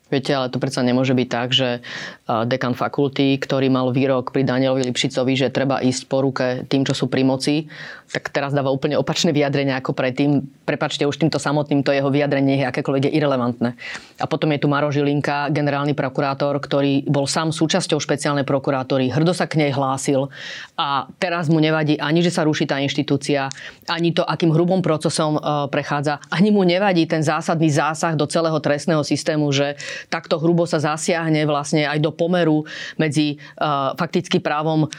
Viete, 0.10 0.34
ale 0.34 0.50
to 0.50 0.58
predsa 0.58 0.82
nemôže 0.82 1.14
byť 1.14 1.30
tak, 1.30 1.54
že 1.54 1.86
dekan 2.26 2.74
fakulty, 2.74 3.38
ktorý 3.38 3.70
mal 3.70 3.94
výrok 3.94 4.34
pri 4.34 4.42
Danielovi 4.42 4.90
Lipšicovi, 4.90 5.38
že 5.38 5.54
treba 5.54 5.86
ísť 5.86 6.10
po 6.10 6.26
ruke 6.26 6.66
tým, 6.66 6.82
čo 6.82 6.98
sú 6.98 7.06
pri 7.14 7.22
moci, 7.22 7.70
tak 8.10 8.34
teraz 8.34 8.52
dáva 8.58 8.74
úplne 8.74 8.98
opačné 8.98 9.30
vyjadrenia 9.30 9.78
ako 9.78 9.94
predtým. 9.94 10.42
Prepačte, 10.66 11.06
už 11.06 11.22
týmto 11.22 11.38
samotným 11.38 11.86
to 11.86 11.94
jeho 11.94 12.10
vyjadrenie 12.10 12.62
je 12.62 12.66
akékoľvek 12.66 13.10
je 13.10 13.16
irrelevantné. 13.16 13.78
A 14.18 14.26
potom 14.26 14.50
je 14.50 14.60
tu 14.62 14.68
Maro 14.68 14.90
Žilinka, 14.90 15.54
generálny 15.54 15.94
prokurátor, 15.94 16.58
ktorý 16.58 17.06
bol 17.06 17.30
sám 17.30 17.54
súčasťou 17.54 18.02
špeciálnej 18.02 18.46
prokurátory, 18.50 19.14
hrdo 19.14 19.32
sa 19.32 19.46
k 19.46 19.62
nej 19.62 19.72
hlásil 19.72 20.34
a 20.74 21.06
teraz 21.22 21.48
mu 21.54 21.62
nevadí 21.62 22.02
ani, 22.02 22.26
že 22.26 22.34
sa 22.34 22.46
ruší 22.46 22.66
tá 22.66 22.82
inštitúcia, 22.82 23.54
ani 23.86 24.10
to, 24.10 24.26
akým 24.26 24.50
hrubým 24.50 24.82
procesom 24.82 25.38
e, 25.38 25.42
prechádza, 25.70 26.18
ani 26.34 26.50
mu 26.50 26.66
nevadí 26.66 27.06
ten 27.06 27.22
zásadný 27.22 27.70
zásah 27.70 28.18
do 28.18 28.26
celého 28.26 28.58
trestného 28.58 29.06
systému, 29.06 29.54
že 29.54 29.78
takto 30.10 30.42
hrubo 30.42 30.66
sa 30.66 30.82
zasiahne 30.82 31.46
vlastne 31.46 31.86
aj 31.86 32.00
do 32.02 32.10
pomeru 32.10 32.66
medzi 32.98 33.38
uh, 33.60 33.94
fakticky 33.96 34.42
právom 34.42 34.88
uh, 34.88 34.90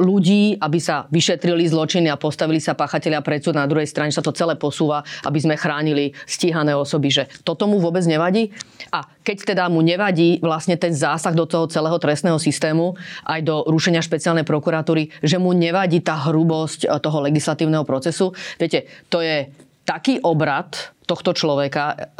ľudí, 0.00 0.56
aby 0.58 0.78
sa 0.78 1.04
vyšetrili 1.10 1.66
zločiny 1.68 2.05
a 2.10 2.20
postavili 2.20 2.58
sa 2.62 2.78
páchatelia 2.78 3.20
pred 3.20 3.42
súd. 3.42 3.58
Na 3.58 3.68
druhej 3.68 3.88
strane 3.88 4.12
sa 4.12 4.22
to 4.22 4.34
celé 4.34 4.54
posúva, 4.58 5.02
aby 5.24 5.38
sme 5.38 5.54
chránili 5.58 6.12
stíhané 6.24 6.72
osoby. 6.74 7.08
Že 7.12 7.22
toto 7.42 7.66
mu 7.66 7.78
vôbec 7.78 8.02
nevadí? 8.06 8.54
A 8.94 9.06
keď 9.26 9.56
teda 9.56 9.64
mu 9.66 9.82
nevadí 9.82 10.38
vlastne 10.38 10.78
ten 10.78 10.94
zásah 10.94 11.34
do 11.34 11.44
toho 11.44 11.66
celého 11.66 11.98
trestného 11.98 12.38
systému, 12.38 12.94
aj 13.26 13.40
do 13.42 13.66
rušenia 13.66 14.00
špeciálnej 14.00 14.46
prokuratúry, 14.46 15.10
že 15.20 15.36
mu 15.42 15.50
nevadí 15.50 16.00
tá 16.00 16.14
hrubosť 16.30 16.86
toho 17.02 17.18
legislatívneho 17.26 17.82
procesu, 17.82 18.30
viete, 18.56 18.86
to 19.10 19.18
je 19.18 19.50
taký 19.86 20.18
obrad 20.20 20.92
tohto 21.06 21.30
človeka. 21.38 22.10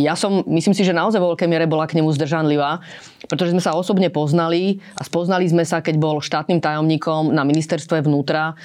Ja 0.00 0.16
som, 0.16 0.40
myslím 0.48 0.72
si, 0.72 0.80
že 0.80 0.96
naozaj 0.96 1.20
vo 1.20 1.36
veľkej 1.36 1.44
miere 1.44 1.68
bola 1.68 1.84
k 1.84 2.00
nemu 2.00 2.08
zdržanlivá, 2.16 2.80
pretože 3.28 3.52
sme 3.52 3.60
sa 3.60 3.76
osobne 3.76 4.08
poznali 4.08 4.80
a 4.96 5.04
spoznali 5.04 5.44
sme 5.44 5.68
sa, 5.68 5.84
keď 5.84 6.00
bol 6.00 6.24
štátnym 6.24 6.56
tajomníkom 6.56 7.36
na 7.36 7.44
ministerstve 7.44 8.00
vnútra. 8.08 8.56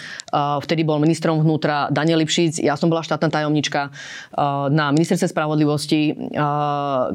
Vtedy 0.63 0.87
bol 0.87 1.03
ministrom 1.03 1.43
vnútra 1.43 1.91
Daniel 1.91 2.23
Lipšic, 2.23 2.63
ja 2.63 2.79
som 2.79 2.87
bola 2.87 3.03
štátna 3.03 3.27
tajomnička 3.27 3.91
na 4.71 4.95
ministerstve 4.95 5.35
spravodlivosti, 5.35 6.31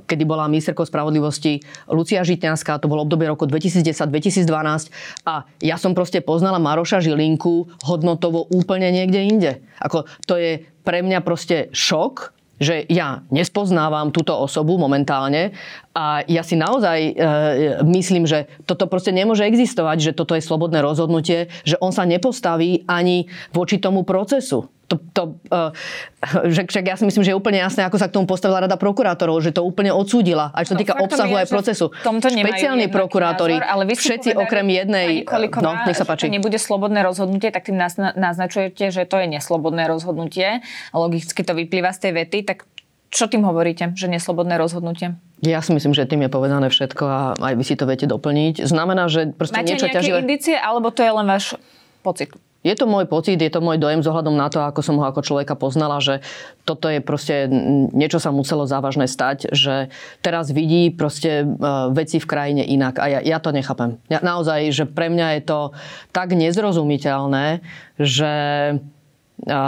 kedy 0.05 0.25
bola 0.29 0.53
ministerkou 0.53 0.85
spravodlivosti 0.85 1.65
Lucia 1.89 2.21
Žitňanská, 2.21 2.77
to 2.77 2.93
bolo 2.93 3.09
obdobie 3.09 3.25
roku 3.25 3.49
2010-2012 3.49 4.45
a 5.25 5.49
ja 5.65 5.81
som 5.81 5.97
proste 5.97 6.21
poznala 6.21 6.61
Maroša 6.61 7.01
Žilinku 7.01 7.73
hodnotovo 7.89 8.45
úplne 8.53 8.93
niekde 8.93 9.25
inde. 9.25 9.53
Ako 9.81 10.05
to 10.29 10.37
je 10.37 10.69
pre 10.89 11.05
mňa 11.05 11.21
proste 11.21 11.69
šok, 11.77 12.33
že 12.57 12.89
ja 12.89 13.21
nespoznávam 13.29 14.09
túto 14.09 14.33
osobu 14.33 14.81
momentálne 14.81 15.53
a 15.93 16.25
ja 16.25 16.41
si 16.41 16.57
naozaj 16.57 16.99
e, 16.99 17.13
myslím, 17.85 18.25
že 18.25 18.49
toto 18.65 18.89
proste 18.89 19.13
nemôže 19.13 19.45
existovať, 19.45 20.11
že 20.11 20.17
toto 20.17 20.33
je 20.33 20.43
slobodné 20.43 20.81
rozhodnutie, 20.81 21.53
že 21.69 21.77
on 21.85 21.93
sa 21.93 22.09
nepostaví 22.09 22.89
ani 22.89 23.29
voči 23.53 23.77
tomu 23.77 24.03
procesu 24.03 24.67
to, 24.89 24.97
to, 25.13 25.23
uh, 25.53 25.71
že, 26.49 26.65
však 26.65 26.85
ja 26.89 26.97
si 26.97 27.05
myslím, 27.05 27.23
že 27.23 27.31
je 27.31 27.37
úplne 27.37 27.61
jasné, 27.61 27.85
ako 27.85 28.01
sa 28.01 28.09
k 28.09 28.17
tomu 28.17 28.25
postavila 28.25 28.65
rada 28.65 28.81
prokurátorov, 28.81 29.45
že 29.45 29.53
to 29.53 29.61
úplne 29.61 29.93
odsúdila, 29.93 30.49
aj 30.57 30.73
čo 30.73 30.75
no, 30.75 30.81
týka 30.81 30.97
obsahu 30.97 31.37
aj 31.37 31.47
procesu. 31.53 31.93
Špeciálni 32.01 32.89
prokurátori, 32.89 33.61
názor, 33.61 33.69
ale 33.69 33.83
vy 33.85 33.95
všetci 34.01 34.33
povedali, 34.33 34.45
okrem 34.49 34.67
jednej... 34.73 35.09
no, 35.61 35.71
nech 35.85 35.99
sa 36.01 36.09
páči. 36.09 36.33
nebude 36.33 36.57
slobodné 36.57 37.05
rozhodnutie, 37.05 37.53
tak 37.53 37.69
tým 37.69 37.77
naznačujete, 38.17 38.89
že 38.89 39.05
to 39.05 39.21
je 39.21 39.29
neslobodné 39.29 39.85
rozhodnutie. 39.85 40.65
Logicky 40.97 41.45
to 41.45 41.53
vyplýva 41.53 41.93
z 41.93 42.09
tej 42.09 42.13
vety, 42.25 42.39
tak 42.49 42.65
čo 43.09 43.29
tým 43.29 43.45
hovoríte, 43.45 43.93
že 43.97 44.09
neslobodné 44.09 44.57
rozhodnutie? 44.57 45.17
Ja 45.45 45.61
si 45.65 45.73
myslím, 45.73 45.97
že 45.97 46.05
tým 46.05 46.25
je 46.25 46.31
povedané 46.33 46.69
všetko 46.69 47.05
a 47.05 47.21
aj 47.37 47.55
vy 47.57 47.65
si 47.65 47.75
to 47.77 47.89
viete 47.89 48.05
doplniť. 48.05 48.65
Znamená, 48.69 49.09
že 49.09 49.33
proste 49.33 49.61
Máte 49.61 49.77
niečo 49.77 49.89
ťaživé... 49.89 50.25
indície, 50.25 50.57
alebo 50.57 50.93
to 50.93 51.01
je 51.01 51.13
len 51.13 51.25
váš 51.29 51.57
pocit? 52.05 52.33
Je 52.69 52.77
to 52.77 52.85
môj 52.85 53.09
pocit, 53.09 53.41
je 53.41 53.49
to 53.49 53.65
môj 53.65 53.81
dojem 53.81 54.05
zohľadom 54.05 54.37
na 54.37 54.53
to, 54.53 54.61
ako 54.61 54.85
som 54.85 55.01
ho 55.01 55.09
ako 55.09 55.25
človeka 55.25 55.57
poznala, 55.57 56.05
že 56.05 56.21
toto 56.69 56.93
je 56.93 57.01
proste, 57.01 57.49
niečo 57.97 58.21
sa 58.21 58.29
muselo 58.29 58.69
závažné 58.69 59.09
stať, 59.09 59.49
že 59.57 59.89
teraz 60.21 60.53
vidí 60.53 60.93
proste 60.93 61.49
e, 61.49 61.57
veci 61.97 62.21
v 62.21 62.29
krajine 62.29 62.61
inak 62.69 63.01
a 63.01 63.09
ja, 63.09 63.21
ja 63.25 63.41
to 63.41 63.57
nechápem. 63.57 63.97
Ja, 64.13 64.21
naozaj, 64.21 64.69
že 64.77 64.85
pre 64.85 65.09
mňa 65.09 65.41
je 65.41 65.43
to 65.49 65.61
tak 66.13 66.37
nezrozumiteľné, 66.37 67.65
že, 67.97 68.35
a, 69.49 69.63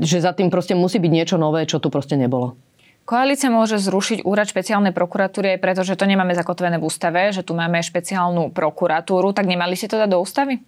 že 0.00 0.16
za 0.24 0.32
tým 0.32 0.48
proste 0.48 0.72
musí 0.72 0.96
byť 0.96 1.12
niečo 1.12 1.36
nové, 1.36 1.68
čo 1.68 1.76
tu 1.76 1.92
proste 1.92 2.16
nebolo. 2.16 2.56
Koalícia 3.02 3.50
môže 3.50 3.82
zrušiť 3.82 4.22
úrad 4.22 4.46
špeciálnej 4.46 4.94
prokuratúry 4.94 5.58
aj 5.58 5.60
preto, 5.60 5.82
že 5.82 5.98
to 5.98 6.06
nemáme 6.06 6.32
zakotvené 6.38 6.78
v 6.78 6.86
ústave, 6.86 7.34
že 7.34 7.42
tu 7.42 7.52
máme 7.52 7.82
špeciálnu 7.82 8.54
prokuratúru, 8.54 9.34
tak 9.34 9.50
nemali 9.50 9.74
ste 9.74 9.90
to 9.90 9.98
dať 9.98 10.08
do 10.08 10.22
ústavy? 10.22 10.62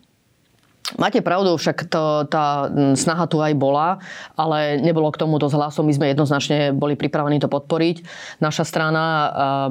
Máte 1.01 1.25
pravdu, 1.25 1.57
však 1.57 1.89
to, 1.89 2.29
tá 2.29 2.69
snaha 2.93 3.25
tu 3.25 3.41
aj 3.41 3.57
bola, 3.57 4.05
ale 4.37 4.77
nebolo 4.85 5.09
k 5.09 5.17
tomu 5.17 5.41
dosť 5.41 5.57
hlasov. 5.57 5.83
My 5.89 5.97
sme 5.97 6.13
jednoznačne 6.13 6.77
boli 6.77 6.93
pripravení 6.93 7.41
to 7.41 7.49
podporiť. 7.49 8.05
Naša 8.45 8.69
strana, 8.69 9.03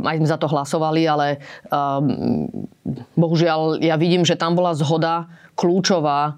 aj 0.02 0.18
sme 0.18 0.28
za 0.28 0.42
to 0.42 0.50
hlasovali, 0.50 1.06
ale 1.06 1.38
bohužiaľ 3.14 3.78
ja 3.78 3.94
vidím, 3.94 4.26
že 4.26 4.34
tam 4.34 4.58
bola 4.58 4.74
zhoda 4.74 5.30
kľúčová 5.54 6.34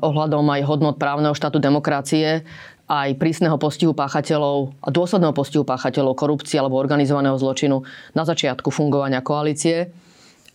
ohľadom 0.00 0.46
aj 0.46 0.62
hodnot 0.62 0.96
právneho 1.02 1.34
štátu 1.34 1.58
demokracie, 1.58 2.46
aj 2.88 3.18
prísneho 3.20 3.58
postihu 3.60 3.92
páchateľov 3.92 4.78
a 4.80 4.88
dôsledného 4.88 5.34
postihu 5.36 5.66
páchateľov 5.66 6.16
korupcie 6.16 6.56
alebo 6.56 6.80
organizovaného 6.80 7.36
zločinu 7.36 7.84
na 8.16 8.22
začiatku 8.24 8.72
fungovania 8.72 9.20
koalície 9.20 9.92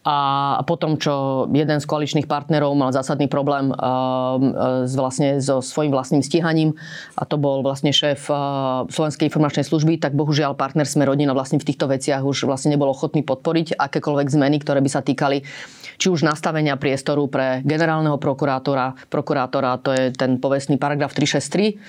a 0.03 0.59
potom, 0.67 0.99
čo 0.99 1.47
jeden 1.47 1.79
z 1.79 1.87
koaličných 1.87 2.27
partnerov 2.27 2.75
mal 2.75 2.91
zásadný 2.91 3.31
problém 3.31 3.71
uh, 3.71 3.79
uh, 3.79 4.83
s, 4.83 4.99
vlastne 4.99 5.39
so 5.39 5.63
svojím 5.63 5.95
vlastným 5.95 6.19
stíhaním 6.19 6.75
a 7.15 7.23
to 7.23 7.39
bol 7.39 7.63
vlastne 7.63 7.95
šéf 7.95 8.27
uh, 8.27 8.83
Slovenskej 8.91 9.31
informačnej 9.31 9.63
služby, 9.63 10.03
tak 10.03 10.11
bohužiaľ 10.11 10.59
partner 10.59 10.83
sme 10.83 11.07
rodina 11.07 11.31
vlastne 11.31 11.55
v 11.55 11.71
týchto 11.71 11.87
veciach 11.87 12.19
už 12.19 12.43
vlastne 12.43 12.75
nebol 12.75 12.91
ochotný 12.91 13.23
podporiť 13.23 13.79
akékoľvek 13.79 14.27
zmeny, 14.27 14.59
ktoré 14.59 14.83
by 14.83 14.91
sa 14.91 14.99
týkali 14.99 15.47
či 15.95 16.11
už 16.11 16.27
nastavenia 16.27 16.75
priestoru 16.75 17.31
pre 17.31 17.63
generálneho 17.63 18.19
prokurátora, 18.19 19.07
prokurátora, 19.07 19.79
to 19.79 19.95
je 19.95 20.11
ten 20.11 20.35
povestný 20.35 20.75
paragraf 20.75 21.15
363, 21.15 21.79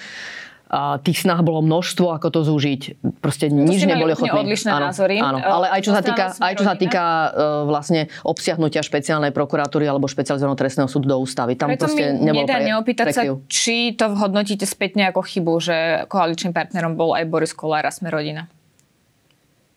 a 0.74 0.98
tých 0.98 1.22
snah 1.22 1.38
bolo 1.46 1.62
množstvo, 1.62 2.18
ako 2.18 2.34
to 2.34 2.40
zúžiť. 2.42 2.98
Proste 3.22 3.46
to 3.46 3.54
nič 3.54 3.86
neboli 3.86 4.18
ochotní. 4.18 4.42
odlišné 4.42 4.74
áno, 4.74 4.90
názory. 4.90 5.22
Áno, 5.22 5.38
ale 5.38 5.70
aj 5.70 5.80
čo 5.86 5.92
sa 5.94 6.02
týka, 6.02 6.24
aj 6.34 6.54
čo 6.58 6.64
sa 6.66 6.74
týka 6.74 7.04
uh, 7.06 7.28
vlastne 7.62 8.10
obsiahnutia 8.26 8.82
špeciálnej 8.82 9.30
prokuratúry 9.30 9.86
alebo 9.86 10.10
špecializovaného 10.10 10.58
trestného 10.58 10.90
súdu 10.90 11.14
do 11.14 11.16
ústavy. 11.22 11.54
Tam 11.54 11.70
Preto 11.70 11.86
proste 11.86 12.18
mi 12.18 12.26
nebol 12.26 12.42
nedá 12.42 12.58
pre, 12.58 12.66
neopýtať 12.66 13.06
sa, 13.14 13.22
či 13.46 13.94
to 13.94 14.18
hodnotíte 14.18 14.66
spätne 14.66 15.14
ako 15.14 15.22
chybu, 15.22 15.54
že 15.62 15.76
koaličným 16.10 16.50
partnerom 16.50 16.98
bol 16.98 17.14
aj 17.14 17.22
Boris 17.30 17.54
Kolár 17.54 17.86
a 17.86 17.94
Smerodina. 17.94 18.50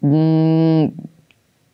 Mm, 0.02 0.98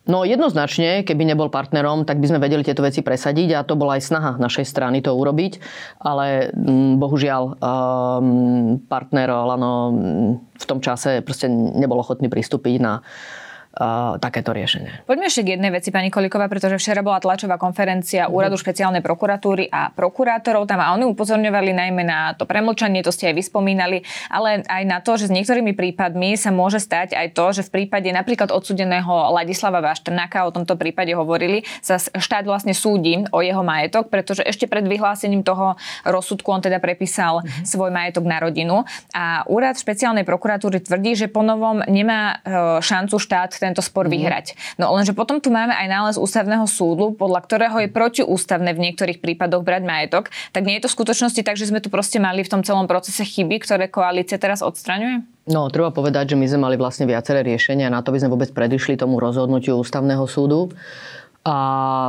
No 0.03 0.27
jednoznačne, 0.27 1.07
keby 1.07 1.23
nebol 1.23 1.47
partnerom, 1.47 2.03
tak 2.03 2.19
by 2.19 2.27
sme 2.27 2.43
vedeli 2.43 2.59
tieto 2.59 2.83
veci 2.83 2.99
presadiť 2.99 3.55
a 3.55 3.63
to 3.63 3.79
bola 3.79 3.95
aj 3.95 4.03
snaha 4.03 4.31
našej 4.35 4.67
strany 4.67 4.99
to 4.99 5.15
urobiť, 5.15 5.63
ale 6.03 6.51
mm, 6.51 6.99
bohužiaľ 6.99 7.43
um, 7.55 8.83
partner 8.83 9.31
Lano 9.31 9.95
v 10.59 10.65
tom 10.67 10.83
čase 10.83 11.23
proste 11.23 11.47
nebol 11.47 12.03
ochotný 12.03 12.27
pristúpiť 12.27 12.83
na, 12.83 12.99
takéto 14.21 14.53
riešenie. 14.53 15.09
Poďme 15.09 15.33
ešte 15.33 15.41
k 15.41 15.57
jednej 15.57 15.73
veci, 15.73 15.89
pani 15.89 16.13
Koliková, 16.13 16.45
pretože 16.45 16.77
včera 16.77 17.01
bola 17.01 17.17
tlačová 17.17 17.57
konferencia 17.57 18.29
uh-huh. 18.29 18.37
Úradu 18.37 18.53
špeciálnej 18.53 19.01
prokuratúry 19.01 19.65
a 19.73 19.89
prokurátorov 19.89 20.69
tam 20.69 20.77
a 20.77 20.93
oni 20.93 21.09
upozorňovali 21.09 21.73
najmä 21.73 22.03
na 22.05 22.37
to 22.37 22.45
premlčanie, 22.45 23.01
to 23.01 23.09
ste 23.09 23.33
aj 23.33 23.35
vyspomínali, 23.41 24.05
ale 24.29 24.61
aj 24.61 24.83
na 24.85 25.01
to, 25.01 25.17
že 25.17 25.29
s 25.29 25.33
niektorými 25.33 25.73
prípadmi 25.73 26.37
sa 26.37 26.53
môže 26.53 26.77
stať 26.77 27.17
aj 27.17 27.33
to, 27.33 27.45
že 27.49 27.61
v 27.65 27.81
prípade 27.81 28.05
napríklad 28.13 28.53
odsudeného 28.53 29.33
Ladislava 29.33 29.81
Vaštrnáka, 29.81 30.45
o 30.45 30.53
tomto 30.53 30.77
prípade 30.77 31.17
hovorili, 31.17 31.65
sa 31.81 31.97
štát 31.97 32.45
vlastne 32.45 32.77
súdi 32.77 33.25
o 33.33 33.41
jeho 33.41 33.65
majetok, 33.65 34.13
pretože 34.13 34.45
ešte 34.45 34.69
pred 34.69 34.85
vyhlásením 34.85 35.41
toho 35.41 35.81
rozsudku 36.05 36.45
on 36.53 36.61
teda 36.61 36.77
prepísal 36.77 37.41
uh-huh. 37.41 37.65
svoj 37.65 37.89
majetok 37.89 38.21
na 38.29 38.37
rodinu 38.37 38.85
a 39.17 39.41
úrad 39.49 39.81
špeciálnej 39.81 40.29
prokuratúry 40.29 40.77
tvrdí, 40.77 41.17
že 41.17 41.25
po 41.25 41.41
novom 41.41 41.81
nemá 41.89 42.37
e, 42.45 42.81
šancu 42.85 43.17
štát 43.17 43.62
tento 43.63 43.79
spor 43.79 44.11
mm-hmm. 44.11 44.19
vyhrať. 44.19 44.45
No 44.75 44.91
lenže 44.91 45.15
potom 45.15 45.39
tu 45.39 45.47
máme 45.47 45.71
aj 45.71 45.87
nález 45.87 46.15
ústavného 46.19 46.67
súdu, 46.67 47.15
podľa 47.15 47.47
ktorého 47.47 47.79
je 47.79 47.87
protiústavné 47.87 48.75
v 48.75 48.91
niektorých 48.91 49.23
prípadoch 49.23 49.63
brať 49.63 49.87
majetok. 49.87 50.27
Tak 50.51 50.67
nie 50.67 50.75
je 50.75 50.83
to 50.83 50.91
v 50.91 50.97
skutočnosti 50.99 51.39
tak, 51.39 51.55
že 51.55 51.71
sme 51.71 51.79
tu 51.79 51.87
proste 51.87 52.19
mali 52.19 52.43
v 52.43 52.51
tom 52.51 52.61
celom 52.67 52.91
procese 52.91 53.23
chyby, 53.23 53.63
ktoré 53.63 53.87
koalícia 53.87 54.35
teraz 54.35 54.59
odstraňuje? 54.59 55.23
No, 55.43 55.67
treba 55.67 55.91
povedať, 55.91 56.35
že 56.35 56.39
my 56.39 56.47
sme 56.47 56.59
mali 56.71 56.75
vlastne 56.79 57.03
viaceré 57.03 57.43
riešenia. 57.43 57.91
Na 57.91 57.99
to 57.99 58.15
by 58.15 58.23
sme 58.23 58.31
vôbec 58.31 58.55
predišli 58.55 58.95
tomu 58.95 59.19
rozhodnutiu 59.19 59.75
ústavného 59.75 60.23
súdu 60.23 60.71
a 61.43 61.57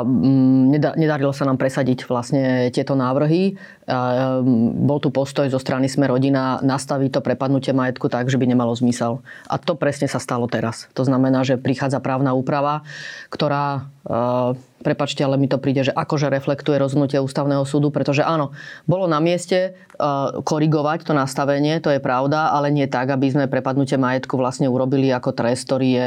mm, 0.06 0.94
nedarilo 0.94 1.34
sa 1.34 1.42
nám 1.42 1.58
presadiť 1.58 2.06
vlastne 2.06 2.70
tieto 2.70 2.94
návrhy. 2.94 3.58
Mm, 3.82 4.86
bol 4.86 5.02
tu 5.02 5.10
postoj 5.10 5.50
zo 5.50 5.58
strany 5.58 5.90
Sme 5.90 6.06
rodina 6.06 6.62
nastaviť 6.62 7.18
to 7.18 7.20
prepadnutie 7.20 7.74
majetku 7.74 8.06
tak, 8.06 8.30
že 8.30 8.38
by 8.38 8.46
nemalo 8.46 8.70
zmysel. 8.78 9.26
A 9.50 9.58
to 9.58 9.74
presne 9.74 10.06
sa 10.06 10.22
stalo 10.22 10.46
teraz. 10.46 10.86
To 10.94 11.02
znamená, 11.02 11.42
že 11.42 11.58
prichádza 11.58 11.98
právna 11.98 12.30
úprava, 12.30 12.86
ktorá, 13.26 13.90
prepačte, 14.86 15.26
ale 15.26 15.34
mi 15.34 15.50
to 15.50 15.58
príde, 15.58 15.90
že 15.90 15.92
akože 15.92 16.30
reflektuje 16.30 16.78
rozhodnutie 16.78 17.18
ústavného 17.18 17.66
súdu, 17.66 17.90
pretože 17.90 18.22
áno, 18.22 18.54
bolo 18.86 19.10
na 19.10 19.18
mieste 19.18 19.74
korigovať 20.46 21.10
to 21.10 21.12
nastavenie, 21.16 21.82
to 21.82 21.90
je 21.90 21.98
pravda, 21.98 22.54
ale 22.54 22.70
nie 22.70 22.86
tak, 22.86 23.10
aby 23.10 23.34
sme 23.34 23.50
prepadnutie 23.50 23.98
majetku 23.98 24.38
vlastne 24.38 24.70
urobili 24.70 25.10
ako 25.10 25.34
trest, 25.34 25.66
ktorý 25.66 25.88
je 25.90 26.06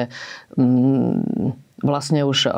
mm, 0.56 1.67
vlastne 1.82 2.26
už 2.26 2.50
eh, 2.50 2.54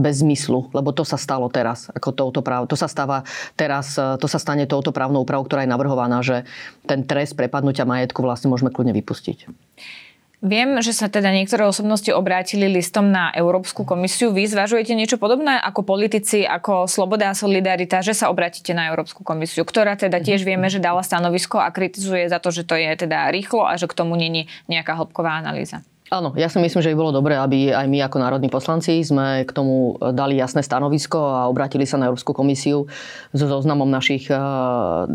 bez 0.00 0.24
zmyslu, 0.24 0.72
lebo 0.72 0.90
to 0.90 1.04
sa 1.04 1.20
stalo 1.20 1.46
teraz, 1.52 1.92
ako 1.92 2.10
touto 2.16 2.40
práv, 2.40 2.66
to 2.66 2.74
sa 2.74 2.88
stáva 2.88 3.28
teraz, 3.54 3.96
eh, 4.00 4.16
to 4.16 4.26
sa 4.28 4.40
stane 4.40 4.64
touto 4.64 4.90
právnou 4.90 5.24
úpravou, 5.24 5.44
ktorá 5.44 5.64
je 5.64 5.72
navrhovaná, 5.72 6.24
že 6.24 6.48
ten 6.88 7.04
trest 7.04 7.36
prepadnutia 7.36 7.84
majetku 7.84 8.24
vlastne 8.24 8.48
môžeme 8.48 8.72
kľudne 8.72 8.96
vypustiť. 8.96 9.48
Viem, 10.42 10.82
že 10.82 10.90
sa 10.90 11.06
teda 11.06 11.30
niektoré 11.30 11.62
osobnosti 11.62 12.10
obrátili 12.10 12.66
listom 12.66 13.14
na 13.14 13.30
Európsku 13.30 13.86
komisiu. 13.86 14.34
Vy 14.34 14.50
zvažujete 14.50 14.90
niečo 14.90 15.14
podobné 15.14 15.54
ako 15.54 15.86
politici, 15.86 16.42
ako 16.42 16.90
Sloboda 16.90 17.30
a 17.30 17.38
Solidarita, 17.38 18.02
že 18.02 18.10
sa 18.10 18.26
obrátite 18.26 18.74
na 18.74 18.90
Európsku 18.90 19.22
komisiu, 19.22 19.62
ktorá 19.62 19.94
teda 19.94 20.18
tiež 20.18 20.42
vieme, 20.42 20.66
že 20.66 20.82
dala 20.82 21.06
stanovisko 21.06 21.62
a 21.62 21.70
kritizuje 21.70 22.26
za 22.26 22.42
to, 22.42 22.50
že 22.50 22.66
to 22.66 22.74
je 22.74 22.90
teda 23.06 23.30
rýchlo 23.30 23.70
a 23.70 23.78
že 23.78 23.86
k 23.86 23.94
tomu 23.94 24.18
není 24.18 24.50
nejaká 24.66 24.98
hĺbková 24.98 25.38
analýza. 25.38 25.86
Áno, 26.12 26.36
ja 26.36 26.52
si 26.52 26.60
myslím, 26.60 26.84
že 26.84 26.92
by 26.92 27.00
bolo 27.00 27.16
dobré, 27.16 27.40
aby 27.40 27.72
aj 27.72 27.88
my 27.88 28.04
ako 28.04 28.20
národní 28.20 28.52
poslanci 28.52 29.00
sme 29.00 29.48
k 29.48 29.50
tomu 29.56 29.96
dali 30.12 30.36
jasné 30.36 30.60
stanovisko 30.60 31.16
a 31.16 31.48
obratili 31.48 31.88
sa 31.88 31.96
na 31.96 32.12
Európsku 32.12 32.36
komisiu 32.36 32.84
so 33.32 33.46
zoznamom 33.48 33.88
našich 33.88 34.28
uh, 34.28 35.08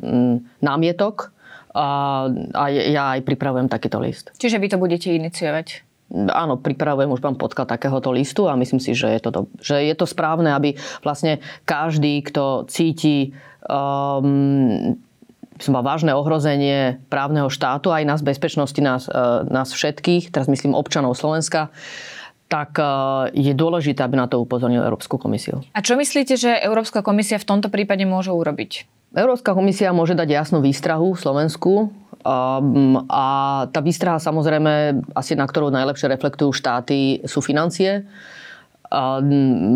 námietok. 0.57 1.29
A, 1.77 2.25
a 2.57 2.63
ja 2.73 3.13
aj 3.13 3.21
pripravujem 3.21 3.69
takýto 3.69 4.01
list. 4.01 4.33
Čiže 4.41 4.57
vy 4.57 4.73
to 4.73 4.81
budete 4.81 5.13
iniciovať? 5.13 5.85
Áno, 6.33 6.57
pripravujem, 6.57 7.13
už 7.13 7.21
mám 7.21 7.37
podklad 7.37 7.69
takéhoto 7.69 8.09
listu 8.09 8.49
a 8.49 8.57
myslím 8.57 8.81
si, 8.81 8.97
že 8.97 9.13
je 9.13 9.21
to, 9.21 9.29
do, 9.29 9.41
že 9.61 9.85
je 9.85 9.93
to 9.93 10.09
správne, 10.09 10.49
aby 10.49 10.73
vlastne 11.05 11.43
každý, 11.69 12.25
kto 12.25 12.65
cíti 12.65 13.37
um, 13.69 14.97
som 15.59 15.77
mal 15.77 15.83
vážne 15.85 16.13
ohrozenie 16.13 17.01
právneho 17.11 17.49
štátu, 17.51 17.89
aj 17.93 18.03
nás 18.05 18.21
bezpečnosti, 18.21 18.79
nás, 18.81 19.09
e, 19.09 19.21
nás 19.49 19.73
všetkých, 19.73 20.29
teraz 20.29 20.47
myslím 20.49 20.77
občanov 20.77 21.17
Slovenska, 21.17 21.73
tak 22.47 22.79
e, 22.79 22.85
je 23.35 23.53
dôležité, 23.57 24.05
aby 24.05 24.15
na 24.17 24.29
to 24.29 24.41
upozornil 24.41 24.85
Európsku 24.85 25.19
komisiu. 25.19 25.65
A 25.75 25.83
čo 25.83 25.97
myslíte, 25.97 26.37
že 26.39 26.51
Európska 26.61 27.01
komisia 27.01 27.41
v 27.41 27.47
tomto 27.47 27.67
prípade 27.67 28.05
môže 28.07 28.31
urobiť? 28.31 28.87
Európska 29.15 29.55
komisia 29.55 29.95
môže 29.95 30.13
dať 30.13 30.29
jasnú 30.29 30.59
výstrahu 30.59 31.15
Slovensku 31.15 31.89
a 33.07 33.27
tá 33.71 33.79
výstraha 33.79 34.19
samozrejme, 34.19 34.99
asi 35.15 35.39
na 35.39 35.47
ktorú 35.47 35.71
najlepšie 35.71 36.11
reflektujú 36.11 36.51
štáty, 36.51 37.23
sú 37.23 37.39
financie. 37.39 38.03
A 38.87 39.19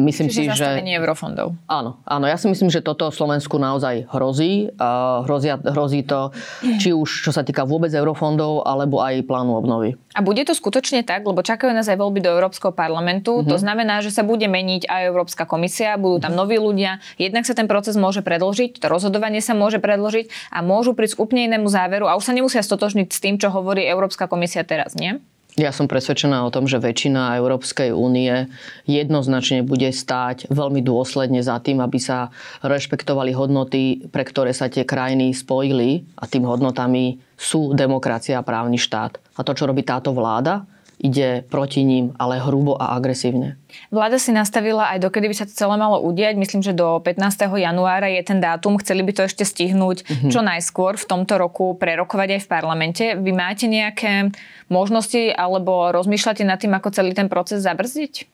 myslím 0.08 0.32
Čiže 0.32 0.40
si, 0.40 0.46
že... 0.56 0.68
eurofondov. 0.80 1.56
Áno, 1.68 2.00
áno, 2.08 2.26
ja 2.28 2.40
si 2.40 2.48
myslím, 2.48 2.72
že 2.72 2.80
toto 2.80 3.12
Slovensku 3.12 3.60
naozaj 3.60 4.08
hrozí. 4.08 4.72
A 4.80 5.22
hrozí, 5.28 5.52
hrozí 5.52 6.02
to, 6.08 6.32
či 6.80 6.96
už 6.96 7.28
čo 7.28 7.32
sa 7.36 7.44
týka 7.44 7.68
vôbec 7.68 7.92
eurofondov, 7.92 8.64
alebo 8.64 9.04
aj 9.04 9.28
plánu 9.28 9.60
obnovy. 9.60 10.00
A 10.16 10.24
bude 10.24 10.44
to 10.44 10.56
skutočne 10.56 11.04
tak, 11.04 11.24
lebo 11.24 11.44
čakajú 11.44 11.72
nás 11.72 11.88
aj 11.88 12.00
voľby 12.00 12.24
do 12.24 12.32
Európskeho 12.32 12.76
parlamentu. 12.76 13.40
Mm-hmm. 13.40 13.52
To 13.52 13.58
znamená, 13.60 14.00
že 14.00 14.12
sa 14.12 14.24
bude 14.24 14.48
meniť 14.48 14.88
aj 14.88 15.02
Európska 15.08 15.44
komisia, 15.48 16.00
budú 16.00 16.24
tam 16.24 16.36
noví 16.36 16.60
ľudia. 16.60 17.00
Jednak 17.20 17.48
sa 17.48 17.56
ten 17.56 17.68
proces 17.68 17.96
môže 17.96 18.24
predlžiť, 18.24 18.80
to 18.80 18.88
rozhodovanie 18.92 19.40
sa 19.40 19.56
môže 19.56 19.80
predlžiť 19.80 20.52
a 20.52 20.64
môžu 20.64 20.96
prísť 20.96 21.20
k 21.20 21.24
úplne 21.24 21.42
inému 21.52 21.68
záveru 21.68 22.08
a 22.08 22.16
už 22.20 22.28
sa 22.28 22.36
nemusia 22.36 22.64
stotožniť 22.64 23.08
s 23.12 23.20
tým, 23.24 23.36
čo 23.40 23.52
hovorí 23.52 23.84
Európska 23.88 24.28
komisia 24.28 24.64
teraz, 24.68 24.96
nie? 24.96 25.20
Ja 25.60 25.76
som 25.76 25.92
presvedčená 25.92 26.48
o 26.48 26.54
tom, 26.54 26.64
že 26.64 26.80
väčšina 26.80 27.36
Európskej 27.36 27.92
únie 27.92 28.48
jednoznačne 28.88 29.68
bude 29.68 29.92
stáť 29.92 30.48
veľmi 30.48 30.80
dôsledne 30.80 31.44
za 31.44 31.60
tým, 31.60 31.84
aby 31.84 32.00
sa 32.00 32.32
rešpektovali 32.64 33.36
hodnoty, 33.36 34.08
pre 34.08 34.24
ktoré 34.24 34.56
sa 34.56 34.72
tie 34.72 34.88
krajiny 34.88 35.36
spojili 35.36 36.08
a 36.16 36.24
tým 36.24 36.48
hodnotami 36.48 37.20
sú 37.36 37.76
demokracia 37.76 38.40
a 38.40 38.48
právny 38.48 38.80
štát. 38.80 39.20
A 39.36 39.44
to, 39.44 39.52
čo 39.52 39.68
robí 39.68 39.84
táto 39.84 40.16
vláda, 40.16 40.64
ide 41.02 41.42
proti 41.50 41.82
ním, 41.82 42.14
ale 42.22 42.38
hrubo 42.38 42.78
a 42.78 42.94
agresívne. 42.94 43.58
Vláda 43.90 44.22
si 44.22 44.30
nastavila 44.30 44.94
aj 44.94 45.02
dokedy 45.02 45.26
by 45.28 45.36
sa 45.36 45.50
to 45.50 45.58
celé 45.58 45.76
malo 45.76 45.98
udiať. 46.06 46.38
Myslím, 46.38 46.62
že 46.62 46.78
do 46.78 47.02
15. 47.02 47.18
januára 47.58 48.06
je 48.14 48.22
ten 48.22 48.38
dátum. 48.38 48.78
Chceli 48.78 49.02
by 49.02 49.12
to 49.18 49.26
ešte 49.26 49.42
stihnúť 49.42 50.06
mm-hmm. 50.06 50.30
čo 50.30 50.46
najskôr 50.46 51.02
v 51.02 51.06
tomto 51.10 51.42
roku 51.42 51.74
prerokovať 51.74 52.38
aj 52.38 52.42
v 52.46 52.48
parlamente. 52.48 53.06
Vy 53.18 53.32
máte 53.34 53.66
nejaké 53.66 54.30
možnosti 54.70 55.34
alebo 55.34 55.90
rozmýšľate 55.90 56.46
nad 56.46 56.62
tým, 56.62 56.78
ako 56.78 56.94
celý 56.94 57.18
ten 57.18 57.26
proces 57.26 57.66
zabrzdiť? 57.66 58.30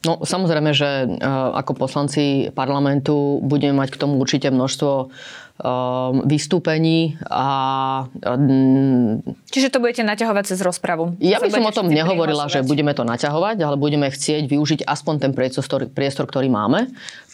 No 0.00 0.16
samozrejme, 0.24 0.72
že 0.72 1.20
ako 1.60 1.76
poslanci 1.76 2.48
parlamentu 2.56 3.36
budeme 3.44 3.84
mať 3.84 3.92
k 3.92 4.00
tomu 4.00 4.16
určite 4.16 4.48
množstvo 4.48 5.12
vystúpení 6.24 7.20
a... 7.28 7.46
Čiže 9.50 9.68
to 9.72 9.78
budete 9.82 10.02
naťahovať 10.06 10.44
cez 10.50 10.60
rozpravu? 10.64 11.16
Ja 11.20 11.38
by 11.38 11.50
som 11.52 11.66
o 11.66 11.72
tom 11.74 11.88
nehovorila, 11.92 12.48
že 12.48 12.64
budeme 12.64 12.96
to 12.96 13.04
naťahovať, 13.04 13.60
ale 13.60 13.76
budeme 13.76 14.08
chcieť 14.08 14.48
využiť 14.48 14.80
aspoň 14.86 15.14
ten 15.28 15.32
priestor, 15.36 15.86
priestor 15.90 16.24
ktorý 16.26 16.48
máme. 16.48 16.88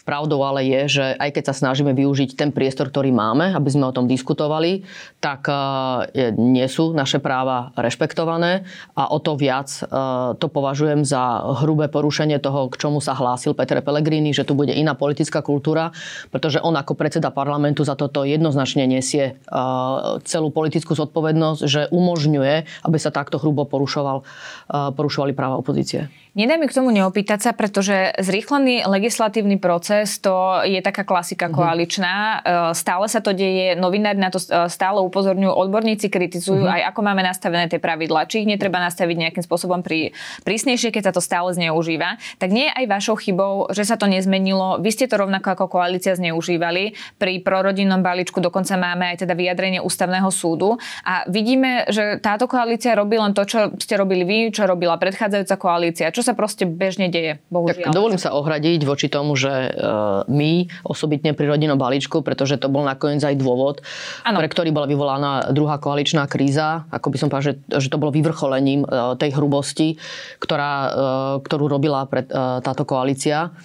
Pravdou 0.07 0.39
ale 0.47 0.63
je, 0.63 0.81
že 0.87 1.05
aj 1.19 1.35
keď 1.35 1.43
sa 1.51 1.67
snažíme 1.67 1.91
využiť 1.91 2.39
ten 2.39 2.55
priestor, 2.55 2.87
ktorý 2.87 3.11
máme, 3.11 3.51
aby 3.51 3.67
sme 3.67 3.91
o 3.91 3.91
tom 3.91 4.07
diskutovali, 4.07 4.87
tak 5.19 5.51
e, 5.51 6.31
nie 6.31 6.63
sú 6.71 6.95
naše 6.95 7.19
práva 7.19 7.75
rešpektované 7.75 8.63
a 8.95 9.11
o 9.11 9.19
to 9.19 9.35
viac 9.35 9.67
e, 9.67 9.83
to 10.39 10.47
považujem 10.47 11.03
za 11.03 11.43
hrubé 11.59 11.91
porušenie 11.91 12.39
toho, 12.39 12.71
k 12.71 12.79
čomu 12.79 13.03
sa 13.03 13.19
hlásil 13.19 13.51
Peter 13.51 13.83
Pellegrini, 13.83 14.31
že 14.31 14.47
tu 14.47 14.55
bude 14.55 14.71
iná 14.71 14.95
politická 14.95 15.43
kultúra, 15.43 15.91
pretože 16.31 16.63
on 16.63 16.79
ako 16.79 16.95
predseda 16.95 17.27
parlamentu 17.27 17.83
za 17.83 17.99
toto 17.99 18.16
jednoznačne 18.23 18.87
nesie 18.87 19.25
e, 19.25 19.33
celú 20.23 20.49
politickú 20.49 20.95
zodpovednosť, 20.95 21.61
že 21.67 21.81
umožňuje, 21.91 22.85
aby 22.87 22.97
sa 22.97 23.13
takto 23.13 23.37
hrubo 23.37 23.67
porušoval, 23.67 24.23
porušovali 24.95 25.33
práva 25.35 25.59
opozície. 25.59 26.09
Nedá 26.37 26.53
mi 26.61 26.69
k 26.69 26.77
tomu 26.77 26.93
neopýtať 26.93 27.39
sa, 27.41 27.51
pretože 27.57 28.13
zrýchlený 28.21 28.85
legislatívny 28.85 29.57
proces 29.57 30.21
to 30.21 30.61
je 30.69 30.77
taká 30.85 31.01
klasika 31.01 31.49
mm-hmm. 31.49 31.57
koaličná. 31.57 32.13
E, 32.13 32.35
stále 32.77 33.09
sa 33.09 33.25
to 33.25 33.33
deje, 33.33 33.73
novinári 33.73 34.21
na 34.21 34.29
to 34.29 34.37
e, 34.37 34.69
stále 34.69 35.01
upozorňujú, 35.01 35.49
odborníci 35.49 36.13
kritizujú 36.13 36.61
mm-hmm. 36.61 36.77
aj 36.77 36.81
ako 36.93 36.99
máme 37.01 37.25
nastavené 37.25 37.65
tie 37.65 37.81
pravidlá, 37.81 38.29
či 38.29 38.45
ich 38.45 38.49
netreba 38.53 38.77
nastaviť 38.77 39.17
nejakým 39.17 39.41
spôsobom 39.41 39.81
prí, 39.81 40.13
prísnejšie, 40.45 40.93
keď 40.93 41.09
sa 41.09 41.13
to 41.17 41.25
stále 41.25 41.49
zneužíva. 41.57 42.21
Tak 42.37 42.53
nie 42.53 42.69
je 42.69 42.75
aj 42.79 42.85
vašou 42.85 43.17
chybou, 43.17 43.73
že 43.73 43.89
sa 43.89 43.97
to 43.97 44.05
nezmenilo. 44.05 44.77
Vy 44.77 44.93
ste 44.93 45.09
to 45.09 45.17
rovnako 45.17 45.57
ako 45.57 45.65
koalícia 45.81 46.13
zneužívali 46.13 46.93
pri 47.17 47.41
prorodinnom 47.41 48.05
balíčku 48.05 48.37
dokonca 48.37 48.77
máme 48.77 49.17
aj 49.17 49.25
teda 49.25 49.33
vyjadrenie 49.33 49.81
ústavného 49.81 50.29
súdu 50.29 50.77
a 51.01 51.25
vidíme, 51.25 51.89
že 51.89 52.21
táto 52.21 52.45
koalícia 52.45 52.93
robí 52.93 53.17
len 53.17 53.33
to, 53.33 53.41
čo 53.41 53.73
ste 53.81 53.97
robili 53.97 54.21
vy, 54.21 54.37
čo 54.53 54.69
robila 54.69 55.01
predchádzajúca 55.01 55.55
koalícia, 55.57 56.13
čo 56.13 56.26
sa 56.27 56.35
proste 56.35 56.67
bežne 56.67 57.07
deje. 57.07 57.39
Bohužiaľ. 57.47 57.87
Tak 57.87 57.95
dovolím 57.95 58.19
sa 58.19 58.35
ohradiť 58.35 58.83
voči 58.83 59.07
tomu, 59.07 59.39
že 59.39 59.71
uh, 59.71 60.27
my 60.27 60.67
osobitne 60.83 61.31
pri 61.31 61.47
rodinnom 61.47 61.79
balíčku, 61.79 62.19
pretože 62.19 62.59
to 62.59 62.67
bol 62.67 62.83
nakoniec 62.83 63.23
aj 63.23 63.39
dôvod, 63.39 63.79
ano. 64.27 64.43
pre 64.43 64.51
ktorý 64.51 64.75
bola 64.75 64.85
vyvolaná 64.91 65.55
druhá 65.55 65.79
koaličná 65.79 66.27
kríza, 66.27 66.83
ako 66.91 67.07
by 67.07 67.17
som 67.17 67.27
povedal, 67.31 67.55
že, 67.55 67.79
že 67.79 67.87
to 67.87 67.95
bolo 67.95 68.11
vyvrcholením 68.11 68.83
uh, 68.83 69.15
tej 69.15 69.39
hrubosti, 69.39 69.95
ktorá, 70.43 70.73
uh, 70.75 70.89
ktorú 71.39 71.71
robila 71.71 72.03
pred, 72.11 72.27
uh, 72.27 72.59
táto 72.59 72.83
koalícia. 72.83 73.55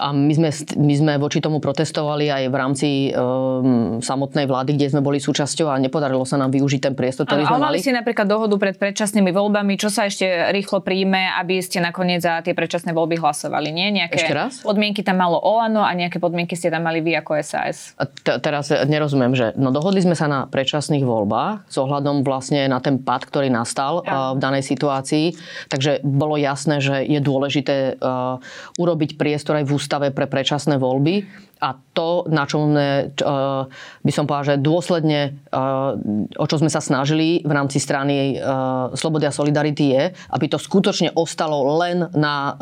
A 0.00 0.08
my 0.16 0.32
sme, 0.32 0.48
my 0.80 0.94
sme 0.96 1.12
voči 1.20 1.44
tomu 1.44 1.60
protestovali 1.60 2.32
aj 2.32 2.42
v 2.48 2.56
rámci 2.56 2.88
um, 3.12 4.00
samotnej 4.00 4.48
vlády, 4.48 4.80
kde 4.80 4.96
sme 4.96 5.04
boli 5.04 5.20
súčasťou 5.20 5.68
a 5.68 5.76
nepodarilo 5.76 6.24
sa 6.24 6.40
nám 6.40 6.48
využiť 6.48 6.80
ten 6.80 6.94
priestor, 6.96 7.28
ktorý 7.28 7.44
sme 7.44 7.60
mali. 7.60 7.76
si 7.76 7.92
napríklad 7.92 8.24
dohodu 8.24 8.56
pred 8.56 8.80
predčasnými 8.80 9.28
voľbami, 9.28 9.76
čo 9.76 9.92
sa 9.92 10.08
ešte 10.08 10.24
rýchlo 10.48 10.80
príjme, 10.80 11.28
aby 11.36 11.60
ste 11.60 11.84
nakoniec 11.84 12.24
za 12.24 12.40
tie 12.40 12.56
predčasné 12.56 12.96
voľby 12.96 13.20
hlasovali, 13.20 13.68
nie? 13.68 13.92
Nejaké 13.92 14.16
ešte 14.16 14.32
raz? 14.32 14.64
podmienky 14.64 15.04
tam 15.04 15.20
malo 15.20 15.36
Olano 15.36 15.84
a 15.84 15.92
nejaké 15.92 16.16
podmienky 16.16 16.56
ste 16.56 16.72
tam 16.72 16.88
mali 16.88 17.04
vy 17.04 17.12
ako 17.20 17.36
SAS. 17.44 17.92
T- 18.24 18.40
teraz 18.40 18.72
nerozumiem, 18.72 19.36
že 19.36 19.52
no 19.60 19.68
dohodli 19.76 20.00
sme 20.00 20.16
sa 20.16 20.24
na 20.24 20.48
predčasných 20.48 21.04
voľbách 21.04 21.68
s 21.68 21.76
ohľadom 21.76 22.24
vlastne 22.24 22.64
na 22.64 22.80
ten 22.80 22.96
pad, 22.96 23.28
ktorý 23.28 23.52
nastal 23.52 24.00
ja. 24.08 24.32
uh, 24.32 24.32
v 24.32 24.40
danej 24.40 24.64
situácii, 24.64 25.36
takže 25.68 26.00
bolo 26.00 26.40
jasné, 26.40 26.80
že 26.80 27.04
je 27.04 27.20
dôležité 27.20 28.00
uh, 28.00 28.40
urobiť 28.80 29.20
priestor 29.20 29.60
aj 29.60 29.68
v 29.68 29.81
ústave 29.82 30.14
pre 30.14 30.30
predčasné 30.30 30.78
voľby 30.78 31.26
a 31.58 31.74
to, 31.94 32.26
na 32.30 32.46
čo 32.46 32.62
sme, 32.62 33.10
uh, 33.10 33.66
by 34.02 34.12
som 34.14 34.26
povedal, 34.30 34.54
že 34.54 34.62
dôsledne, 34.62 35.42
uh, 35.50 35.98
o 36.38 36.46
čo 36.46 36.62
sme 36.62 36.70
sa 36.70 36.78
snažili 36.78 37.42
v 37.42 37.50
rámci 37.50 37.82
strany 37.82 38.38
uh, 38.38 38.94
Slobody 38.94 39.26
a 39.26 39.34
Solidarity 39.34 39.90
je, 39.90 40.04
aby 40.30 40.46
to 40.46 40.58
skutočne 40.58 41.14
ostalo 41.18 41.62
len 41.82 42.06
na 42.14 42.54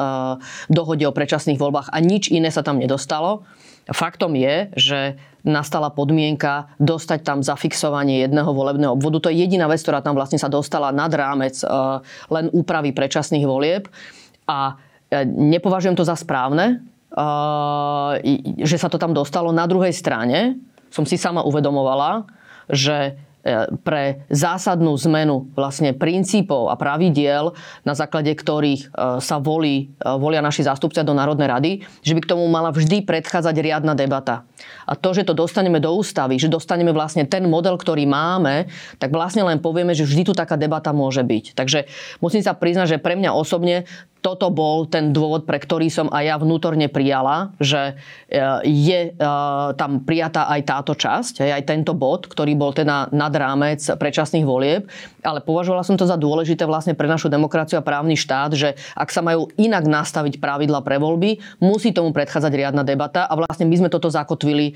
dohode 0.69 1.05
o 1.05 1.13
predčasných 1.13 1.61
voľbách 1.61 1.93
a 1.93 1.99
nič 2.01 2.33
iné 2.33 2.49
sa 2.49 2.65
tam 2.65 2.81
nedostalo. 2.81 3.45
Faktom 3.91 4.37
je, 4.39 4.71
že 4.77 5.01
nastala 5.43 5.89
podmienka 5.91 6.71
dostať 6.77 7.25
tam 7.25 7.39
zafixovanie 7.41 8.23
jedného 8.25 8.53
volebného 8.53 8.95
obvodu. 8.95 9.25
To 9.25 9.31
je 9.33 9.41
jediná 9.41 9.67
vec, 9.67 9.81
ktorá 9.81 10.05
tam 10.05 10.15
vlastne 10.15 10.37
sa 10.37 10.53
dostala 10.53 10.93
nad 10.93 11.11
rámec 11.11 11.57
len 12.29 12.47
úpravy 12.53 12.93
predčasných 12.93 13.49
volieb. 13.49 13.89
A 14.47 14.79
nepovažujem 15.27 15.97
to 15.97 16.07
za 16.07 16.15
správne, 16.15 16.85
že 18.61 18.77
sa 18.79 18.89
to 18.89 18.99
tam 18.99 19.11
dostalo. 19.11 19.51
Na 19.51 19.67
druhej 19.67 19.91
strane 19.91 20.63
som 20.91 21.07
si 21.07 21.19
sama 21.19 21.47
uvedomovala, 21.47 22.27
že 22.71 23.15
e, 23.43 23.67
pre 23.83 24.27
zásadnú 24.31 24.95
zmenu 25.07 25.51
vlastne 25.55 25.95
princípov 25.95 26.71
a 26.71 26.79
pravidiel, 26.79 27.55
na 27.87 27.95
základe 27.95 28.31
ktorých 28.35 28.83
e, 28.83 29.19
sa 29.23 29.39
volí, 29.39 29.91
e, 29.91 30.07
volia 30.19 30.43
naši 30.43 30.67
zástupcia 30.67 31.07
do 31.07 31.15
Národnej 31.15 31.49
rady, 31.51 31.73
že 32.03 32.15
by 32.15 32.21
k 32.27 32.31
tomu 32.31 32.47
mala 32.51 32.75
vždy 32.75 33.07
predchádzať 33.07 33.55
riadna 33.59 33.95
debata. 33.95 34.47
A 34.87 34.97
to, 34.99 35.15
že 35.15 35.27
to 35.27 35.35
dostaneme 35.37 35.79
do 35.79 35.93
ústavy, 35.95 36.37
že 36.37 36.51
dostaneme 36.51 36.91
vlastne 36.91 37.27
ten 37.27 37.47
model, 37.47 37.79
ktorý 37.79 38.05
máme, 38.05 38.67
tak 38.99 39.15
vlastne 39.15 39.47
len 39.47 39.63
povieme, 39.63 39.95
že 39.97 40.05
vždy 40.05 40.23
tu 40.27 40.33
taká 40.37 40.59
debata 40.59 40.91
môže 40.91 41.25
byť. 41.25 41.55
Takže 41.57 41.87
musím 42.19 42.43
sa 42.45 42.53
priznať, 42.53 42.99
že 42.99 43.03
pre 43.03 43.17
mňa 43.17 43.31
osobne 43.33 43.89
toto 44.21 44.53
bol 44.53 44.85
ten 44.85 45.17
dôvod, 45.17 45.49
pre 45.49 45.57
ktorý 45.57 45.89
som 45.89 46.13
aj 46.13 46.25
ja 46.25 46.37
vnútorne 46.37 46.93
prijala, 46.93 47.57
že 47.57 47.97
e, 48.29 48.43
je 48.69 49.01
e, 49.09 49.27
tam 49.81 50.05
prijatá 50.05 50.45
aj 50.53 50.61
táto 50.69 50.93
časť, 50.93 51.41
aj 51.41 51.65
tento 51.65 51.97
bod, 51.97 52.29
ktorý 52.29 52.53
bol 52.53 52.77
teda 52.77 53.09
nad 53.17 53.33
rámec 53.33 53.81
predčasných 53.81 54.45
volieb, 54.45 54.93
ale 55.25 55.41
považovala 55.41 55.85
som 55.85 55.97
to 55.97 56.05
za 56.05 56.21
dôležité 56.21 56.69
vlastne 56.69 56.93
pre 56.93 57.09
našu 57.09 57.33
demokraciu 57.33 57.81
a 57.81 57.87
právny 57.87 58.15
štát, 58.15 58.53
že 58.53 58.77
ak 58.93 59.09
sa 59.09 59.25
majú 59.25 59.49
inak 59.57 59.89
nastaviť 59.89 60.37
pravidla 60.37 60.85
pre 60.85 61.01
voľby, 61.01 61.41
musí 61.65 61.97
tomu 61.97 62.13
predchádzať 62.13 62.53
riadna 62.53 62.85
debata 62.85 63.25
a 63.25 63.33
vlastne 63.41 63.65
my 63.65 63.77
sme 63.81 63.89
toto 63.89 64.13
zakotvili 64.13 64.50
e, 64.51 64.75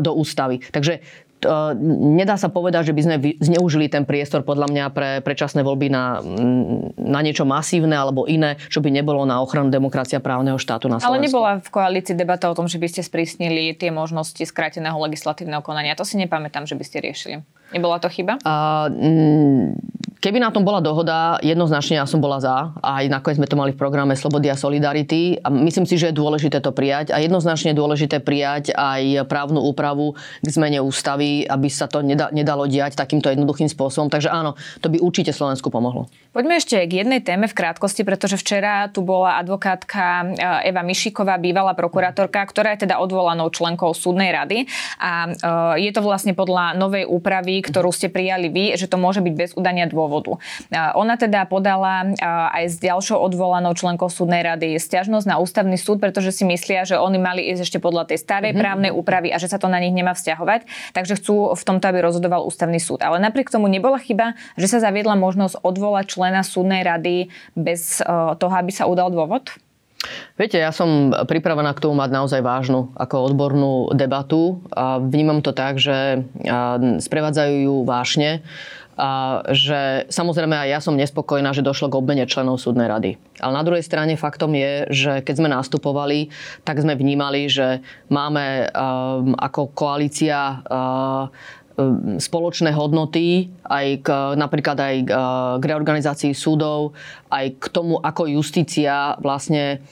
do 0.00 0.10
ústavy. 0.16 0.64
Takže 0.72 1.02
nedá 2.16 2.40
sa 2.40 2.48
povedať, 2.48 2.92
že 2.92 2.96
by 2.96 3.02
sme 3.04 3.16
zneužili 3.38 3.92
ten 3.92 4.08
priestor 4.08 4.42
podľa 4.42 4.72
mňa 4.72 4.84
pre 4.90 5.10
predčasné 5.20 5.60
voľby 5.60 5.92
na, 5.92 6.24
na 6.96 7.20
niečo 7.20 7.44
masívne 7.44 7.92
alebo 7.92 8.24
iné, 8.24 8.56
čo 8.72 8.80
by 8.80 8.88
nebolo 8.88 9.22
na 9.28 9.38
ochranu 9.44 9.68
demokracia 9.68 10.18
právneho 10.18 10.56
štátu 10.56 10.88
na 10.88 10.96
Slovensku. 10.96 11.12
Ale 11.12 11.24
nebola 11.24 11.50
v 11.60 11.68
koalícii 11.68 12.16
debata 12.16 12.48
o 12.48 12.56
tom, 12.56 12.66
že 12.66 12.80
by 12.80 12.88
ste 12.88 13.02
sprísnili 13.04 13.76
tie 13.76 13.92
možnosti 13.92 14.40
skráteného 14.40 14.96
legislatívneho 14.96 15.60
konania. 15.60 15.98
To 15.98 16.08
si 16.08 16.16
nepamätám, 16.16 16.64
že 16.64 16.74
by 16.74 16.84
ste 16.84 17.04
riešili. 17.04 17.44
Nebola 17.74 18.00
to 18.00 18.08
chyba? 18.08 18.40
A, 18.46 18.88
Keby 20.26 20.42
na 20.42 20.50
tom 20.50 20.66
bola 20.66 20.82
dohoda, 20.82 21.38
jednoznačne 21.38 22.02
ja 22.02 22.06
som 22.10 22.18
bola 22.18 22.42
za. 22.42 22.74
Aj 22.82 23.06
nakoniec 23.06 23.38
sme 23.38 23.46
to 23.46 23.54
mali 23.54 23.70
v 23.70 23.78
programe 23.78 24.18
Slobody 24.18 24.50
a 24.50 24.58
Solidarity. 24.58 25.38
A 25.38 25.54
myslím 25.54 25.86
si, 25.86 25.94
že 25.94 26.10
je 26.10 26.18
dôležité 26.18 26.58
to 26.58 26.74
prijať. 26.74 27.14
A 27.14 27.22
jednoznačne 27.22 27.70
je 27.70 27.78
dôležité 27.78 28.18
prijať 28.18 28.74
aj 28.74 29.22
právnu 29.30 29.62
úpravu 29.62 30.18
k 30.42 30.48
zmene 30.50 30.82
ústavy, 30.82 31.46
aby 31.46 31.70
sa 31.70 31.86
to 31.86 32.02
nedalo 32.10 32.66
diať 32.66 32.98
takýmto 32.98 33.30
jednoduchým 33.30 33.70
spôsobom. 33.70 34.10
Takže 34.10 34.26
áno, 34.26 34.58
to 34.82 34.90
by 34.90 34.98
určite 34.98 35.30
Slovensku 35.30 35.70
pomohlo. 35.70 36.10
Poďme 36.34 36.58
ešte 36.58 36.74
k 36.90 37.06
jednej 37.06 37.22
téme 37.22 37.46
v 37.46 37.54
krátkosti, 37.54 38.02
pretože 38.02 38.34
včera 38.34 38.90
tu 38.90 39.06
bola 39.06 39.38
advokátka 39.38 40.34
eh, 40.34 40.68
Eva 40.74 40.82
Mišiková, 40.82 41.38
bývalá 41.38 41.78
prokurátorka, 41.78 42.42
ktorá 42.50 42.74
je 42.74 42.90
teda 42.90 42.98
odvolanou 42.98 43.46
členkou 43.54 43.94
súdnej 43.94 44.34
rady. 44.34 44.66
A 44.98 45.30
eh, 45.30 45.86
je 45.86 45.94
to 45.94 46.02
vlastne 46.02 46.34
podľa 46.34 46.74
novej 46.74 47.06
úpravy, 47.06 47.62
ktorú 47.62 47.94
ste 47.94 48.10
prijali 48.10 48.50
vy, 48.50 48.74
že 48.74 48.90
to 48.90 48.98
môže 48.98 49.22
byť 49.22 49.34
bez 49.38 49.50
udania 49.54 49.86
dôvodu. 49.86 50.15
Ona 50.94 51.18
teda 51.18 51.48
podala 51.48 52.12
aj 52.52 52.64
s 52.68 52.76
ďalšou 52.78 53.18
odvolanou 53.18 53.72
členkou 53.72 54.12
súdnej 54.12 54.44
rady 54.44 54.76
stiažnosť 54.76 55.26
na 55.26 55.40
ústavný 55.40 55.80
súd, 55.80 55.98
pretože 55.98 56.30
si 56.36 56.44
myslia, 56.44 56.84
že 56.84 57.00
oni 57.00 57.18
mali 57.18 57.48
ísť 57.50 57.66
ešte 57.66 57.78
podľa 57.80 58.12
tej 58.12 58.20
starej 58.20 58.54
mm-hmm. 58.54 58.62
právnej 58.62 58.90
úpravy 58.92 59.32
a 59.32 59.40
že 59.40 59.48
sa 59.48 59.56
to 59.56 59.72
na 59.72 59.80
nich 59.80 59.96
nemá 59.96 60.12
vzťahovať. 60.12 60.92
Takže 60.92 61.18
chcú 61.18 61.56
v 61.56 61.62
tomto, 61.64 61.84
aby 61.88 62.04
rozhodoval 62.04 62.44
ústavný 62.44 62.78
súd. 62.78 63.00
Ale 63.00 63.18
napriek 63.18 63.48
tomu 63.48 63.66
nebola 63.66 63.96
chyba, 63.96 64.36
že 64.60 64.68
sa 64.68 64.78
zaviedla 64.78 65.16
možnosť 65.16 65.64
odvolať 65.64 66.04
člen 66.12 66.26
člena 66.26 66.42
súdnej 66.42 66.82
rady 66.82 67.30
bez 67.54 68.02
eh, 68.02 68.34
toho, 68.34 68.54
aby 68.58 68.74
sa 68.74 68.90
udal 68.90 69.14
dôvod? 69.14 69.46
Viete, 70.38 70.60
ja 70.60 70.70
som 70.70 71.10
pripravená 71.10 71.74
k 71.74 71.82
tomu 71.82 71.98
mať 71.98 72.10
naozaj 72.14 72.40
vážnu 72.44 72.94
ako 72.94 73.26
odbornú 73.26 73.72
debatu. 73.90 74.62
A 74.70 75.02
vnímam 75.02 75.42
to 75.42 75.50
tak, 75.50 75.82
že 75.82 76.22
sprevádzajú 77.02 77.54
ju 77.66 77.74
vášne. 77.82 78.44
Že 79.52 80.08
samozrejme 80.08 80.56
aj 80.56 80.68
ja 80.72 80.80
som 80.80 80.96
nespokojná, 80.96 81.52
že 81.52 81.60
došlo 81.60 81.92
k 81.92 81.98
obmene 82.00 82.24
členov 82.24 82.58
súdnej 82.60 82.88
rady. 82.88 83.20
Ale 83.44 83.52
na 83.52 83.60
druhej 83.60 83.84
strane 83.84 84.16
faktom 84.16 84.56
je, 84.56 84.88
že 84.88 85.12
keď 85.20 85.34
sme 85.36 85.48
nastupovali, 85.52 86.32
tak 86.64 86.80
sme 86.80 86.96
vnímali, 86.96 87.44
že 87.52 87.84
máme 88.08 88.72
um, 88.72 89.36
ako 89.36 89.68
koalícia 89.76 90.64
uh, 90.64 91.28
Ehm, 91.76 92.16
spoločné 92.16 92.72
hodnoty, 92.72 93.52
aj 93.68 93.86
k, 94.00 94.08
napríklad 94.32 94.80
aj 94.80 94.96
k, 95.04 95.12
k 95.60 95.64
reorganizácii 95.68 96.32
súdov, 96.32 96.96
aj 97.28 97.52
k 97.60 97.64
tomu, 97.68 98.00
ako 98.00 98.32
justícia 98.32 99.12
vlastne 99.20 99.84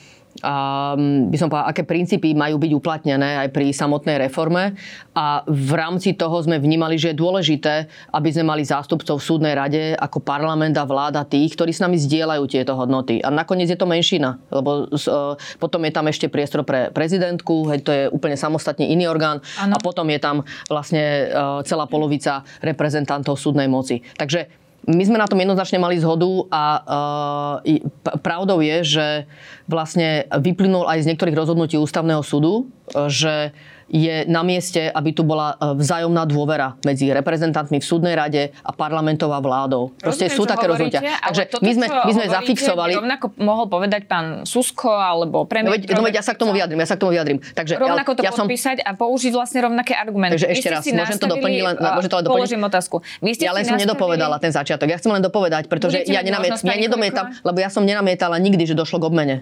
um, 0.45 1.33
by 1.33 1.37
som 1.41 1.49
povedal, 1.49 1.65
aké 1.65 1.81
princípy 1.81 2.37
majú 2.37 2.61
byť 2.61 2.71
uplatnené 2.77 3.41
aj 3.41 3.49
pri 3.49 3.73
samotnej 3.73 4.21
reforme. 4.21 4.77
A 5.17 5.41
v 5.49 5.71
rámci 5.73 6.13
toho 6.13 6.37
sme 6.45 6.61
vnímali, 6.61 7.01
že 7.01 7.11
je 7.11 7.21
dôležité, 7.21 7.89
aby 8.13 8.29
sme 8.29 8.53
mali 8.53 8.61
zástupcov 8.61 9.17
v 9.17 9.25
súdnej 9.25 9.53
rade 9.57 9.97
ako 9.97 10.21
parlament 10.21 10.77
a 10.77 10.85
vláda 10.85 11.25
tých, 11.25 11.57
ktorí 11.57 11.73
s 11.73 11.81
nami 11.81 11.97
zdieľajú 11.97 12.43
tieto 12.45 12.77
hodnoty. 12.77 13.25
A 13.25 13.33
nakoniec 13.33 13.71
je 13.71 13.79
to 13.79 13.89
menšina, 13.89 14.37
lebo 14.53 14.85
uh, 14.85 15.33
potom 15.57 15.81
je 15.87 15.91
tam 15.91 16.05
ešte 16.05 16.29
priestor 16.29 16.61
pre 16.61 16.93
prezidentku, 16.93 17.73
hej, 17.73 17.81
to 17.81 17.91
je 17.91 18.03
úplne 18.11 18.37
samostatne 18.37 18.85
iný 18.85 19.09
orgán. 19.09 19.41
Ano. 19.57 19.75
A 19.75 19.77
potom 19.81 20.05
je 20.11 20.19
tam 20.21 20.45
vlastne 20.69 21.31
uh, 21.31 21.63
celá 21.65 21.89
polovica 21.89 22.45
reprezentantov 22.61 23.39
súdnej 23.39 23.71
moci. 23.71 24.03
Takže 24.19 24.64
my 24.85 25.03
sme 25.05 25.17
na 25.17 25.25
tom 25.25 25.41
jednoznačne 25.41 25.81
mali 25.81 25.97
zhodu 25.97 26.29
a 26.53 26.63
uh, 26.77 28.19
pravdou 28.21 28.61
je, 28.61 28.77
že 28.85 29.07
vlastne 29.65 30.29
vyplynul 30.29 30.85
aj 30.85 31.01
z 31.01 31.09
niektorých 31.09 31.37
rozhodnutí 31.37 31.73
ústavného 31.81 32.21
súdu, 32.21 32.69
že 33.11 33.51
je 33.85 34.25
na 34.25 34.41
mieste, 34.41 34.89
aby 34.89 35.13
tu 35.13 35.21
bola 35.21 35.53
e, 35.61 35.77
vzájomná 35.77 36.25
dôvera 36.25 36.73
medzi 36.81 37.05
reprezentantmi 37.13 37.77
v 37.77 37.85
súdnej 37.85 38.17
rade 38.17 38.49
a 38.65 38.73
parlamentou 38.73 39.29
a 39.29 39.37
vládou. 39.37 39.93
Proste 40.01 40.25
sú 40.25 40.49
také 40.49 40.65
rozhodnutia. 40.65 41.05
Takže 41.21 41.61
my 41.61 41.71
sme, 41.71 41.85
my 41.85 42.11
sme 42.17 42.25
zafixovali... 42.25 42.93
Rovnako 42.97 43.25
mohol 43.37 43.69
povedať 43.69 44.09
pán 44.09 44.41
Susko 44.41 44.89
alebo 44.89 45.45
premiér... 45.45 45.69
No 45.69 45.73
veď, 45.77 45.83
no 45.93 46.01
veď 46.01 46.15
ja 46.17 46.23
sa 46.25 46.33
k 46.33 46.41
tomu 46.41 46.57
vyjadrím, 46.57 46.81
ja 46.81 46.89
sa 46.89 46.97
k 46.97 47.01
tomu 47.05 47.13
vyjadrím. 47.13 47.37
Takže, 47.45 47.73
rovnako 47.77 48.11
to 48.17 48.21
ja 48.25 48.33
podpísať 48.33 48.77
som... 48.81 48.89
a 48.89 48.91
použiť 48.97 49.31
vlastne 49.37 49.59
rovnaké 49.61 49.93
argumenty. 49.93 50.33
Takže 50.41 50.49
ešte 50.49 50.67
raz, 50.73 50.81
môžem 50.89 51.17
to 51.21 51.27
doplniť 51.29 51.61
len, 51.61 51.75
môžem 51.77 52.09
to 52.09 52.17
len 52.17 52.25
doplniť? 52.25 52.41
Položím 52.41 52.61
otázku. 52.65 52.95
Vy 53.21 53.31
ste 53.37 53.45
ja 53.45 53.53
len 53.53 53.69
som 53.69 53.77
nedopovedala 53.77 54.41
ten 54.41 54.49
začiatok. 54.49 54.89
Ja 54.89 54.97
chcem 54.97 55.13
len 55.13 55.21
dopovedať, 55.21 55.69
pretože 55.69 56.01
ja, 56.09 56.25
nenamiet, 56.25 56.57
ja 56.57 56.73
nedomietam, 56.73 57.37
lebo 57.45 57.57
ja 57.61 57.69
som 57.69 57.85
nenamietala 57.85 58.41
nikdy, 58.41 58.65
že 58.65 58.73
došlo 58.73 58.97
k 58.97 59.13
obmene. 59.13 59.35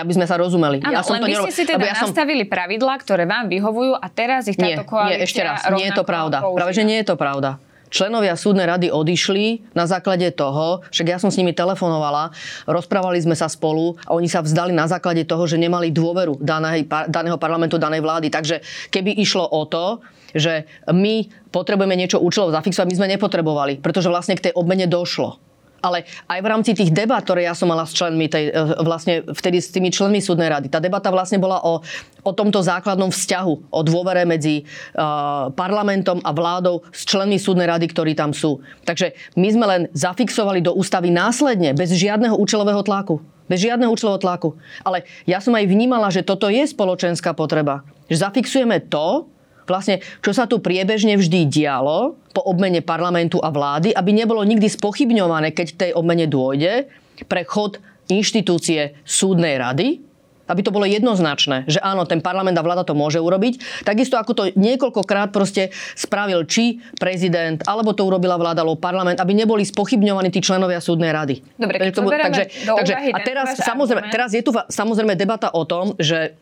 Aby 0.00 0.12
sme 0.16 0.24
sa 0.24 0.40
rozumeli. 0.40 0.80
Áno, 0.80 0.94
ja 0.94 1.04
som 1.04 1.20
len 1.20 1.26
to 1.26 1.28
vy 1.28 1.52
ste 1.52 1.52
si 1.52 1.64
teda 1.68 1.84
ja 1.84 1.96
som... 1.98 2.08
nastavili 2.08 2.48
pravidlá, 2.48 2.96
ktoré 3.02 3.28
vám 3.28 3.52
vyhovujú 3.52 3.98
a 3.98 4.06
teraz 4.08 4.48
ich 4.48 4.56
táto 4.56 4.84
nie, 4.84 4.88
koalícia 4.88 5.18
nie, 5.20 5.26
ešte 5.28 5.40
raz, 5.44 5.60
nie 5.76 5.86
je 5.90 5.94
to 5.96 6.04
pravda. 6.06 6.40
Používa. 6.40 6.58
Práve, 6.64 6.72
že 6.72 6.82
nie 6.88 6.96
je 7.02 7.06
to 7.12 7.16
pravda. 7.20 7.60
Členovia 7.92 8.32
súdnej 8.40 8.64
rady 8.64 8.88
odišli 8.88 9.76
na 9.76 9.84
základe 9.84 10.24
toho, 10.32 10.80
však 10.88 11.12
ja 11.12 11.20
som 11.20 11.28
s 11.28 11.36
nimi 11.36 11.52
telefonovala, 11.52 12.32
rozprávali 12.64 13.20
sme 13.20 13.36
sa 13.36 13.52
spolu 13.52 14.00
a 14.08 14.16
oni 14.16 14.32
sa 14.32 14.40
vzdali 14.40 14.72
na 14.72 14.88
základe 14.88 15.28
toho, 15.28 15.44
že 15.44 15.60
nemali 15.60 15.92
dôveru 15.92 16.40
danej, 16.40 16.88
daného 16.88 17.36
parlamentu, 17.36 17.76
danej 17.76 18.00
vlády. 18.00 18.32
Takže 18.32 18.64
keby 18.88 19.12
išlo 19.20 19.44
o 19.44 19.68
to, 19.68 20.00
že 20.32 20.64
my 20.88 21.28
potrebujeme 21.52 21.92
niečo 21.92 22.16
účelov 22.16 22.56
zafixovať, 22.56 22.88
my 22.88 22.96
sme 22.96 23.12
nepotrebovali, 23.12 23.84
pretože 23.84 24.08
vlastne 24.08 24.40
k 24.40 24.48
tej 24.48 24.52
obmene 24.56 24.88
došlo 24.88 25.51
ale 25.82 26.06
aj 26.30 26.38
v 26.38 26.46
rámci 26.46 26.70
tých 26.72 26.94
debat, 26.94 27.20
ktoré 27.20 27.44
ja 27.44 27.58
som 27.58 27.66
mala 27.66 27.82
s 27.82 27.92
členmi, 27.92 28.30
tej, 28.30 28.54
e, 28.54 28.86
vlastne 28.86 29.26
vtedy 29.26 29.58
s 29.58 29.74
tými 29.74 29.90
členmi 29.90 30.22
súdnej 30.22 30.46
rady, 30.46 30.70
tá 30.70 30.78
debata 30.78 31.10
vlastne 31.10 31.42
bola 31.42 31.58
o, 31.66 31.82
o 32.22 32.32
tomto 32.32 32.62
základnom 32.62 33.10
vzťahu, 33.10 33.74
o 33.74 33.80
dôvere 33.82 34.22
medzi 34.22 34.62
uh, 34.62 35.50
parlamentom 35.58 36.22
a 36.22 36.30
vládou 36.30 36.86
s 36.94 37.02
členmi 37.02 37.34
súdnej 37.34 37.66
rady, 37.66 37.90
ktorí 37.90 38.14
tam 38.14 38.30
sú. 38.30 38.62
Takže 38.86 39.18
my 39.34 39.48
sme 39.50 39.66
len 39.66 39.82
zafixovali 39.90 40.62
do 40.62 40.70
ústavy 40.78 41.10
následne, 41.10 41.74
bez 41.74 41.90
žiadneho 41.90 42.38
účelového 42.38 42.86
tlaku. 42.86 43.18
Bez 43.50 43.66
žiadneho 43.66 43.90
účelového 43.90 44.22
tlaku. 44.22 44.54
Ale 44.86 45.02
ja 45.26 45.42
som 45.42 45.52
aj 45.58 45.66
vnímala, 45.66 46.14
že 46.14 46.22
toto 46.22 46.46
je 46.46 46.62
spoločenská 46.62 47.34
potreba. 47.34 47.82
Že 48.06 48.30
zafixujeme 48.30 48.86
to, 48.86 49.31
vlastne, 49.66 50.02
čo 50.20 50.32
sa 50.34 50.48
tu 50.50 50.58
priebežne 50.58 51.14
vždy 51.18 51.46
dialo 51.48 52.18
po 52.32 52.42
obmene 52.44 52.80
parlamentu 52.80 53.38
a 53.38 53.52
vlády, 53.52 53.92
aby 53.92 54.10
nebolo 54.10 54.42
nikdy 54.42 54.66
spochybňované, 54.66 55.52
keď 55.52 55.66
tej 55.76 55.90
obmene 55.92 56.26
dôjde, 56.26 56.88
pre 57.28 57.46
chod 57.46 57.78
inštitúcie 58.10 58.98
súdnej 59.06 59.60
rady, 59.60 60.02
aby 60.50 60.60
to 60.60 60.74
bolo 60.74 60.84
jednoznačné, 60.84 61.64
že 61.70 61.78
áno, 61.80 62.04
ten 62.04 62.18
parlament 62.20 62.58
a 62.58 62.66
vláda 62.66 62.84
to 62.84 62.98
môže 62.98 63.16
urobiť. 63.16 63.86
Takisto 63.86 64.18
ako 64.18 64.32
to 64.34 64.42
niekoľkokrát 64.52 65.30
proste 65.32 65.70
spravil 65.94 66.44
či 66.44 66.82
prezident, 67.00 67.62
alebo 67.64 67.94
to 67.96 68.04
urobila 68.04 68.36
vláda, 68.36 68.60
alebo 68.66 68.76
parlament, 68.76 69.22
aby 69.22 69.32
neboli 69.32 69.62
spochybňovaní 69.64 70.28
tí 70.28 70.44
členovia 70.44 70.82
súdnej 70.82 71.14
rady. 71.14 71.40
Dobre, 71.56 71.78
keď 71.78 71.92
to, 71.94 72.00
takže, 72.04 72.44
takže, 72.68 72.94
a 73.14 73.18
teraz, 73.24 73.48
samozrejme, 73.64 74.02
teraz 74.10 74.30
je 74.34 74.42
tu 74.42 74.52
samozrejme 74.52 75.14
debata 75.16 75.48
o 75.54 75.62
tom, 75.64 75.94
že 75.96 76.36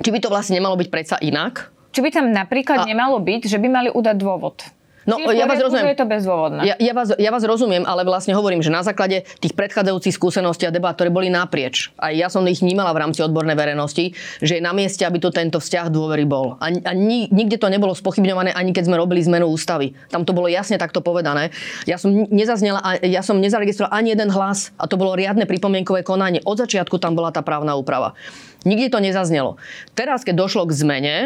či 0.00 0.08
by 0.10 0.18
to 0.22 0.32
vlastne 0.32 0.56
nemalo 0.58 0.78
byť 0.78 0.88
predsa 0.88 1.16
inak, 1.20 1.74
či 1.94 2.02
by 2.02 2.10
tam 2.10 2.26
napríklad 2.34 2.82
a... 2.82 2.88
nemalo 2.90 3.22
byť, 3.22 3.46
že 3.46 3.62
by 3.62 3.68
mali 3.70 3.88
udať 3.94 4.16
dôvod? 4.18 4.66
No, 5.04 5.20
ja 5.20 5.44
vás 5.44 5.60
rozumiem. 5.60 5.92
je 5.92 6.00
to 6.00 6.08
bezdôvodné. 6.08 6.60
Ja, 6.64 6.76
ja, 6.80 6.92
vás, 6.96 7.12
ja 7.12 7.28
vás 7.28 7.44
rozumiem, 7.44 7.84
ale 7.84 8.08
vlastne 8.08 8.32
hovorím, 8.32 8.64
že 8.64 8.72
na 8.72 8.80
základe 8.80 9.28
tých 9.36 9.52
predchádzajúcich 9.52 10.16
skúseností 10.16 10.64
a 10.64 10.72
debat, 10.72 10.96
ktoré 10.96 11.12
boli 11.12 11.28
naprieč, 11.28 11.92
a 12.00 12.08
ja 12.08 12.32
som 12.32 12.40
ich 12.48 12.64
vnímala 12.64 12.96
v 12.96 13.04
rámci 13.04 13.20
odbornej 13.20 13.52
verejnosti, 13.52 14.16
že 14.40 14.58
je 14.58 14.62
na 14.64 14.72
mieste, 14.72 15.04
aby 15.04 15.20
tu 15.20 15.28
tento 15.28 15.60
vzťah 15.60 15.92
dôvery 15.92 16.24
bol. 16.24 16.56
A, 16.56 16.72
a 16.72 16.92
ni, 16.96 17.28
nikde 17.28 17.60
to 17.60 17.68
nebolo 17.68 17.92
spochybňované, 17.92 18.56
ani 18.56 18.72
keď 18.72 18.88
sme 18.88 18.96
robili 18.96 19.20
zmenu 19.20 19.52
ústavy. 19.52 19.92
Tam 20.08 20.24
to 20.24 20.32
bolo 20.32 20.48
jasne 20.48 20.80
takto 20.80 21.04
povedané. 21.04 21.52
Ja 21.84 22.00
som 22.00 22.24
nezaznela, 22.32 22.96
ja 23.04 23.20
som 23.20 23.36
nezaregistroval 23.44 23.92
ani 23.92 24.16
jeden 24.16 24.32
hlas 24.32 24.72
a 24.80 24.88
to 24.88 24.96
bolo 24.96 25.12
riadne 25.12 25.44
pripomienkové 25.44 26.00
konanie. 26.00 26.40
Od 26.48 26.56
začiatku 26.56 26.96
tam 26.96 27.12
bola 27.12 27.28
tá 27.28 27.44
právna 27.44 27.76
úprava. 27.76 28.16
Nikdy 28.64 28.88
to 28.88 29.04
nezaznelo. 29.04 29.60
Teraz, 29.92 30.24
keď 30.24 30.48
došlo 30.48 30.64
k 30.64 30.72
zmene, 30.72 31.16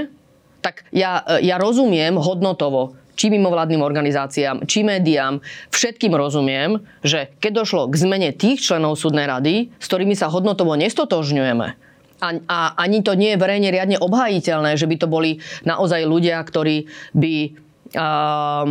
tak 0.60 0.86
ja, 0.90 1.22
ja 1.38 1.56
rozumiem 1.56 2.18
hodnotovo, 2.18 2.98
či 3.18 3.34
mimovládnym 3.34 3.82
organizáciám, 3.82 4.62
či 4.70 4.86
médiám, 4.86 5.42
všetkým 5.74 6.14
rozumiem, 6.14 6.78
že 7.02 7.34
keď 7.42 7.66
došlo 7.66 7.90
k 7.90 7.98
zmene 7.98 8.30
tých 8.30 8.62
členov 8.62 8.94
súdnej 8.94 9.26
rady, 9.26 9.74
s 9.74 9.86
ktorými 9.90 10.14
sa 10.14 10.30
hodnotovo 10.30 10.78
nestotožňujeme, 10.78 11.88
a, 12.18 12.28
a 12.50 12.58
ani 12.78 13.02
to 13.06 13.14
nie 13.14 13.34
je 13.34 13.42
verejne 13.42 13.70
riadne 13.70 13.98
obhajiteľné, 13.98 14.74
že 14.74 14.90
by 14.90 14.96
to 14.98 15.06
boli 15.06 15.38
naozaj 15.62 16.02
ľudia, 16.02 16.42
ktorí 16.42 16.90
by, 17.14 17.34
um, 17.94 18.68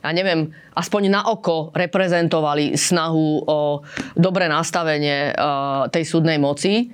ja 0.00 0.10
neviem, 0.16 0.48
aspoň 0.72 1.12
na 1.12 1.28
oko 1.28 1.76
reprezentovali 1.76 2.76
snahu 2.80 3.44
o 3.44 3.84
dobré 4.16 4.48
nastavenie 4.48 5.36
uh, 5.36 5.92
tej 5.92 6.08
súdnej 6.08 6.40
moci, 6.40 6.88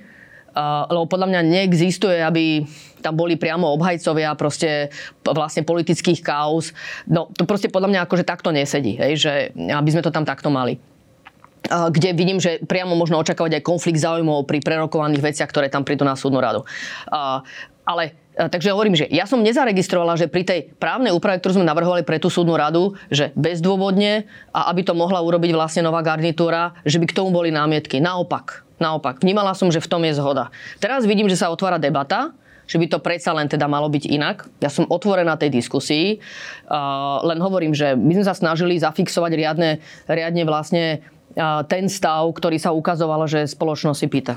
lebo 0.89 1.05
podľa 1.05 1.27
mňa 1.29 1.41
neexistuje, 1.45 2.17
aby 2.17 2.65
tam 3.05 3.13
boli 3.13 3.37
priamo 3.37 3.69
obhajcovia 3.77 4.33
proste 4.33 4.89
vlastne 5.21 5.61
politických 5.61 6.25
kauz. 6.25 6.73
No 7.05 7.29
to 7.29 7.45
proste 7.45 7.69
podľa 7.69 7.93
mňa 7.93 7.99
akože 8.09 8.25
takto 8.25 8.49
nesedí, 8.49 8.97
hej, 8.97 9.13
že 9.21 9.33
aby 9.53 9.89
sme 9.93 10.01
to 10.01 10.09
tam 10.09 10.25
takto 10.25 10.49
mali 10.49 10.81
kde 11.67 12.15
vidím, 12.15 12.39
že 12.39 12.63
priamo 12.63 12.95
možno 12.95 13.19
očakávať 13.19 13.59
aj 13.59 13.63
konflikt 13.65 13.99
záujmov 13.99 14.47
pri 14.47 14.63
prerokovaných 14.63 15.19
veciach, 15.19 15.49
ktoré 15.51 15.67
tam 15.67 15.83
prídu 15.83 16.07
na 16.07 16.15
súdnu 16.15 16.39
radu. 16.39 16.63
Ale 17.83 18.15
Takže 18.37 18.69
hovorím, 18.69 18.93
že 18.93 19.09
ja 19.09 19.25
som 19.25 19.41
nezaregistrovala, 19.41 20.13
že 20.13 20.29
pri 20.29 20.45
tej 20.45 20.59
právnej 20.77 21.09
úprave, 21.09 21.41
ktorú 21.41 21.57
sme 21.57 21.65
navrhovali 21.65 22.05
pre 22.05 22.21
tú 22.21 22.29
súdnu 22.29 22.53
radu, 22.53 22.93
že 23.09 23.33
bezdôvodne 23.33 24.29
a 24.53 24.69
aby 24.69 24.85
to 24.85 24.93
mohla 24.93 25.25
urobiť 25.25 25.57
vlastne 25.57 25.81
nová 25.81 26.05
garnitúra, 26.05 26.77
že 26.85 27.01
by 27.01 27.09
k 27.09 27.17
tomu 27.17 27.33
boli 27.33 27.49
námietky. 27.49 27.97
Naopak, 27.97 28.61
naopak. 28.77 29.25
Vnímala 29.25 29.57
som, 29.57 29.73
že 29.73 29.81
v 29.81 29.89
tom 29.89 30.05
je 30.05 30.13
zhoda. 30.13 30.53
Teraz 30.77 31.09
vidím, 31.09 31.25
že 31.25 31.33
sa 31.33 31.49
otvára 31.49 31.81
debata, 31.81 32.37
že 32.69 32.77
by 32.77 32.85
to 32.85 33.01
predsa 33.01 33.33
len 33.33 33.49
teda 33.49 33.65
malo 33.65 33.89
byť 33.89 34.03
inak. 34.05 34.45
Ja 34.61 34.69
som 34.69 34.85
otvorená 34.85 35.39
tej 35.39 35.49
diskusii, 35.49 36.21
uh, 36.69 37.23
len 37.25 37.39
hovorím, 37.41 37.73
že 37.73 37.97
my 37.97 38.21
sme 38.21 38.25
sa 38.27 38.35
snažili 38.37 38.77
zafixovať 38.77 39.31
riadne, 39.33 39.81
riadne 40.05 40.43
vlastne 40.45 41.01
ten 41.69 41.85
stav, 41.85 42.25
ktorý 42.33 42.57
sa 42.57 42.73
ukazoval, 42.73 43.29
že 43.29 43.45
spoločnosť 43.45 43.99
si 44.01 44.07
pýta. 44.09 44.35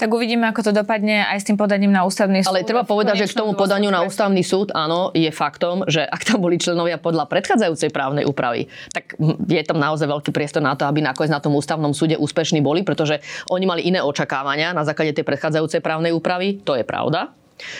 Tak 0.00 0.08
uvidíme, 0.08 0.48
ako 0.48 0.70
to 0.70 0.72
dopadne 0.72 1.26
aj 1.26 1.42
s 1.42 1.44
tým 1.44 1.58
podaním 1.58 1.92
na 1.92 2.06
ústavný 2.06 2.40
súd. 2.40 2.48
Ale 2.48 2.64
treba 2.64 2.86
povedať, 2.86 3.26
že 3.26 3.34
k 3.34 3.44
tomu 3.44 3.52
podaniu 3.52 3.92
na 3.92 4.06
ústavný 4.06 4.40
súd, 4.40 4.72
áno, 4.72 5.12
je 5.12 5.28
faktom, 5.28 5.84
že 5.90 6.06
ak 6.06 6.22
tam 6.22 6.40
boli 6.40 6.56
členovia 6.56 6.96
podľa 6.96 7.28
predchádzajúcej 7.28 7.90
právnej 7.92 8.24
úpravy, 8.24 8.70
tak 8.94 9.18
je 9.44 9.62
tam 9.66 9.76
naozaj 9.76 10.08
veľký 10.08 10.30
priestor 10.32 10.64
na 10.64 10.78
to, 10.78 10.88
aby 10.88 11.04
nakoniec 11.04 11.34
na 11.34 11.42
tom 11.42 11.52
ústavnom 11.52 11.92
súde 11.92 12.16
úspešní 12.16 12.64
boli, 12.64 12.86
pretože 12.86 13.20
oni 13.52 13.66
mali 13.68 13.82
iné 13.84 14.00
očakávania 14.00 14.72
na 14.72 14.86
základe 14.86 15.12
tej 15.12 15.26
predchádzajúcej 15.26 15.84
právnej 15.84 16.14
úpravy. 16.14 16.62
To 16.64 16.78
je 16.78 16.86
pravda. 16.86 17.36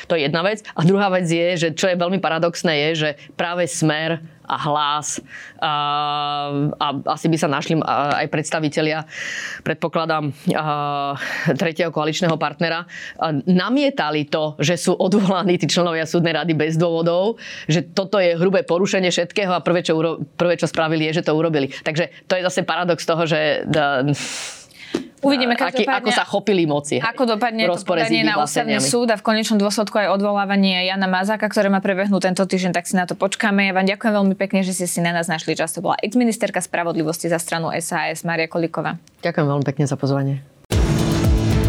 To 0.09 0.17
je 0.17 0.25
jedna 0.29 0.41
vec. 0.43 0.65
A 0.75 0.81
druhá 0.83 1.13
vec 1.13 1.29
je, 1.29 1.49
že 1.57 1.69
čo 1.77 1.89
je 1.91 2.01
veľmi 2.01 2.19
paradoxné, 2.19 2.91
je, 2.91 2.91
že 2.95 3.11
práve 3.37 3.69
smer 3.69 4.25
a 4.47 4.57
hlas 4.63 5.19
a, 5.59 5.75
a 6.79 6.87
asi 7.11 7.27
by 7.27 7.37
sa 7.37 7.51
našli 7.51 7.83
aj 7.83 8.31
predstavitelia, 8.31 9.03
predpokladám, 9.67 10.31
a, 10.55 11.19
tretieho 11.59 11.91
koaličného 11.91 12.39
partnera, 12.39 12.87
a, 12.87 13.35
namietali 13.43 14.31
to, 14.31 14.55
že 14.63 14.79
sú 14.79 14.95
odvolaní 14.95 15.59
tí 15.59 15.67
členovia 15.67 16.07
súdnej 16.07 16.39
rady 16.39 16.55
bez 16.55 16.79
dôvodov, 16.79 17.43
že 17.67 17.83
toto 17.91 18.23
je 18.23 18.39
hrubé 18.39 18.63
porušenie 18.63 19.11
všetkého 19.11 19.51
a 19.51 19.61
prvé, 19.61 19.83
čo, 19.83 19.99
uro, 19.99 20.23
prvé, 20.39 20.55
čo 20.55 20.71
spravili, 20.71 21.11
je, 21.11 21.21
že 21.21 21.27
to 21.27 21.35
urobili. 21.35 21.75
Takže 21.83 22.31
to 22.31 22.39
je 22.39 22.47
zase 22.47 22.63
paradox 22.63 23.03
toho, 23.03 23.27
že 23.27 23.67
da, 23.67 24.07
Uvidíme, 25.25 25.57
aký, 25.57 25.89
ako 25.89 26.11
sa 26.13 26.25
chopili 26.29 26.69
moci. 26.69 27.01
Ako 27.01 27.25
dopadne 27.25 27.65
to 27.69 27.81
podanie 27.85 28.21
na 28.21 28.41
ústavný 28.41 28.77
súd 28.83 29.09
a 29.13 29.17
v 29.17 29.25
konečnom 29.25 29.57
dôsledku 29.57 29.97
aj 29.97 30.13
odvolávanie 30.13 30.85
Jana 30.85 31.09
Mazáka, 31.09 31.49
ktoré 31.49 31.73
má 31.73 31.81
prebehnúť 31.81 32.33
tento 32.33 32.45
týždeň, 32.45 32.73
tak 32.77 32.85
si 32.85 32.95
na 32.99 33.09
to 33.09 33.17
počkáme. 33.17 33.65
Ja 33.65 33.73
vám 33.73 33.89
ďakujem 33.89 34.13
veľmi 34.13 34.35
pekne, 34.37 34.61
že 34.61 34.77
ste 34.77 34.87
si 34.89 35.01
na 35.01 35.17
nás 35.17 35.29
našli 35.31 35.57
čas. 35.57 35.73
To 35.73 35.81
bola 35.81 35.97
ex-ministerka 36.05 36.61
spravodlivosti 36.61 37.33
za 37.33 37.41
stranu 37.41 37.73
SAS 37.81 38.25
Maria 38.29 38.51
Kolíková. 38.51 39.01
Ďakujem 39.25 39.47
veľmi 39.47 39.65
pekne 39.65 39.85
za 39.89 39.97
pozvanie. 39.97 40.45